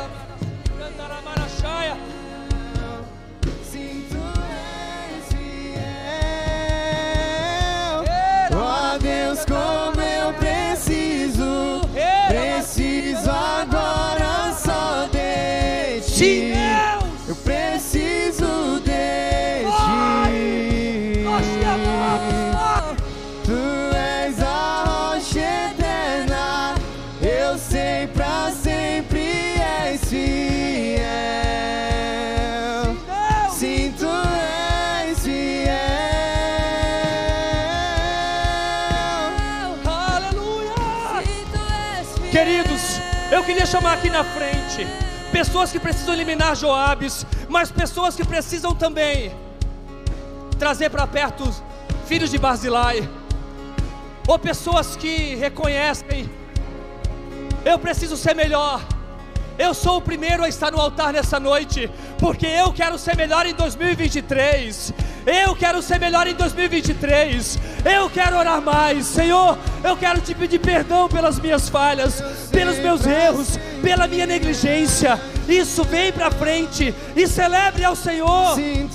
pessoas 45.47 45.70
que 45.70 45.78
precisam 45.78 46.12
eliminar 46.12 46.56
Joabes, 46.56 47.24
mas 47.48 47.70
pessoas 47.70 48.16
que 48.16 48.24
precisam 48.24 48.74
também 48.74 49.32
trazer 50.59 50.90
para 50.90 51.06
perto 51.06 51.48
filhos 52.05 52.31
de 52.32 52.39
Barzilai, 52.39 53.09
ou 54.27 54.39
pessoas 54.40 54.97
que 54.97 55.36
reconhecem, 55.36 56.28
eu 57.64 57.78
preciso 57.78 58.16
ser 58.16 58.35
melhor. 58.35 58.82
Eu 59.56 59.73
sou 59.73 59.98
o 59.98 60.02
primeiro 60.02 60.43
a 60.43 60.48
estar 60.48 60.73
no 60.73 60.81
altar 60.81 61.12
nessa 61.12 61.39
noite, 61.39 61.89
porque 62.18 62.47
eu 62.47 62.73
quero 62.73 62.98
ser 62.98 63.16
melhor 63.16 63.47
em 63.47 63.55
2023. 63.55 64.93
Eu 65.24 65.55
quero 65.55 65.81
ser 65.81 66.01
melhor 66.01 66.27
em 66.27 66.35
2023. 66.35 67.59
Eu 67.85 68.10
quero 68.10 68.36
orar 68.36 68.60
mais. 68.60 69.06
Senhor, 69.06 69.56
eu 69.85 69.97
quero 69.97 70.20
te 70.20 70.35
pedir 70.35 70.59
perdão 70.59 71.09
pelas 71.09 71.39
minhas 71.39 71.68
falhas, 71.68 72.20
pelos 72.51 72.78
meus 72.78 73.06
erros, 73.06 73.59
pela 73.81 74.09
minha 74.09 74.27
negligência. 74.27 75.18
Isso 75.48 75.85
vem 75.85 76.12
para 76.12 76.31
frente 76.31 76.94
e 77.14 77.27
celebre 77.27 77.85
ao 77.85 77.94
Senhor. 77.94 78.55
Sim, 78.56 78.89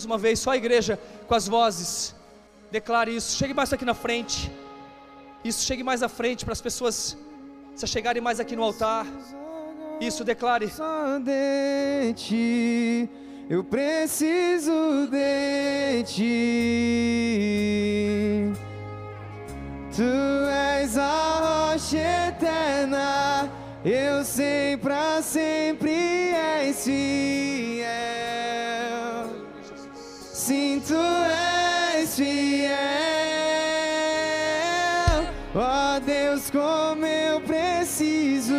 mais 0.00 0.04
uma 0.06 0.16
vez, 0.16 0.38
só 0.38 0.52
a 0.52 0.56
igreja 0.56 0.98
com 1.28 1.34
as 1.34 1.46
vozes. 1.46 2.14
Declare 2.70 3.14
isso. 3.14 3.36
Chegue 3.36 3.52
mais 3.52 3.70
aqui 3.72 3.84
na 3.84 3.92
frente. 3.92 4.50
Isso, 5.44 5.62
chegue 5.64 5.82
mais 5.82 6.02
à 6.02 6.08
frente 6.08 6.42
para 6.44 6.52
as 6.52 6.60
pessoas 6.60 7.18
se 7.74 7.86
chegarem 7.86 8.22
mais 8.22 8.40
aqui 8.40 8.56
no 8.56 8.62
altar. 8.62 9.06
Isso, 10.00 10.24
declare. 10.24 10.72
Eu 13.50 13.62
preciso 13.64 15.06
de 15.10 16.02
ti. 16.04 16.30
Tu 19.94 20.02
és 20.80 20.96
a 20.96 21.72
rocha 21.72 21.98
eterna, 22.28 23.50
eu 23.84 24.24
sei 24.24 24.78
pra 24.78 25.20
sempre 25.20 25.90
és 26.30 26.84
fiel. 26.84 28.30
Sim, 30.50 30.82
tu 30.84 30.96
és 30.96 32.16
fiel. 32.16 32.74
Ó 35.54 36.00
Deus, 36.00 36.50
como 36.50 37.06
eu 37.06 37.40
preciso, 37.42 38.52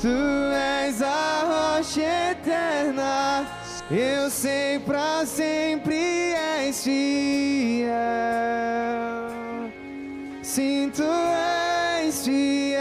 Tu 0.00 0.08
és 0.82 1.00
a 1.00 1.76
rocha 1.76 2.00
eterna, 2.32 3.46
eu 3.88 4.28
sei 4.30 4.80
pra 4.80 5.24
sempre 5.24 5.94
és 6.32 6.82
fiel. 6.82 7.94
Tu 10.94 11.02
és 11.02 12.24
fiel. 12.24 12.78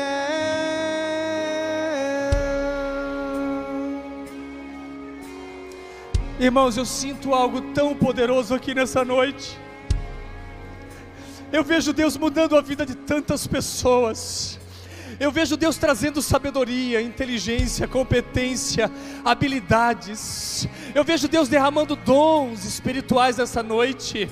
Irmãos, 6.39 6.77
eu 6.77 6.85
sinto 6.85 7.33
algo 7.33 7.61
tão 7.73 7.95
poderoso 7.95 8.53
aqui 8.53 8.75
nessa 8.75 9.03
noite. 9.03 9.57
Eu 11.51 11.63
vejo 11.63 11.91
Deus 11.91 12.15
mudando 12.17 12.55
a 12.55 12.61
vida 12.61 12.85
de 12.85 12.93
tantas 12.93 13.47
pessoas. 13.47 14.59
Eu 15.19 15.31
vejo 15.31 15.55
Deus 15.55 15.77
trazendo 15.77 16.21
sabedoria, 16.21 17.01
inteligência, 17.01 17.87
competência, 17.87 18.91
habilidades. 19.23 20.67
Eu 20.93 21.03
vejo 21.03 21.27
Deus 21.27 21.47
derramando 21.47 21.95
dons 21.95 22.65
espirituais 22.65 23.37
nessa 23.37 23.63
noite. 23.63 24.29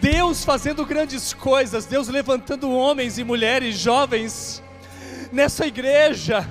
Deus 0.00 0.44
fazendo 0.44 0.86
grandes 0.86 1.34
coisas, 1.34 1.84
Deus 1.84 2.08
levantando 2.08 2.70
homens 2.70 3.18
e 3.18 3.24
mulheres 3.24 3.78
jovens 3.78 4.62
nessa 5.30 5.66
igreja 5.66 6.50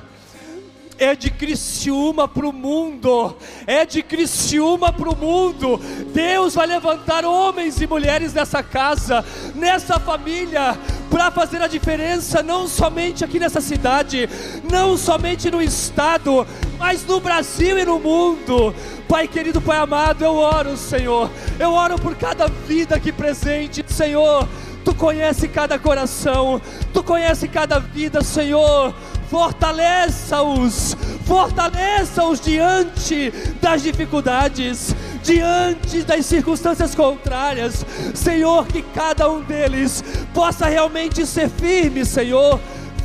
é 1.00 1.16
de 1.16 1.32
Criciúma 1.32 2.28
para 2.28 2.46
o 2.46 2.52
mundo, 2.52 3.36
é 3.66 3.86
de 3.86 4.04
Criciúma 4.04 4.92
para 4.92 5.10
o 5.10 5.16
mundo. 5.16 5.80
Deus 6.14 6.56
vai 6.56 6.68
levantar 6.68 7.24
homens 7.24 7.80
e 7.82 7.88
mulheres 7.88 8.34
nessa 8.34 8.62
casa, 8.62 9.24
nessa 9.56 9.98
família, 9.98 10.78
para 11.10 11.32
fazer 11.32 11.62
a 11.62 11.68
diferença, 11.68 12.44
não 12.44 12.68
somente 12.68 13.24
aqui 13.24 13.40
nessa 13.40 13.62
cidade, 13.62 14.30
não 14.70 14.98
somente 14.98 15.50
no 15.50 15.62
estado, 15.62 16.46
mas 16.78 17.06
no 17.06 17.20
Brasil 17.22 17.80
e 17.80 17.86
no 17.86 17.98
mundo. 17.98 18.76
Pai 19.08 19.28
querido, 19.28 19.62
Pai 19.62 19.78
amado, 19.78 20.24
eu 20.24 20.36
oro, 20.36 20.76
Senhor, 20.76 21.32
eu 21.58 21.72
oro 21.72 21.96
por 21.98 22.16
cada 22.16 22.48
vida 22.48 22.96
aqui 22.96 23.12
presente, 23.12 23.84
Senhor. 23.88 24.48
Tu 24.84 24.94
conhece 24.96 25.48
cada 25.48 25.78
coração, 25.78 26.62
tu 26.94 27.04
conhece 27.04 27.48
cada 27.48 27.80
vida, 27.80 28.22
Senhor 28.22 28.94
fortaleça-os, 29.30 30.98
fortaleça-os 31.26 32.42
diante 32.42 33.32
das 33.62 33.84
dificuldades, 33.84 34.96
diante 35.24 36.02
das 36.02 36.26
circunstâncias 36.26 36.96
contrárias, 36.96 37.86
Senhor, 38.16 38.66
que 38.66 38.82
cada 38.82 39.30
um 39.30 39.42
deles 39.42 40.04
possa 40.34 40.68
realmente 40.68 41.26
ser 41.26 41.50
firme, 41.50 42.04
Senhor, 42.06 42.60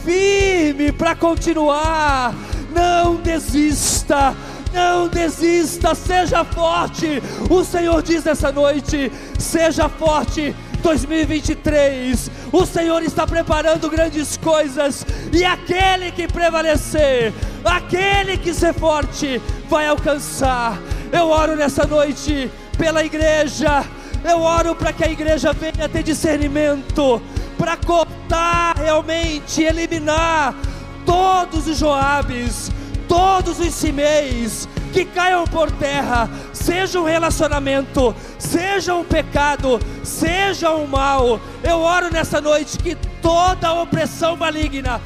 firme 0.04 0.92
para 0.92 1.14
continuar, 1.14 2.34
não 2.74 3.16
desista. 3.16 4.34
Não 4.72 5.06
desista, 5.06 5.94
seja 5.94 6.44
forte. 6.44 7.22
O 7.48 7.62
Senhor 7.62 8.02
diz 8.02 8.24
nessa 8.24 8.50
noite: 8.50 9.12
seja 9.38 9.88
forte, 9.88 10.52
2023, 10.84 12.30
o 12.52 12.66
Senhor 12.66 13.02
está 13.02 13.26
preparando 13.26 13.88
grandes 13.88 14.36
coisas, 14.36 15.04
e 15.32 15.42
aquele 15.42 16.12
que 16.12 16.28
prevalecer, 16.28 17.32
aquele 17.64 18.36
que 18.36 18.52
ser 18.52 18.74
forte, 18.74 19.40
vai 19.66 19.88
alcançar. 19.88 20.78
Eu 21.10 21.30
oro 21.30 21.56
nessa 21.56 21.86
noite 21.86 22.50
pela 22.76 23.02
igreja, 23.02 23.82
eu 24.22 24.42
oro 24.42 24.74
para 24.74 24.92
que 24.92 25.02
a 25.02 25.10
igreja 25.10 25.54
venha 25.54 25.88
ter 25.88 26.02
discernimento, 26.02 27.20
para 27.56 27.78
cortar 27.78 28.76
realmente, 28.76 29.62
eliminar 29.62 30.54
todos 31.06 31.66
os 31.66 31.78
Joabes, 31.78 32.70
todos 33.08 33.58
os 33.58 33.72
Simeis, 33.72 34.68
que 34.94 35.04
caiam 35.04 35.44
por 35.44 35.72
terra, 35.72 36.30
seja 36.52 37.00
um 37.00 37.04
relacionamento, 37.04 38.14
seja 38.38 38.94
um 38.94 39.02
pecado, 39.02 39.80
seja 40.04 40.70
um 40.70 40.86
mal. 40.86 41.40
Eu 41.64 41.80
oro 41.80 42.12
nessa 42.12 42.40
noite 42.40 42.78
que 42.78 42.94
toda 43.20 43.72
opressão 43.72 44.36
maligna, 44.36 45.00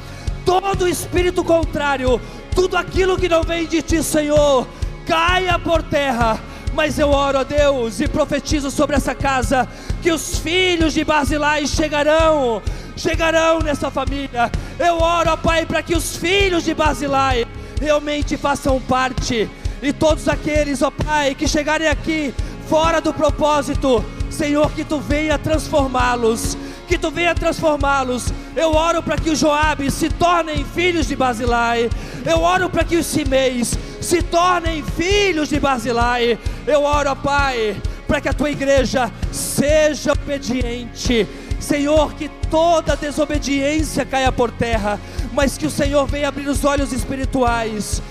todo 0.45 0.87
espírito 0.87 1.43
contrário, 1.43 2.21
tudo 2.53 2.77
aquilo 2.77 3.17
que 3.17 3.27
não 3.27 3.41
vem 3.41 3.65
de 3.65 3.81
ti, 3.81 4.03
Senhor, 4.03 4.67
caia 5.07 5.57
por 5.57 5.81
terra. 5.81 6.39
Mas 6.75 6.99
eu 6.99 7.09
oro 7.09 7.39
a 7.39 7.43
Deus 7.43 7.99
e 7.99 8.07
profetizo 8.07 8.69
sobre 8.69 8.95
essa 8.95 9.15
casa 9.15 9.67
que 10.03 10.11
os 10.11 10.37
filhos 10.37 10.93
de 10.93 11.03
Barzilai 11.03 11.65
chegarão, 11.65 12.61
chegarão 12.95 13.57
nessa 13.57 13.89
família. 13.89 14.51
Eu 14.77 15.01
oro, 15.01 15.31
ó 15.31 15.35
Pai, 15.35 15.65
para 15.65 15.81
que 15.81 15.95
os 15.95 16.15
filhos 16.15 16.63
de 16.63 16.75
Barzilai 16.75 17.47
realmente 17.81 18.37
façam 18.37 18.79
parte 18.81 19.49
e 19.81 19.93
todos 19.93 20.27
aqueles, 20.27 20.81
ó 20.81 20.91
Pai, 20.91 21.35
que 21.35 21.47
chegarem 21.47 21.87
aqui 21.87 22.33
fora 22.67 22.99
do 22.99 23.13
propósito, 23.13 24.03
Senhor, 24.29 24.71
que 24.71 24.83
tu 24.83 24.99
venha 24.99 25.37
transformá-los, 25.37 26.57
que 26.87 26.97
tu 26.97 27.09
venha 27.09 27.33
transformá-los. 27.33 28.31
Eu 28.55 28.73
oro 28.73 29.01
para 29.01 29.17
que 29.17 29.29
os 29.29 29.39
Joabes 29.39 29.93
se 29.93 30.09
tornem 30.09 30.65
filhos 30.65 31.07
de 31.07 31.15
Basilai. 31.15 31.89
Eu 32.25 32.41
oro 32.41 32.69
para 32.69 32.83
que 32.83 32.97
os 32.97 33.05
Simeis 33.05 33.77
se 34.01 34.21
tornem 34.21 34.83
filhos 34.83 35.49
de 35.49 35.59
Basilai. 35.59 36.37
Eu 36.67 36.83
oro, 36.83 37.11
ó 37.11 37.15
Pai, 37.15 37.81
para 38.07 38.21
que 38.21 38.29
a 38.29 38.33
tua 38.33 38.49
igreja 38.49 39.11
seja 39.31 40.13
obediente, 40.13 41.27
Senhor, 41.59 42.13
que 42.13 42.29
toda 42.49 42.95
desobediência 42.95 44.05
caia 44.05 44.31
por 44.31 44.49
terra, 44.51 44.99
mas 45.33 45.57
que 45.57 45.67
o 45.67 45.69
Senhor 45.69 46.05
venha 46.07 46.27
abrir 46.27 46.47
os 46.47 46.63
olhos 46.63 46.91
espirituais 46.91 48.01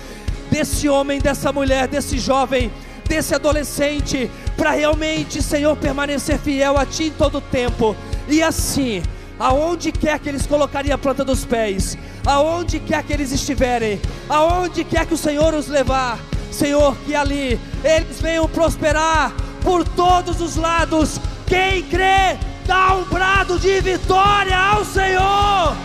desse 0.50 0.88
homem, 0.88 1.20
dessa 1.20 1.52
mulher, 1.52 1.88
desse 1.88 2.18
jovem, 2.18 2.70
desse 3.08 3.34
adolescente, 3.34 4.30
para 4.56 4.72
realmente, 4.72 5.42
Senhor, 5.42 5.76
permanecer 5.76 6.38
fiel 6.38 6.76
a 6.76 6.84
Ti 6.84 7.04
em 7.04 7.10
todo 7.10 7.38
o 7.38 7.40
tempo. 7.40 7.96
E 8.28 8.42
assim, 8.42 9.02
aonde 9.38 9.92
quer 9.92 10.18
que 10.18 10.28
eles 10.28 10.46
colocarem 10.46 10.92
a 10.92 10.98
planta 10.98 11.24
dos 11.24 11.44
pés, 11.44 11.96
aonde 12.26 12.80
quer 12.80 13.02
que 13.02 13.12
eles 13.12 13.32
estiverem, 13.32 14.00
aonde 14.28 14.84
quer 14.84 15.06
que 15.06 15.14
o 15.14 15.18
Senhor 15.18 15.54
os 15.54 15.68
levar, 15.68 16.18
Senhor, 16.50 16.96
que 17.06 17.14
ali 17.14 17.58
eles 17.84 18.20
venham 18.20 18.48
prosperar 18.48 19.32
por 19.62 19.86
todos 19.86 20.40
os 20.40 20.56
lados. 20.56 21.20
Quem 21.46 21.82
crê, 21.84 22.36
dá 22.66 22.94
um 22.94 23.04
brado 23.04 23.58
de 23.58 23.80
vitória 23.80 24.56
ao 24.56 24.84
Senhor. 24.84 25.76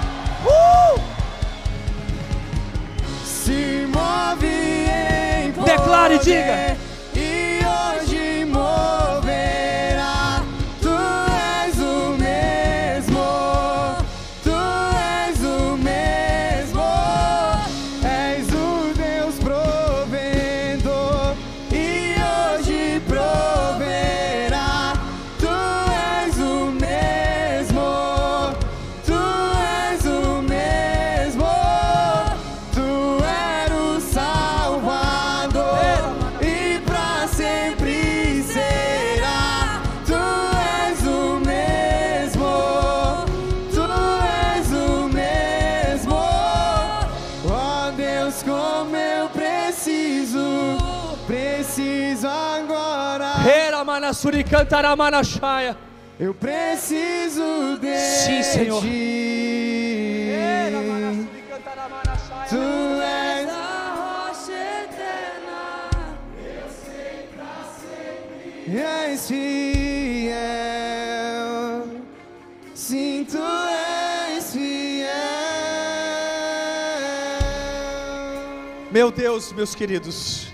Uh! 0.46 1.00
Se 3.26 3.73
move 3.94 4.48
em 4.48 5.52
Declare 5.64 6.16
e 6.16 6.20
diga. 6.20 6.93
Eu 56.20 56.34
preciso 56.34 57.78
de 57.82 57.98
Sim, 57.98 58.44
Senhor. 58.44 58.82
ti. 58.82 60.30
Era 60.32 60.82
manassuri 60.82 61.44
cantará 61.50 61.90
manachaya. 61.90 62.48
Tu 62.50 62.56
és 63.02 63.48
és 69.14 69.28
fiel. 69.28 70.34
Sim, 72.74 73.26
tu 73.30 73.38
és 73.38 74.52
fiel. 74.52 75.10
Meu 78.92 79.12
Deus, 79.12 79.52
meus 79.54 79.76
queridos, 79.76 80.48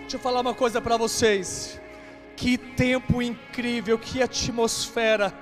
deixa 0.00 0.16
eu 0.16 0.20
falar 0.20 0.40
uma 0.40 0.54
coisa 0.54 0.80
para 0.80 0.96
vocês. 0.96 1.78
Que 2.40 2.56
tempo 2.56 3.20
incrível, 3.20 3.98
que 3.98 4.22
atmosfera. 4.22 5.34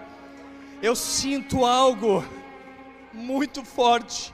Eu 0.83 0.97
sinto 0.97 1.67
algo 1.67 2.25
muito 3.13 3.63
forte. 3.63 4.33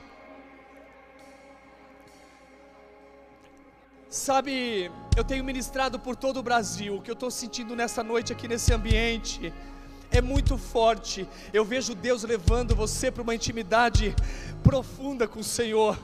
Sabe, 4.07 4.89
eu 5.17 5.25
tenho 5.25 5.43
ministrado 5.43 5.99
por 5.99 6.15
todo 6.15 6.37
o 6.37 6.43
Brasil. 6.43 6.95
O 6.95 7.01
que 7.01 7.11
eu 7.11 7.19
estou 7.19 7.29
sentindo 7.29 7.75
nessa 7.75 8.01
noite 8.01 8.31
aqui 8.31 8.47
nesse 8.47 8.73
ambiente 8.73 9.53
é 10.09 10.21
muito 10.21 10.57
forte. 10.57 11.27
Eu 11.51 11.65
vejo 11.65 11.93
Deus 11.93 12.23
levando 12.23 12.73
você 12.73 13.11
para 13.11 13.23
uma 13.23 13.35
intimidade 13.35 14.15
profunda 14.63 15.27
com 15.27 15.41
o 15.41 15.43
Senhor. 15.43 15.99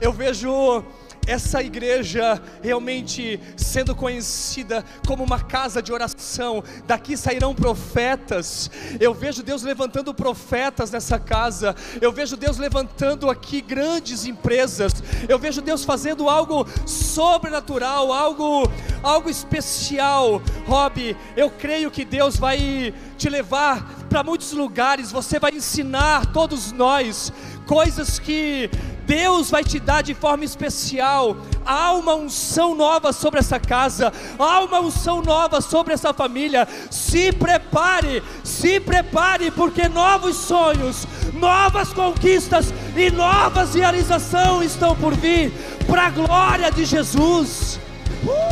Eu 0.00 0.10
vejo 0.10 0.82
essa 1.28 1.62
igreja 1.62 2.40
realmente 2.62 3.38
sendo 3.54 3.94
conhecida 3.94 4.82
como 5.06 5.22
uma 5.22 5.38
casa 5.38 5.82
de 5.82 5.92
oração. 5.92 6.64
Daqui 6.86 7.18
sairão 7.18 7.54
profetas. 7.54 8.70
Eu 8.98 9.12
vejo 9.12 9.42
Deus 9.42 9.62
levantando 9.62 10.14
profetas 10.14 10.90
nessa 10.90 11.18
casa. 11.18 11.76
Eu 12.00 12.10
vejo 12.10 12.34
Deus 12.34 12.56
levantando 12.56 13.28
aqui 13.28 13.60
grandes 13.60 14.24
empresas. 14.24 14.92
Eu 15.28 15.38
vejo 15.38 15.60
Deus 15.60 15.84
fazendo 15.84 16.30
algo 16.30 16.66
sobrenatural, 16.86 18.10
algo 18.10 18.66
algo 19.02 19.28
especial. 19.28 20.40
Rob, 20.66 21.14
eu 21.36 21.50
creio 21.50 21.90
que 21.90 22.06
Deus 22.06 22.38
vai 22.38 22.94
te 23.18 23.28
levar 23.28 24.06
para 24.08 24.22
muitos 24.22 24.52
lugares. 24.52 25.12
Você 25.12 25.38
vai 25.38 25.52
ensinar 25.52 26.32
todos 26.32 26.72
nós 26.72 27.30
coisas 27.66 28.18
que 28.18 28.70
Deus 29.08 29.50
vai 29.50 29.64
te 29.64 29.80
dar 29.80 30.02
de 30.02 30.12
forma 30.12 30.44
especial. 30.44 31.38
Há 31.64 31.92
uma 31.94 32.14
unção 32.14 32.74
nova 32.74 33.10
sobre 33.10 33.40
essa 33.40 33.58
casa, 33.58 34.12
há 34.38 34.60
uma 34.60 34.80
unção 34.80 35.22
nova 35.22 35.62
sobre 35.62 35.94
essa 35.94 36.12
família. 36.12 36.68
Se 36.90 37.32
prepare, 37.32 38.22
se 38.44 38.78
prepare, 38.78 39.50
porque 39.50 39.88
novos 39.88 40.36
sonhos, 40.36 41.06
novas 41.32 41.90
conquistas 41.90 42.72
e 42.94 43.10
novas 43.10 43.74
realizações 43.74 44.72
estão 44.72 44.94
por 44.94 45.14
vir, 45.14 45.52
para 45.86 46.08
a 46.08 46.10
glória 46.10 46.70
de 46.70 46.84
Jesus. 46.84 47.80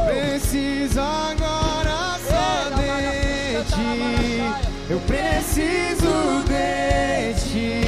Preciso 0.07 1.01
agora 1.01 2.19
só 2.27 2.71
de 2.77 3.75
ti. 3.75 4.67
Eu 4.89 5.01
preciso 5.01 6.43
de 6.49 7.35
ti. 7.51 7.86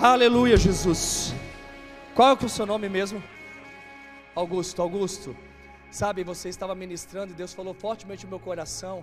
Aleluia, 0.00 0.56
Jesus. 0.56 1.34
Qual 2.14 2.30
é 2.30 2.36
que 2.36 2.44
é 2.44 2.46
o 2.46 2.48
seu 2.48 2.64
nome 2.64 2.88
mesmo? 2.88 3.20
Augusto, 4.32 4.80
Augusto. 4.80 5.36
Sabe, 5.90 6.22
você 6.22 6.48
estava 6.48 6.72
ministrando 6.72 7.32
e 7.32 7.34
Deus 7.34 7.52
falou 7.52 7.74
fortemente 7.74 8.24
no 8.24 8.30
meu 8.30 8.38
coração 8.38 9.02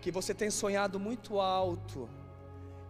que 0.00 0.10
você 0.10 0.34
tem 0.34 0.50
sonhado 0.50 0.98
muito 0.98 1.38
alto. 1.38 2.08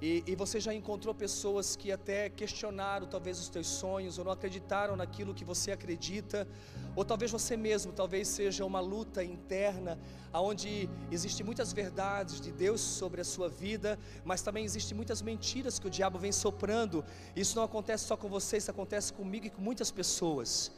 E, 0.01 0.23
e 0.27 0.37
você 0.37 0.61
já 0.61 0.73
encontrou 0.73 1.13
pessoas 1.13 1.75
que 1.75 1.91
até 1.91 2.29
questionaram 2.29 3.07
talvez 3.07 3.41
os 3.41 3.49
teus 3.49 3.67
sonhos, 3.67 4.17
ou 4.17 4.25
não 4.25 4.31
acreditaram 4.31 4.95
naquilo 4.95 5.35
que 5.35 5.45
você 5.45 5.73
acredita, 5.73 6.47
ou 6.95 7.05
talvez 7.05 7.33
você 7.33 7.57
mesmo, 7.57 7.93
talvez 7.93 8.29
seja 8.29 8.65
uma 8.65 8.79
luta 8.79 9.25
interna, 9.25 9.99
onde 10.33 10.89
existem 11.11 11.45
muitas 11.45 11.73
verdades 11.73 12.41
de 12.41 12.53
Deus 12.53 12.81
sobre 12.81 13.21
a 13.21 13.25
sua 13.25 13.49
vida, 13.49 13.99
mas 14.25 14.41
também 14.41 14.65
existem 14.65 14.97
muitas 14.97 15.21
mentiras 15.21 15.81
que 15.81 15.89
o 15.89 15.91
diabo 15.91 16.17
vem 16.17 16.31
soprando. 16.31 17.05
Isso 17.35 17.57
não 17.57 17.65
acontece 17.65 18.05
só 18.05 18.17
com 18.17 18.29
você, 18.29 18.57
isso 18.57 18.71
acontece 18.71 19.13
comigo 19.13 19.47
e 19.47 19.51
com 19.51 19.61
muitas 19.61 19.91
pessoas. 19.91 20.71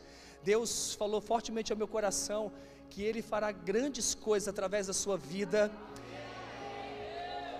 Deus 0.42 0.94
falou 0.94 1.20
fortemente 1.20 1.70
ao 1.70 1.76
meu 1.76 1.86
coração 1.86 2.50
que 2.88 3.02
Ele 3.02 3.20
fará 3.20 3.52
grandes 3.52 4.14
coisas 4.14 4.48
através 4.48 4.86
da 4.86 4.94
sua 4.94 5.16
vida. 5.16 5.70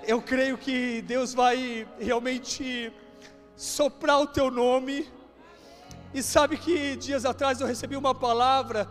Eu 0.02 0.22
creio 0.22 0.56
que 0.56 1.02
Deus 1.02 1.35
vai 1.35 1.86
realmente 1.98 2.90
soprar 3.55 4.18
o 4.20 4.27
teu 4.27 4.51
nome. 4.51 5.06
E 6.14 6.22
sabe 6.22 6.56
que 6.56 6.97
dias 6.97 7.24
atrás 7.24 7.60
eu 7.60 7.66
recebi 7.66 7.97
uma 7.97 8.14
palavra 8.14 8.89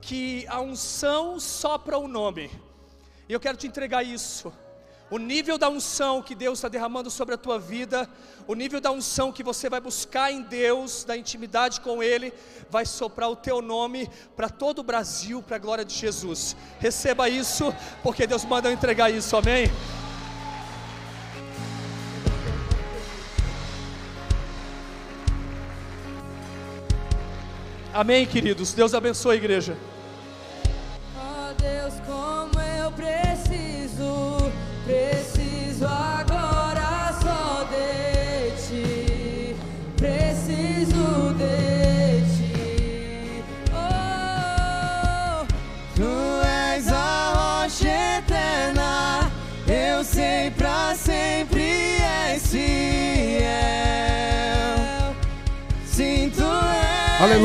que 0.00 0.46
a 0.48 0.60
unção 0.60 1.38
sopra 1.38 1.98
o 1.98 2.08
nome. 2.08 2.50
E 3.28 3.32
eu 3.32 3.38
quero 3.38 3.56
te 3.56 3.66
entregar 3.66 4.02
isso. 4.02 4.52
O 5.10 5.18
nível 5.18 5.58
da 5.58 5.68
unção 5.68 6.22
que 6.22 6.34
Deus 6.34 6.58
está 6.58 6.68
derramando 6.68 7.10
sobre 7.10 7.34
a 7.34 7.38
tua 7.38 7.58
vida, 7.58 8.08
o 8.46 8.54
nível 8.54 8.80
da 8.80 8.90
unção 8.90 9.30
que 9.30 9.42
você 9.42 9.68
vai 9.68 9.80
buscar 9.80 10.32
em 10.32 10.42
Deus, 10.42 11.04
da 11.04 11.16
intimidade 11.16 11.80
com 11.80 12.02
Ele, 12.02 12.32
vai 12.70 12.84
soprar 12.86 13.30
o 13.30 13.36
teu 13.36 13.60
nome 13.60 14.10
para 14.34 14.48
todo 14.48 14.80
o 14.80 14.82
Brasil, 14.82 15.42
para 15.42 15.56
a 15.56 15.60
glória 15.60 15.84
de 15.84 15.94
Jesus. 15.94 16.56
Receba 16.80 17.28
isso, 17.28 17.72
porque 18.02 18.26
Deus 18.26 18.44
manda 18.44 18.68
eu 18.68 18.72
entregar 18.72 19.10
isso, 19.10 19.36
amém? 19.36 19.70
Amém, 27.96 28.26
queridos. 28.26 28.74
Deus 28.74 28.92
abençoe 28.92 29.32
a 29.32 29.36
igreja. 29.38 29.74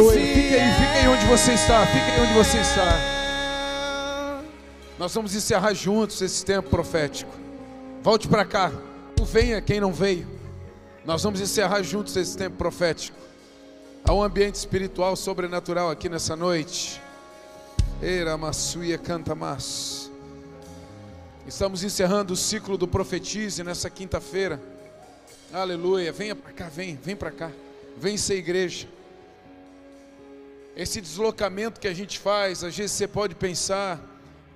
Aleluia. 0.01 0.19
Aí, 0.19 0.73
fique 0.73 0.97
aí 0.97 1.07
onde 1.07 1.25
você 1.27 1.53
está. 1.53 1.85
Fique 1.85 1.99
aí 1.99 2.21
onde 2.21 2.33
você 2.33 2.57
está. 2.57 4.41
Nós 4.97 5.13
vamos 5.13 5.35
encerrar 5.35 5.75
juntos 5.75 6.19
esse 6.21 6.43
tempo 6.43 6.69
profético. 6.69 7.31
Volte 8.01 8.27
para 8.27 8.43
cá. 8.43 8.71
Tu 9.15 9.23
venha 9.23 9.61
quem 9.61 9.79
não 9.79 9.93
veio. 9.93 10.27
Nós 11.05 11.21
vamos 11.21 11.39
encerrar 11.39 11.83
juntos 11.83 12.15
esse 12.15 12.35
tempo 12.35 12.57
profético. 12.57 13.15
Há 14.03 14.11
um 14.11 14.23
ambiente 14.23 14.55
espiritual 14.55 15.15
sobrenatural 15.15 15.91
aqui 15.91 16.09
nessa 16.09 16.35
noite. 16.35 16.99
Era 18.01 18.35
Massuia 18.37 18.97
canta 18.97 19.35
mas. 19.35 20.09
Estamos 21.45 21.83
encerrando 21.83 22.33
o 22.33 22.37
ciclo 22.37 22.75
do 22.75 22.87
profetize 22.87 23.63
nessa 23.63 23.87
quinta-feira. 23.87 24.59
Aleluia. 25.53 26.11
Venha 26.11 26.35
para 26.35 26.51
cá, 26.51 26.69
vem, 26.69 26.95
vem 27.03 27.15
para 27.15 27.29
cá. 27.29 27.51
Vem 27.97 28.17
ser 28.17 28.37
igreja. 28.37 28.87
Esse 30.75 31.01
deslocamento 31.01 31.79
que 31.79 31.87
a 31.87 31.93
gente 31.93 32.17
faz, 32.19 32.63
às 32.63 32.75
vezes 32.75 32.95
você 32.95 33.07
pode 33.07 33.35
pensar 33.35 33.99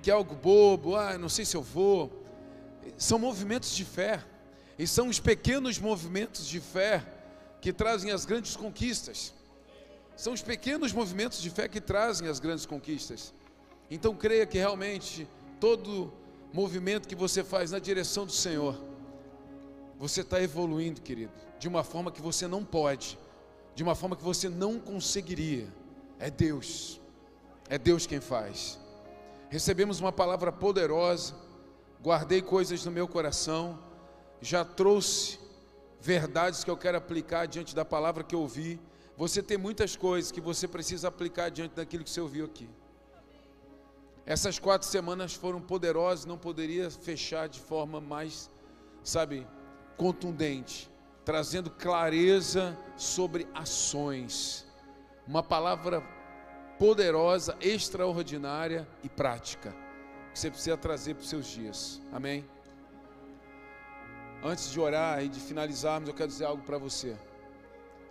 que 0.02 0.10
é 0.10 0.14
algo 0.14 0.34
bobo, 0.34 0.96
ah, 0.96 1.18
não 1.18 1.28
sei 1.28 1.44
se 1.44 1.56
eu 1.56 1.62
vou. 1.62 2.24
São 2.96 3.18
movimentos 3.18 3.74
de 3.74 3.84
fé. 3.84 4.22
E 4.78 4.86
são 4.86 5.08
os 5.08 5.18
pequenos 5.18 5.78
movimentos 5.78 6.46
de 6.46 6.60
fé 6.60 7.04
que 7.60 7.72
trazem 7.72 8.10
as 8.10 8.24
grandes 8.24 8.56
conquistas. 8.56 9.34
São 10.16 10.32
os 10.32 10.42
pequenos 10.42 10.92
movimentos 10.92 11.40
de 11.42 11.50
fé 11.50 11.68
que 11.68 11.80
trazem 11.80 12.28
as 12.28 12.38
grandes 12.38 12.64
conquistas. 12.64 13.34
Então 13.90 14.14
creia 14.14 14.46
que 14.46 14.58
realmente 14.58 15.28
todo 15.60 16.12
movimento 16.52 17.06
que 17.06 17.14
você 17.14 17.44
faz 17.44 17.70
na 17.70 17.78
direção 17.78 18.24
do 18.24 18.32
Senhor, 18.32 18.80
você 19.98 20.22
está 20.22 20.40
evoluindo, 20.40 21.00
querido, 21.00 21.32
de 21.58 21.68
uma 21.68 21.84
forma 21.84 22.10
que 22.10 22.20
você 22.20 22.46
não 22.46 22.64
pode, 22.64 23.18
de 23.74 23.82
uma 23.82 23.94
forma 23.94 24.16
que 24.16 24.22
você 24.22 24.48
não 24.48 24.78
conseguiria. 24.78 25.66
É 26.18 26.30
Deus, 26.30 27.00
é 27.68 27.76
Deus 27.78 28.06
quem 28.06 28.20
faz. 28.20 28.78
Recebemos 29.50 30.00
uma 30.00 30.12
palavra 30.12 30.50
poderosa, 30.50 31.34
guardei 32.02 32.42
coisas 32.42 32.84
no 32.84 32.90
meu 32.90 33.06
coração, 33.06 33.78
já 34.40 34.64
trouxe 34.64 35.38
verdades 36.00 36.64
que 36.64 36.70
eu 36.70 36.76
quero 36.76 36.96
aplicar 36.96 37.46
diante 37.46 37.74
da 37.74 37.84
palavra 37.84 38.24
que 38.24 38.34
eu 38.34 38.40
ouvi. 38.40 38.80
Você 39.16 39.42
tem 39.42 39.56
muitas 39.56 39.96
coisas 39.96 40.30
que 40.30 40.40
você 40.40 40.66
precisa 40.66 41.08
aplicar 41.08 41.50
diante 41.50 41.74
daquilo 41.74 42.04
que 42.04 42.10
você 42.10 42.20
ouviu 42.20 42.44
aqui. 42.44 42.68
Essas 44.24 44.58
quatro 44.58 44.88
semanas 44.88 45.34
foram 45.34 45.60
poderosas, 45.60 46.24
não 46.24 46.36
poderia 46.36 46.90
fechar 46.90 47.48
de 47.48 47.60
forma 47.60 48.00
mais, 48.00 48.50
sabe, 49.04 49.46
contundente, 49.96 50.90
trazendo 51.24 51.70
clareza 51.70 52.76
sobre 52.96 53.46
ações. 53.54 54.65
Uma 55.26 55.42
palavra 55.42 56.02
poderosa, 56.78 57.56
extraordinária 57.60 58.86
e 59.02 59.08
prática, 59.08 59.74
que 60.32 60.38
você 60.38 60.50
precisa 60.50 60.76
trazer 60.76 61.14
para 61.14 61.22
os 61.22 61.28
seus 61.28 61.46
dias. 61.46 62.00
Amém? 62.12 62.44
Antes 64.44 64.70
de 64.70 64.78
orar 64.78 65.24
e 65.24 65.28
de 65.28 65.40
finalizarmos, 65.40 66.08
eu 66.08 66.14
quero 66.14 66.28
dizer 66.28 66.44
algo 66.44 66.62
para 66.62 66.78
você. 66.78 67.16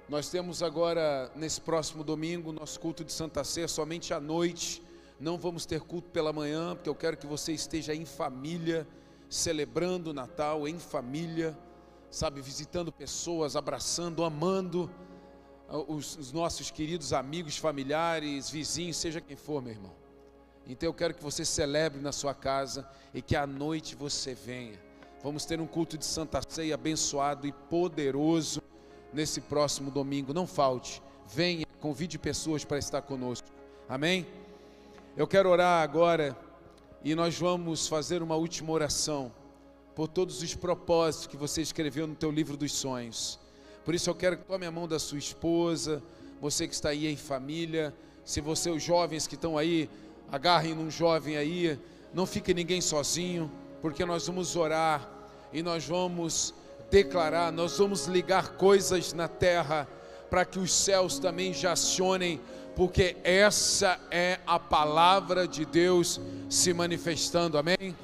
Nós 0.10 0.30
temos 0.30 0.62
agora, 0.62 1.32
nesse 1.36 1.62
próximo 1.62 2.04
domingo, 2.04 2.52
nosso 2.52 2.80
culto 2.80 3.04
de 3.06 3.14
Santa 3.14 3.44
Ceia, 3.44 3.68
somente 3.68 4.14
à 4.14 4.20
noite. 4.20 4.84
Não 5.18 5.38
vamos 5.38 5.66
ter 5.66 5.80
culto 5.80 6.10
pela 6.10 6.34
manhã, 6.34 6.76
porque 6.76 6.90
eu 6.90 6.96
quero 6.96 7.16
que 7.16 7.26
você 7.26 7.54
esteja 7.54 7.96
em 7.96 8.06
família, 8.06 8.86
celebrando 9.30 10.10
o 10.10 10.14
Natal 10.14 10.68
em 10.68 10.78
família, 10.78 11.58
sabe, 12.12 12.42
visitando 12.42 12.92
pessoas, 12.92 13.56
abraçando, 13.56 14.24
amando 14.24 14.92
os, 15.70 16.18
os 16.18 16.32
nossos 16.32 16.70
queridos 16.72 17.14
amigos, 17.14 17.58
familiares, 17.58 18.50
vizinhos, 18.50 18.98
seja 18.98 19.22
quem 19.22 19.36
for, 19.36 19.62
meu 19.62 19.72
irmão. 19.72 19.94
Então 20.68 20.88
eu 20.90 20.94
quero 20.94 21.14
que 21.14 21.24
você 21.24 21.46
celebre 21.46 22.02
na 22.02 22.12
sua 22.12 22.34
casa 22.34 22.88
e 23.14 23.22
que 23.22 23.36
à 23.36 23.46
noite 23.46 23.96
você 23.96 24.34
venha. 24.34 24.80
Vamos 25.24 25.46
ter 25.46 25.60
um 25.60 25.68
culto 25.68 25.98
de 25.98 26.06
Santa 26.06 26.42
Ceia 26.48 26.76
abençoado 26.76 27.48
e 27.48 27.52
poderoso 27.52 28.62
nesse 29.14 29.42
próximo 29.42 29.90
domingo. 29.90 30.34
Não 30.34 30.48
falte, 30.48 31.02
venha, 31.28 31.66
convide 31.80 32.18
pessoas 32.18 32.66
para 32.66 32.78
estar 32.78 33.02
conosco. 33.02 33.48
Amém? 33.88 34.26
Eu 35.16 35.28
quero 35.28 35.50
orar 35.50 35.84
agora 35.84 36.38
e 37.04 37.16
nós 37.16 37.38
vamos 37.38 37.88
fazer 37.88 38.22
uma 38.22 38.36
última 38.36 38.72
oração 38.72 39.32
por 39.96 40.08
todos 40.08 40.42
os 40.42 40.54
propósitos 40.54 41.28
que 41.28 41.38
você 41.38 41.62
escreveu 41.62 42.06
no 42.06 42.16
teu 42.16 42.32
livro 42.32 42.58
dos 42.58 42.74
sonhos. 42.74 43.40
Por 43.86 43.96
isso 43.96 44.10
eu 44.10 44.16
quero 44.16 44.38
que 44.38 44.44
tome 44.44 44.66
a 44.66 44.72
mão 44.72 44.88
da 44.88 45.00
sua 45.00 45.20
esposa, 45.20 46.04
você 46.42 46.68
que 46.68 46.74
está 46.74 46.90
aí 46.90 47.08
em 47.08 47.16
família, 47.16 47.94
se 48.26 48.42
você 48.42 48.70
os 48.70 48.84
jovens 48.84 49.28
que 49.28 49.36
estão 49.36 49.58
aí, 49.58 49.90
agarrem 50.32 50.74
num 50.74 50.90
jovem 50.90 51.38
aí, 51.38 51.80
não 52.14 52.26
fique 52.26 52.54
ninguém 52.54 52.82
sozinho, 52.82 53.50
porque 53.82 54.04
nós 54.04 54.26
vamos 54.28 54.56
orar 54.56 55.08
e 55.54 55.62
nós 55.62 55.86
vamos 55.86 56.54
declarar, 56.90 57.52
nós 57.52 57.78
vamos 57.78 58.08
ligar 58.08 58.54
coisas 58.58 59.14
na 59.14 59.28
terra 59.28 59.88
para 60.30 60.44
que 60.44 60.60
os 60.60 60.74
céus 60.74 61.20
também 61.20 61.54
já 61.54 61.74
acionem 61.74 62.42
porque 62.76 63.16
essa 63.24 63.98
é 64.12 64.40
a 64.46 64.60
palavra 64.60 65.48
de 65.48 65.66
Deus 65.66 66.20
se 66.50 66.74
manifestando, 66.74 67.58
amém? 67.58 67.96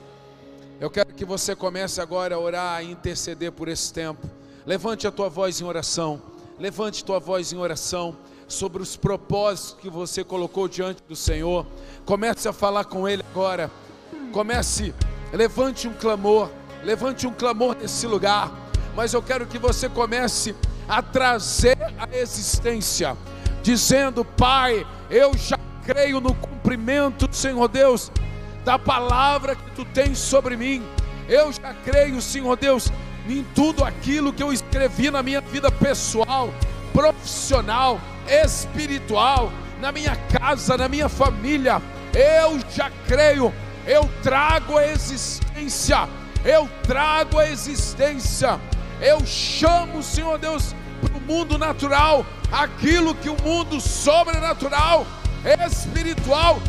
Eu 0.79 0.89
quero 0.89 1.13
que 1.13 1.25
você 1.25 1.55
comece 1.55 1.99
agora 1.99 2.35
a 2.35 2.39
orar 2.39 2.83
e 2.83 2.89
interceder 2.89 3.51
por 3.51 3.67
esse 3.67 3.91
tempo. 3.91 4.40
Levante 4.65 5.07
a 5.07 5.11
tua 5.11 5.27
voz 5.27 5.59
em 5.59 5.63
oração, 5.63 6.21
levante 6.59 7.03
tua 7.03 7.19
voz 7.19 7.51
em 7.51 7.57
oração 7.57 8.15
sobre 8.47 8.83
os 8.83 8.95
propósitos 8.95 9.75
que 9.81 9.89
você 9.89 10.23
colocou 10.23 10.67
diante 10.67 11.01
do 11.07 11.15
Senhor. 11.15 11.65
Comece 12.05 12.47
a 12.47 12.53
falar 12.53 12.85
com 12.85 13.07
Ele 13.09 13.23
agora. 13.31 13.71
Comece, 14.31 14.93
levante 15.33 15.87
um 15.87 15.93
clamor, 15.93 16.49
levante 16.83 17.25
um 17.25 17.33
clamor 17.33 17.75
nesse 17.75 18.05
lugar. 18.05 18.51
Mas 18.95 19.13
eu 19.13 19.21
quero 19.21 19.47
que 19.47 19.57
você 19.57 19.89
comece 19.89 20.55
a 20.87 21.01
trazer 21.01 21.77
a 21.97 22.15
existência 22.15 23.17
dizendo: 23.63 24.23
Pai, 24.23 24.85
eu 25.09 25.35
já 25.35 25.57
creio 25.83 26.21
no 26.21 26.35
cumprimento, 26.35 27.27
Senhor 27.31 27.67
Deus, 27.67 28.11
da 28.63 28.77
palavra 28.77 29.55
que 29.55 29.71
tu 29.71 29.85
tens 29.85 30.19
sobre 30.19 30.55
mim. 30.55 30.83
Eu 31.27 31.51
já 31.51 31.73
creio, 31.85 32.21
Senhor 32.21 32.55
Deus, 32.57 32.91
em 33.39 33.43
tudo 33.55 33.83
aquilo 33.83 34.33
que 34.33 34.43
eu 34.43 34.51
escrevi 34.51 35.09
na 35.09 35.23
minha 35.23 35.41
vida 35.41 35.71
pessoal, 35.71 36.53
profissional, 36.93 37.99
espiritual, 38.27 39.51
na 39.79 39.91
minha 39.91 40.15
casa, 40.15 40.77
na 40.77 40.87
minha 40.87 41.09
família. 41.09 41.81
Eu 42.13 42.59
já 42.69 42.91
creio, 43.07 43.53
eu 43.87 44.09
trago 44.21 44.77
a 44.77 44.85
existência, 44.87 46.07
eu 46.43 46.69
trago 46.83 47.39
a 47.39 47.49
existência, 47.49 48.59
eu 48.99 49.25
chamo, 49.25 50.03
Senhor 50.03 50.37
Deus, 50.37 50.75
para 50.99 51.17
o 51.17 51.21
mundo 51.21 51.57
natural 51.57 52.25
aquilo 52.51 53.15
que 53.15 53.29
o 53.29 53.41
mundo 53.41 53.79
sobrenatural, 53.79 55.07
espiritual, 55.65 56.59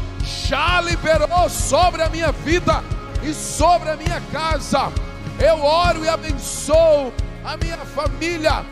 já 0.49 0.81
liberou 0.81 1.51
sobre 1.51 2.03
a 2.03 2.09
minha 2.09 2.31
vida 2.31 2.83
e 3.23 3.35
sobre 3.35 3.91
a 3.91 3.97
minha 3.97 4.21
casa. 4.33 4.93
Eu 5.43 5.61
oro 5.65 6.05
e 6.05 6.09
abençoo 6.09 7.13
a 7.45 7.57
minha 7.57 7.79
família, 7.79 8.65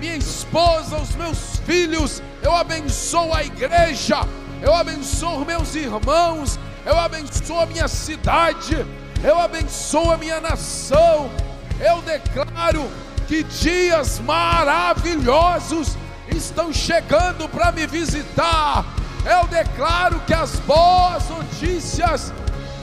minha 0.00 0.16
esposa, 0.16 0.96
os 0.96 1.14
meus 1.16 1.58
filhos. 1.66 2.22
Eu 2.42 2.56
abençoo 2.56 3.34
a 3.34 3.44
igreja. 3.44 4.26
Eu 4.62 4.74
abençoo 4.74 5.44
meus 5.44 5.74
irmãos. 5.74 6.58
Eu 6.86 6.98
abençoo 6.98 7.60
a 7.60 7.66
minha 7.66 7.86
cidade. 7.88 8.86
Eu 9.22 9.38
abençoo 9.38 10.10
a 10.10 10.16
minha 10.16 10.40
nação. 10.40 11.30
Eu 11.78 12.00
declaro 12.00 12.90
que 13.28 13.42
dias 13.42 14.18
maravilhosos 14.20 15.94
estão 16.28 16.72
chegando 16.72 17.46
para 17.50 17.70
me 17.70 17.86
visitar. 17.86 18.82
Eu 19.26 19.46
declaro 19.46 20.18
que 20.20 20.32
as 20.32 20.58
boas 20.60 21.28
notícias 21.28 22.32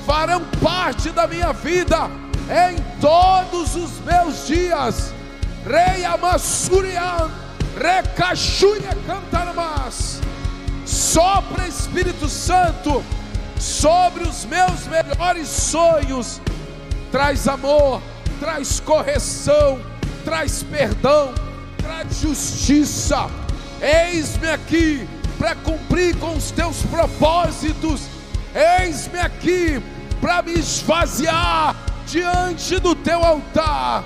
farão 0.06 0.44
parte 0.62 1.10
da 1.10 1.26
minha 1.26 1.52
vida 1.52 2.08
em 2.50 2.78
todos 3.00 3.76
os 3.76 4.00
meus 4.00 4.48
dias. 4.48 5.14
Rei 5.66 6.04
Amassurian, 6.06 7.30
Recachuia 7.80 8.96
Cantaramas. 9.06 10.20
Sopra 10.86 11.68
Espírito 11.68 12.28
Santo 12.28 13.04
sobre 13.60 14.24
os 14.24 14.46
meus 14.46 14.88
melhores 14.88 15.48
sonhos. 15.48 16.42
Traz 17.12 17.48
amor, 17.48 18.02
traz 18.40 18.80
correção, 18.80 19.80
traz 20.26 20.64
perdão, 20.64 21.34
traz 21.78 22.20
justiça. 22.22 23.30
Eis-me 23.82 24.50
aqui 24.50 25.08
para 25.38 25.56
cumprir 25.56 26.16
com 26.18 26.36
os 26.36 26.52
teus 26.52 26.82
propósitos. 26.84 28.02
Eis-me 28.54 29.20
aqui 29.20 29.82
para 30.20 30.42
me 30.42 30.54
esvaziar 30.54 31.76
diante 32.06 32.80
do 32.80 32.96
teu 32.96 33.22
altar. 33.24 34.04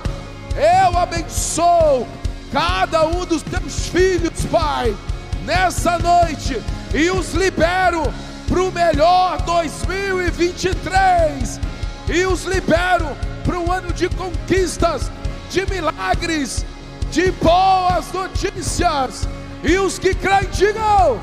Eu 0.55 0.97
abençoo 0.97 2.07
cada 2.51 3.05
um 3.05 3.23
dos 3.25 3.43
teus 3.43 3.87
filhos, 3.89 4.45
Pai, 4.51 4.95
nessa 5.45 5.99
noite 5.99 6.59
e 6.93 7.11
os 7.11 7.33
libero 7.33 8.03
para 8.47 8.61
o 8.61 8.71
melhor 8.71 9.41
2023 9.41 11.59
e 12.07 12.25
os 12.25 12.45
libero 12.45 13.17
para 13.43 13.59
um 13.59 13.71
ano 13.71 13.91
de 13.91 14.07
conquistas, 14.09 15.11
de 15.49 15.65
milagres, 15.65 16.63
de 17.11 17.31
boas 17.31 18.11
notícias. 18.11 19.27
E 19.63 19.77
os 19.77 19.99
que 19.99 20.13
creem, 20.13 20.49
digam: 20.51 21.19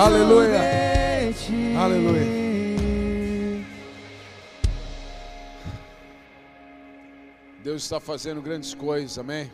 Aleluia. 0.00 0.60
Aleluia. 1.78 2.24
Deus 7.62 7.82
está 7.82 8.00
fazendo 8.00 8.40
grandes 8.40 8.72
coisas, 8.72 9.18
amém? 9.18 9.52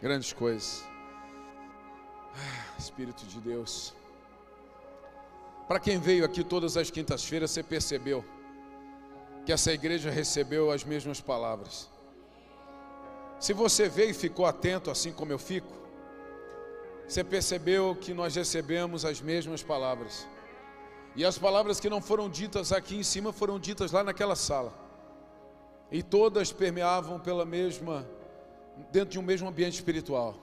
Grandes 0.00 0.32
coisas. 0.32 0.82
Ah, 2.34 2.78
Espírito 2.78 3.26
de 3.26 3.38
Deus. 3.40 3.94
Para 5.68 5.78
quem 5.78 5.98
veio 5.98 6.24
aqui 6.24 6.42
todas 6.42 6.78
as 6.78 6.90
quintas-feiras, 6.90 7.50
você 7.50 7.62
percebeu 7.62 8.24
que 9.44 9.52
essa 9.52 9.70
igreja 9.70 10.10
recebeu 10.10 10.70
as 10.70 10.82
mesmas 10.82 11.20
palavras. 11.20 11.90
Se 13.38 13.52
você 13.52 13.86
veio 13.86 14.12
e 14.12 14.14
ficou 14.14 14.46
atento, 14.46 14.90
assim 14.90 15.12
como 15.12 15.30
eu 15.30 15.38
fico, 15.38 15.81
você 17.12 17.22
percebeu 17.22 17.94
que 17.94 18.14
nós 18.14 18.34
recebemos 18.34 19.04
as 19.04 19.20
mesmas 19.20 19.62
palavras. 19.62 20.26
E 21.14 21.26
as 21.26 21.36
palavras 21.36 21.78
que 21.78 21.90
não 21.90 22.00
foram 22.00 22.26
ditas 22.26 22.72
aqui 22.72 22.96
em 22.96 23.02
cima 23.02 23.34
foram 23.34 23.60
ditas 23.60 23.92
lá 23.92 24.02
naquela 24.02 24.34
sala. 24.34 24.72
E 25.90 26.02
todas 26.02 26.52
permeavam 26.52 27.20
pela 27.20 27.44
mesma, 27.44 28.08
dentro 28.90 29.10
de 29.10 29.18
um 29.18 29.22
mesmo 29.22 29.46
ambiente 29.46 29.74
espiritual. 29.74 30.34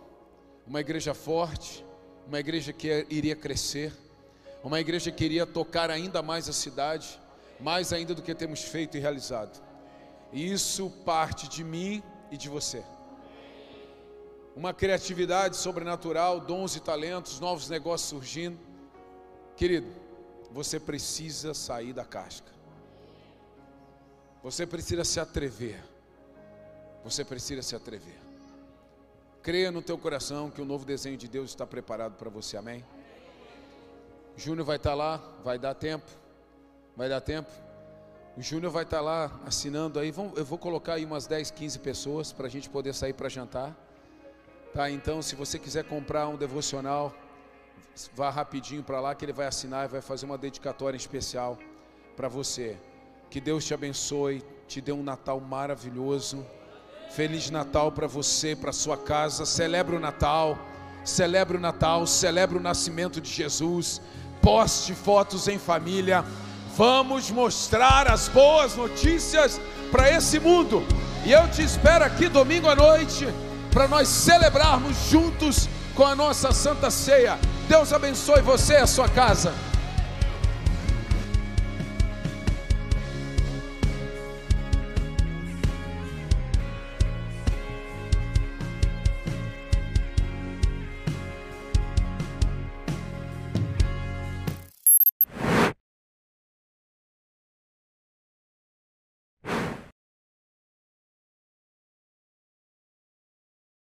Uma 0.68 0.80
igreja 0.80 1.16
forte, 1.16 1.84
uma 2.28 2.40
igreja 2.40 2.72
que 2.72 3.04
iria 3.10 3.36
crescer, 3.36 3.91
uma 4.64 4.80
igreja 4.80 5.12
que 5.12 5.26
iria 5.26 5.48
tocar 5.48 5.90
ainda 5.90 6.22
mais 6.22 6.48
a 6.48 6.54
cidade, 6.54 7.20
mais 7.60 7.91
ainda 7.91 8.14
do 8.14 8.22
que 8.22 8.36
temos 8.36 8.62
feito 8.62 8.96
e 8.96 9.00
realizado. 9.00 9.60
E 10.32 10.52
isso 10.52 10.91
parte 11.04 11.50
de 11.50 11.64
mim 11.64 12.04
e 12.30 12.38
de 12.38 12.48
você. 12.48 12.84
Uma 14.60 14.73
criatividade 14.73 15.56
sobrenatural, 15.56 16.41
dons 16.41 16.76
e 16.76 16.81
talentos, 16.81 17.40
novos 17.40 17.69
negócios 17.69 18.10
surgindo. 18.10 18.60
Querido, 19.56 19.90
você 20.52 20.77
precisa 20.77 21.53
sair 21.53 21.94
da 21.94 22.03
casca. 22.03 22.52
Você 24.44 24.68
precisa 24.68 25.06
se 25.06 25.18
atrever. 25.18 25.81
Você 27.06 27.23
precisa 27.23 27.61
se 27.61 27.73
atrever. 27.73 28.19
Creia 29.41 29.72
no 29.72 29.81
teu 29.81 29.98
coração 29.98 30.52
que 30.52 30.61
o 30.61 30.65
novo 30.65 30.84
desenho 30.84 31.15
de 31.15 31.30
Deus 31.30 31.52
está 31.52 31.65
preparado 31.65 32.18
para 32.18 32.30
você. 32.30 32.57
Amém? 32.57 32.84
Júnior 34.36 34.65
vai 34.65 34.76
estar 34.76 34.94
lá, 34.94 35.23
vai 35.41 35.57
dar 35.57 35.73
tempo. 35.73 36.11
Vai 36.98 37.07
dar 37.07 37.22
tempo. 37.22 37.49
O 38.36 38.41
Júnior 38.41 38.73
vai 38.73 38.84
estar 38.84 38.99
lá 38.99 39.40
assinando 39.45 39.99
aí. 39.99 40.14
Eu 40.36 40.44
vou 40.44 40.57
colocar 40.57 40.95
aí 40.95 41.06
umas 41.06 41.27
10, 41.27 41.49
15 41.49 41.80
pessoas 41.80 42.34
para 42.34 42.48
a 42.48 42.49
gente 42.49 42.69
poder 42.69 42.94
sair 42.94 43.14
para 43.14 43.30
jantar. 43.30 43.73
Tá? 44.74 44.90
Então, 44.90 45.22
se 45.22 45.36
você 45.36 45.58
quiser 45.58 45.84
comprar 45.84 46.28
um 46.28 46.36
devocional, 46.36 47.14
vá 48.16 48.30
rapidinho 48.30 48.84
para 48.84 49.00
lá 49.00 49.16
que 49.16 49.26
ele 49.26 49.34
vai 49.34 49.48
assinar 49.48 49.86
e 49.86 49.88
vai 49.88 50.02
fazer 50.02 50.26
uma 50.26 50.38
dedicatória 50.38 50.98
especial 50.98 51.58
para 52.16 52.28
você. 52.28 52.78
Que 53.30 53.41
Deus 53.41 53.66
te 53.66 53.74
abençoe, 53.74 54.44
te 54.68 54.80
dê 54.80 54.91
um 54.91 55.04
Natal 55.04 55.40
maravilhoso. 55.40 56.46
Feliz 57.10 57.50
Natal 57.50 57.91
para 57.91 58.08
você, 58.08 58.56
para 58.56 58.72
sua 58.72 58.98
casa. 58.98 59.46
Celebre 59.46 59.96
o 59.96 60.00
Natal. 60.00 60.58
Celebre 61.04 61.58
o 61.58 61.60
Natal, 61.60 62.06
celebre 62.06 62.58
o 62.58 62.62
nascimento 62.62 63.20
de 63.20 63.30
Jesus. 63.30 64.00
Poste 64.41 64.94
fotos 64.94 65.48
em 65.48 65.58
família. 65.58 66.24
Vamos 66.76 67.32
mostrar 67.32 68.08
as 68.08 68.28
boas 68.28 68.76
notícias 68.76 69.60
para 69.91 70.12
esse 70.12 70.40
mundo. 70.40 70.84
E 71.26 71.32
eu 71.32 71.50
te 71.50 71.64
espero 71.64 72.06
aqui 72.06 72.30
domingo 72.30 72.70
à 72.70 72.76
noite 72.76 73.28
para 73.72 73.88
nós 73.88 74.08
celebrarmos 74.08 74.96
juntos 75.10 75.70
com 75.96 76.06
a 76.06 76.16
nossa 76.16 76.52
Santa 76.52 76.90
Ceia. 76.90 77.38
Deus 77.68 77.94
abençoe 77.94 78.41
você 78.41 78.74
e 78.74 78.78
a 78.78 78.88
sua 78.88 79.08
casa. 79.08 79.54